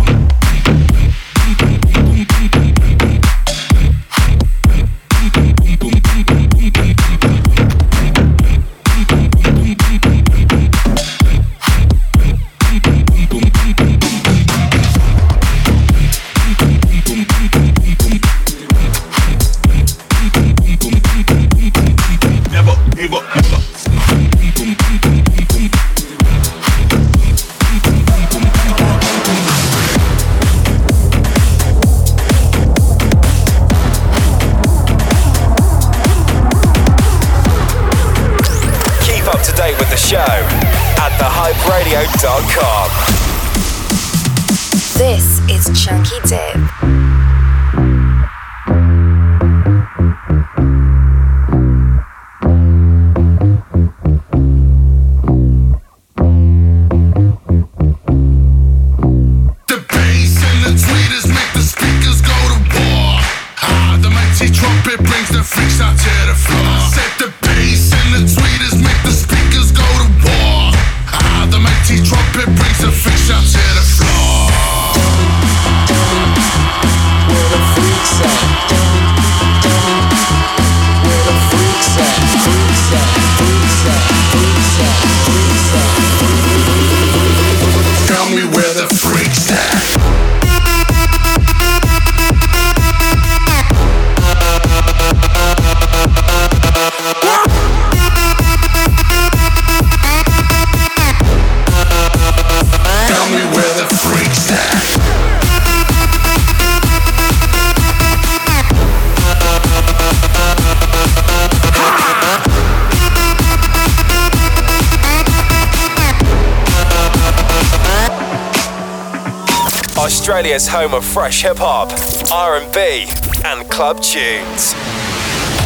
fresh 121.17 121.41
hip 121.41 121.57
hop, 121.57 121.89
R&B, 122.31 123.07
and 123.43 123.67
club 123.71 123.99
tunes. 124.03 124.73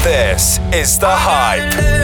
This 0.01 0.59
is 0.73 0.97
The 0.97 1.09
Hype. 1.09 2.00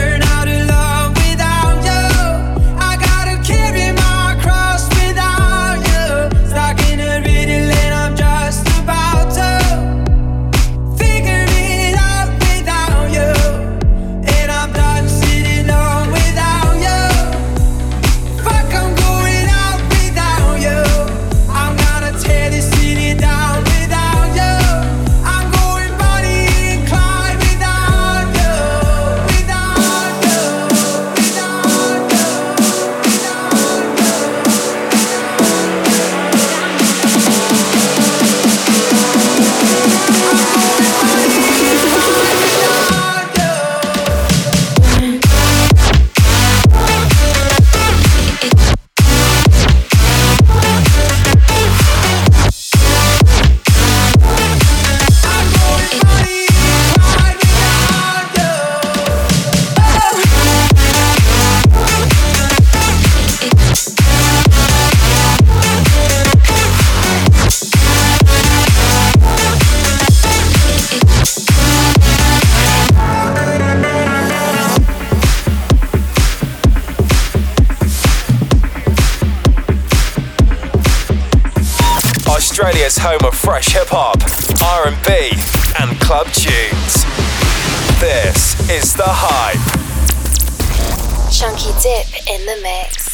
Chunky 91.38 91.70
Dip 91.80 92.08
in 92.26 92.44
the 92.46 92.60
mix. 92.64 93.07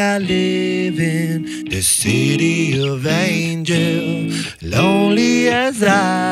I 0.00 0.16
live 0.18 0.98
in 0.98 1.66
the 1.66 1.82
city 1.82 2.82
of 2.82 3.06
angels, 3.06 4.34
lonely 4.62 5.48
as 5.48 5.82
I. 5.82 6.29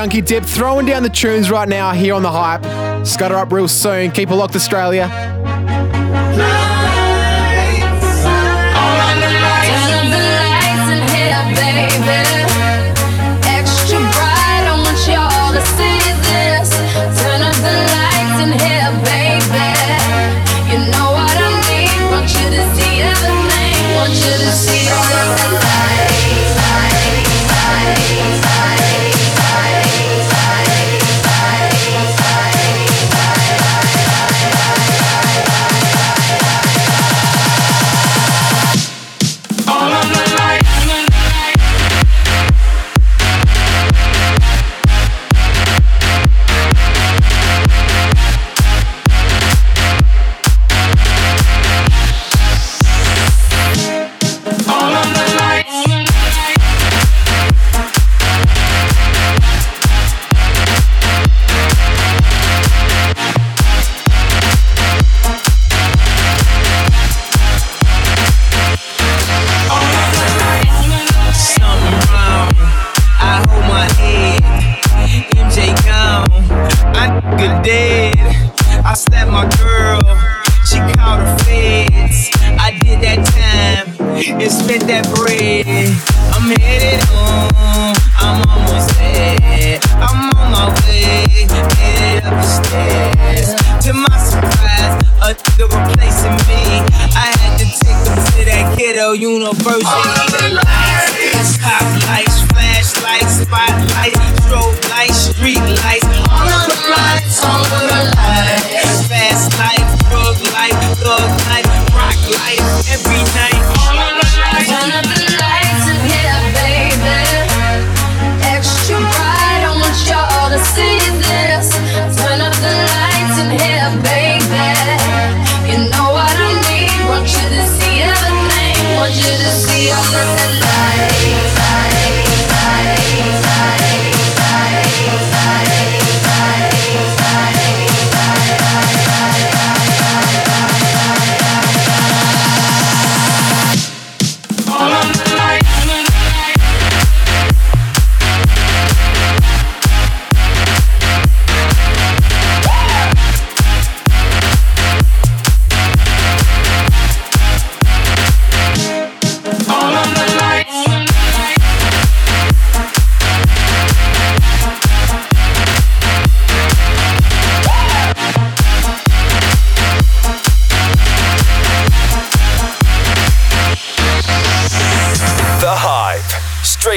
Chunky 0.00 0.22
Dip 0.22 0.44
throwing 0.44 0.86
down 0.86 1.02
the 1.02 1.10
tunes 1.10 1.50
right 1.50 1.68
now 1.68 1.92
here 1.92 2.14
on 2.14 2.22
the 2.22 2.32
hype. 2.32 2.64
Scutter 3.06 3.36
up 3.36 3.52
real 3.52 3.68
soon. 3.68 4.10
Keep 4.10 4.30
it 4.30 4.34
locked, 4.34 4.56
Australia. 4.56 5.39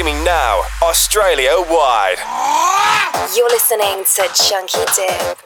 Streaming 0.03 0.25
now, 0.25 0.59
Australia 0.81 1.55
wide. 1.69 2.19
You're 3.37 3.47
listening 3.47 4.03
to 4.03 4.27
Chunky 4.35 4.83
Dip. 4.91 5.37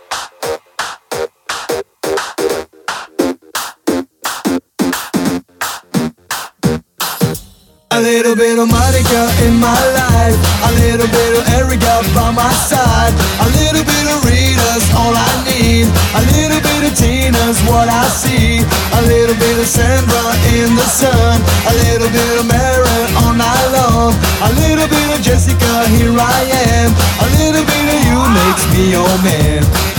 A 7.92 8.02
little 8.02 8.36
bit 8.36 8.58
of 8.58 8.68
Monica 8.68 9.30
in 9.46 9.60
my 9.62 9.78
life, 9.94 10.38
a 10.66 10.72
little 10.82 11.06
bit 11.06 11.38
of 11.38 11.48
Erica 11.54 12.02
by 12.16 12.32
my 12.32 12.52
side, 12.66 13.14
a 13.14 13.48
little 13.62 13.86
bit 13.86 14.06
of 14.10 14.26
Rita's 14.26 14.90
all 14.98 15.14
I 15.14 15.30
need, 15.46 15.86
a 16.18 16.22
little 16.34 16.62
bit 16.62 16.92
of 16.92 16.98
Tina's 16.98 17.62
what 17.70 17.90
I 17.90 18.08
see, 18.10 18.57
a 18.98 19.02
little 19.06 19.36
bit 19.36 19.60
of 19.60 19.68
Sandra 19.68 20.24
in 20.58 20.76
the 20.76 20.88
sun, 20.90 21.42
a 21.70 21.74
little 21.86 22.10
bit 22.10 22.40
of 22.40 22.48
Mary 22.48 23.00
all 23.22 23.34
night 23.34 23.68
long, 23.78 24.14
a 24.42 24.50
little 24.62 24.88
bit 24.88 25.08
of 25.14 25.22
Jessica, 25.22 25.88
here 25.90 26.18
I 26.18 26.40
am, 26.74 26.90
a 27.22 27.28
little 27.38 27.66
bit 27.66 27.86
of 27.94 28.00
you 28.10 28.20
makes 28.34 28.64
me 28.74 28.92
your 28.92 29.16
man. 29.24 29.97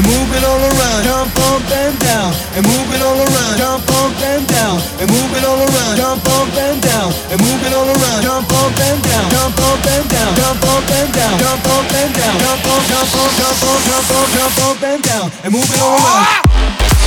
And 0.00 0.08
move 0.08 0.32
it 0.32 0.44
all 0.48 0.56
around. 0.56 1.04
Jump 1.04 1.36
up 1.52 1.60
and 1.76 1.94
down 2.00 2.32
and 2.56 2.64
move 2.64 2.88
it 2.96 3.02
all 3.04 3.20
around. 3.20 3.54
Jump 3.60 3.84
up 4.00 4.16
and 4.24 4.48
down 4.48 4.80
and 4.96 5.08
move 5.12 5.32
it 5.36 5.44
all 5.44 5.60
around. 5.60 5.94
Jump 6.00 6.24
up 6.24 6.48
and 6.56 6.80
down 6.80 7.12
and 7.28 7.38
move 7.44 7.60
it 7.60 7.72
all 7.76 7.84
around. 7.84 8.20
Jump 8.24 8.48
up 8.48 8.80
and 8.80 9.00
down. 9.04 9.28
Jump 9.28 9.60
up 9.60 9.84
and 9.84 10.08
down. 10.08 10.32
Jump 10.40 10.64
up 10.64 10.88
and 10.88 11.12
down. 11.12 11.36
Jump 11.36 11.66
up 11.68 11.92
and 12.00 12.12
down. 12.16 12.34
Jump 12.40 12.64
up, 12.64 12.82
jump 12.88 13.12
up, 13.12 13.30
jump 13.36 13.60
up, 13.60 13.80
jump 13.84 14.10
up, 14.16 14.28
jump 14.32 14.58
up 14.64 14.82
and 14.88 15.02
down 15.02 15.26
and 15.44 15.52
move 15.52 15.68
it 15.68 15.80
all 15.80 16.00
around. 16.00 16.24
Ah! 16.24 16.99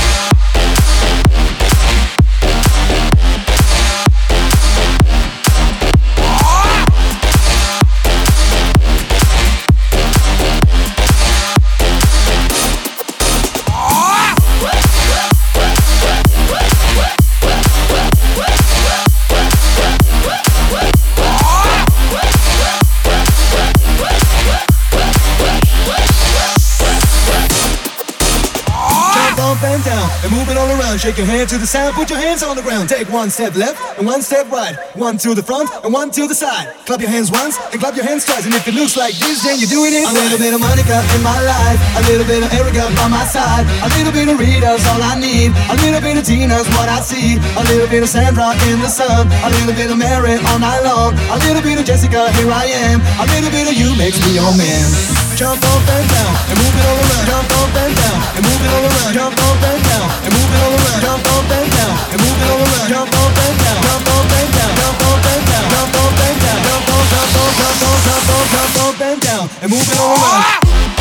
Shake 31.04 31.20
your 31.20 31.28
hand 31.28 31.52
to 31.52 31.60
the 31.60 31.68
sound, 31.68 32.00
put 32.00 32.08
your 32.08 32.16
hands 32.16 32.48
on 32.48 32.56
the 32.56 32.64
ground. 32.64 32.88
Take 32.88 33.12
one 33.12 33.28
step 33.28 33.60
left 33.60 33.76
and 34.00 34.08
one 34.08 34.24
step 34.24 34.48
right. 34.48 34.72
One 34.96 35.20
to 35.20 35.36
the 35.36 35.44
front 35.44 35.68
and 35.84 35.92
one 35.92 36.16
to 36.16 36.32
the 36.32 36.34
side. 36.34 36.72
Clap 36.88 37.04
your 37.04 37.12
hands 37.12 37.28
once 37.28 37.60
and 37.76 37.78
clap 37.84 38.00
your 38.00 38.08
hands 38.08 38.24
twice. 38.24 38.48
And 38.48 38.56
if 38.56 38.64
it 38.72 38.72
looks 38.72 38.96
like 38.96 39.12
this, 39.20 39.44
then 39.44 39.60
you're 39.60 39.68
doing 39.68 39.92
it. 39.92 40.08
A 40.08 40.16
little 40.16 40.40
bit 40.40 40.56
of 40.56 40.64
Monica 40.64 41.04
in 41.12 41.20
my 41.20 41.36
life, 41.44 41.76
a 42.00 42.02
little 42.08 42.24
bit 42.24 42.40
of 42.40 42.48
Erica 42.56 42.88
by 42.96 43.12
my 43.12 43.28
side, 43.28 43.68
a 43.84 43.92
little 44.00 44.16
bit 44.16 44.32
of 44.32 44.40
Rita's 44.40 44.80
all 44.96 45.04
I 45.04 45.20
need, 45.20 45.52
a 45.68 45.76
little 45.84 46.00
bit 46.00 46.16
of 46.16 46.24
Tina's 46.24 46.72
what 46.72 46.88
I 46.88 47.04
see, 47.04 47.36
a 47.36 47.64
little 47.68 47.92
bit 47.92 48.00
of 48.00 48.08
Sandra 48.08 48.56
in 48.72 48.80
the 48.80 48.88
sun, 48.88 49.28
a 49.28 49.50
little 49.60 49.76
bit 49.76 49.92
of 49.92 50.00
Mary 50.00 50.40
all 50.56 50.60
night 50.64 50.88
long, 50.88 51.20
a 51.20 51.38
little 51.44 51.60
bit 51.60 51.84
of 51.84 51.84
Jessica, 51.84 52.32
here 52.40 52.48
I 52.48 52.72
am, 52.88 53.04
a 53.20 53.28
little 53.28 53.52
bit 53.52 53.68
of 53.68 53.76
you 53.76 53.92
makes 54.00 54.24
me 54.24 54.40
your 54.40 54.56
man. 54.56 55.23
Jump 55.44 55.60
up 55.60 55.76
and 55.76 56.08
down 56.08 56.32
and 56.48 56.56
move 56.56 56.72
it 56.72 56.86
all 56.88 57.04
around. 57.04 57.28
Jump 57.28 57.52
up 57.52 57.76
and 57.76 57.96
down 58.00 58.16
and 58.32 58.44
move 58.48 58.64
it 58.64 58.72
all 58.72 58.86
around. 58.88 59.12
Jump 59.12 59.36
up 59.44 59.60
and 59.60 59.84
down 59.84 60.08
and 60.24 60.32
move 60.32 60.48
it 60.48 60.62
all 60.64 60.72
around. 60.72 61.02
Jump 61.04 61.28
up 61.36 61.52
and 61.52 61.68
down 61.68 61.92
and 62.16 62.20
move 62.24 62.40
it 62.40 62.48
all 62.48 62.64
around. 62.64 62.88
Jump 62.88 63.12
up 63.12 63.40
and 63.44 63.56
down. 63.60 63.80
Jump 63.84 64.08
up 64.08 64.32
and 64.40 64.52
down. 64.56 64.72
Jump 64.80 65.04
up 65.04 65.20
and 65.20 65.44
down. 65.44 65.68
Jump 65.68 65.96
up 66.00 66.16
and 66.24 66.40
down. 66.40 66.60
Jump 66.64 66.88
up, 66.96 67.04
jump 67.12 67.36
up, 67.44 67.52
jump 67.60 67.84
up, 67.84 68.00
jump 68.08 68.30
up, 68.32 68.46
jump 68.56 68.78
up 68.88 69.02
and 69.04 69.20
down 69.20 69.44
and 69.60 69.68
move 69.68 69.84
it 69.84 70.00
all 70.00 70.16
around. 70.16 70.93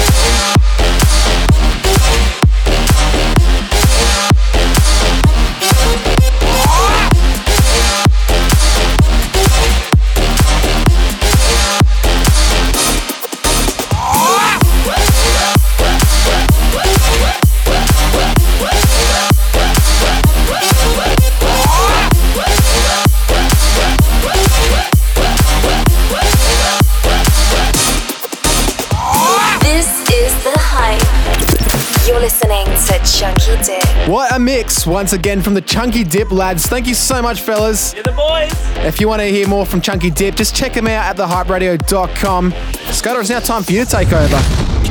What 34.07 34.35
a 34.35 34.39
mix 34.39 34.85
once 34.85 35.12
again 35.12 35.41
from 35.41 35.55
the 35.55 35.61
Chunky 35.61 36.03
Dip 36.03 36.33
lads. 36.33 36.66
Thank 36.66 36.89
you 36.89 36.95
so 36.95 37.23
much, 37.23 37.41
fellas. 37.41 37.95
You're 37.95 38.03
the 38.03 38.11
boys. 38.12 38.51
If 38.85 39.01
you 39.01 39.07
want 39.07 39.23
to 39.23 39.27
hear 39.27 39.47
more 39.47 39.65
from 39.65 39.81
Chunky 39.81 40.11
Dip, 40.11 40.35
just 40.35 40.57
check 40.57 40.73
them 40.73 40.89
out 40.89 41.05
at 41.05 41.16
thehyperadio.com. 41.16 42.53
Scudder, 42.93 43.20
it's 43.20 43.31
now 43.31 43.39
time 43.39 43.62
for 43.62 43.70
you 43.70 43.85
to 43.85 43.91
take 43.91 44.12
over. 44.12 44.37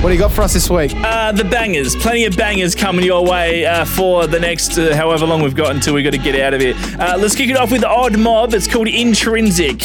What 0.01 0.09
do 0.09 0.13
you 0.13 0.19
got 0.19 0.31
for 0.31 0.43
us 0.43 0.53
this 0.53 0.69
week? 0.69 0.93
Uh, 0.95 1.33
the 1.33 1.43
bangers, 1.43 1.93
plenty 1.97 2.23
of 2.23 2.37
bangers 2.37 2.73
coming 2.73 3.03
your 3.05 3.23
way 3.25 3.65
uh, 3.65 3.83
for 3.83 4.27
the 4.27 4.39
next 4.39 4.77
uh, 4.77 4.95
however 4.95 5.25
long 5.25 5.41
we've 5.41 5.55
got 5.55 5.75
until 5.75 5.93
we've 5.93 6.05
got 6.05 6.13
to 6.13 6.17
get 6.17 6.39
out 6.39 6.53
of 6.53 6.61
here. 6.61 6.73
Uh, 6.97 7.17
let's 7.19 7.35
kick 7.35 7.49
it 7.49 7.57
off 7.57 7.69
with 7.69 7.83
Odd 7.83 8.17
Mob. 8.17 8.53
It's 8.53 8.65
called 8.67 8.87
Intrinsic. 8.87 9.81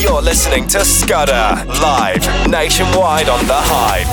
You're 0.00 0.22
listening 0.22 0.68
to 0.68 0.84
Scudder 0.84 1.64
live 1.80 2.24
nationwide 2.48 3.28
on 3.28 3.44
the 3.46 3.54
Hype. 3.56 4.06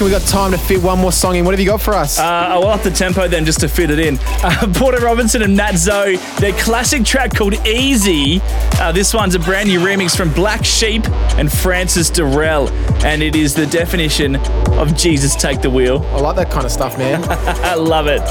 Reckon 0.00 0.14
we 0.14 0.18
got 0.18 0.26
time 0.26 0.50
to 0.52 0.56
fit 0.56 0.82
one 0.82 0.98
more 0.98 1.12
song 1.12 1.36
in. 1.36 1.44
What 1.44 1.52
have 1.52 1.60
you 1.60 1.66
got 1.66 1.82
for 1.82 1.92
us? 1.92 2.18
Uh, 2.18 2.22
I'll 2.22 2.68
up 2.68 2.82
the 2.82 2.90
tempo 2.90 3.28
then 3.28 3.44
just 3.44 3.60
to 3.60 3.68
fit 3.68 3.90
it 3.90 3.98
in. 3.98 4.18
Uh, 4.42 4.72
Porter 4.74 5.04
Robinson 5.04 5.42
and 5.42 5.54
Mat 5.54 5.76
Zo, 5.76 6.16
their 6.38 6.54
classic 6.54 7.04
track 7.04 7.34
called 7.34 7.52
Easy. 7.66 8.40
Uh, 8.80 8.92
this 8.92 9.12
one's 9.12 9.34
a 9.34 9.38
brand 9.38 9.68
new 9.68 9.78
remix 9.78 10.16
from 10.16 10.32
Black 10.32 10.64
Sheep 10.64 11.06
and 11.36 11.52
Francis 11.52 12.10
Derelle, 12.10 12.70
and 13.04 13.22
it 13.22 13.36
is 13.36 13.54
the 13.54 13.66
definition 13.66 14.36
of 14.78 14.96
Jesus 14.96 15.36
Take 15.36 15.60
the 15.60 15.68
Wheel. 15.68 16.02
I 16.12 16.20
like 16.20 16.36
that 16.36 16.50
kind 16.50 16.64
of 16.64 16.72
stuff, 16.72 16.96
man. 16.96 17.22
I 17.28 17.74
love 17.74 18.06
it. 18.08 18.22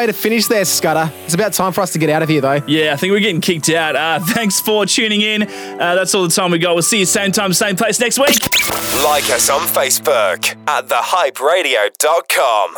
way 0.00 0.06
to 0.06 0.12
finish 0.14 0.46
there, 0.46 0.64
Scudder. 0.64 1.12
It's 1.24 1.34
about 1.34 1.52
time 1.52 1.72
for 1.72 1.82
us 1.82 1.92
to 1.92 1.98
get 1.98 2.08
out 2.08 2.22
of 2.22 2.28
here, 2.28 2.40
though. 2.40 2.60
Yeah, 2.66 2.94
I 2.94 2.96
think 2.96 3.10
we're 3.12 3.20
getting 3.20 3.40
kicked 3.42 3.68
out. 3.68 3.96
Uh, 3.96 4.18
thanks 4.24 4.60
for 4.60 4.86
tuning 4.86 5.20
in. 5.20 5.42
Uh, 5.42 5.94
that's 5.94 6.14
all 6.14 6.22
the 6.22 6.30
time 6.30 6.50
we 6.50 6.58
got. 6.58 6.74
We'll 6.74 6.82
see 6.82 7.00
you 7.00 7.06
same 7.06 7.32
time, 7.32 7.52
same 7.52 7.76
place 7.76 8.00
next 8.00 8.18
week. 8.18 8.38
Like 9.04 9.28
us 9.30 9.50
on 9.50 9.60
Facebook 9.62 10.56
at 10.66 10.86
thehyperadio.com. 10.88 12.76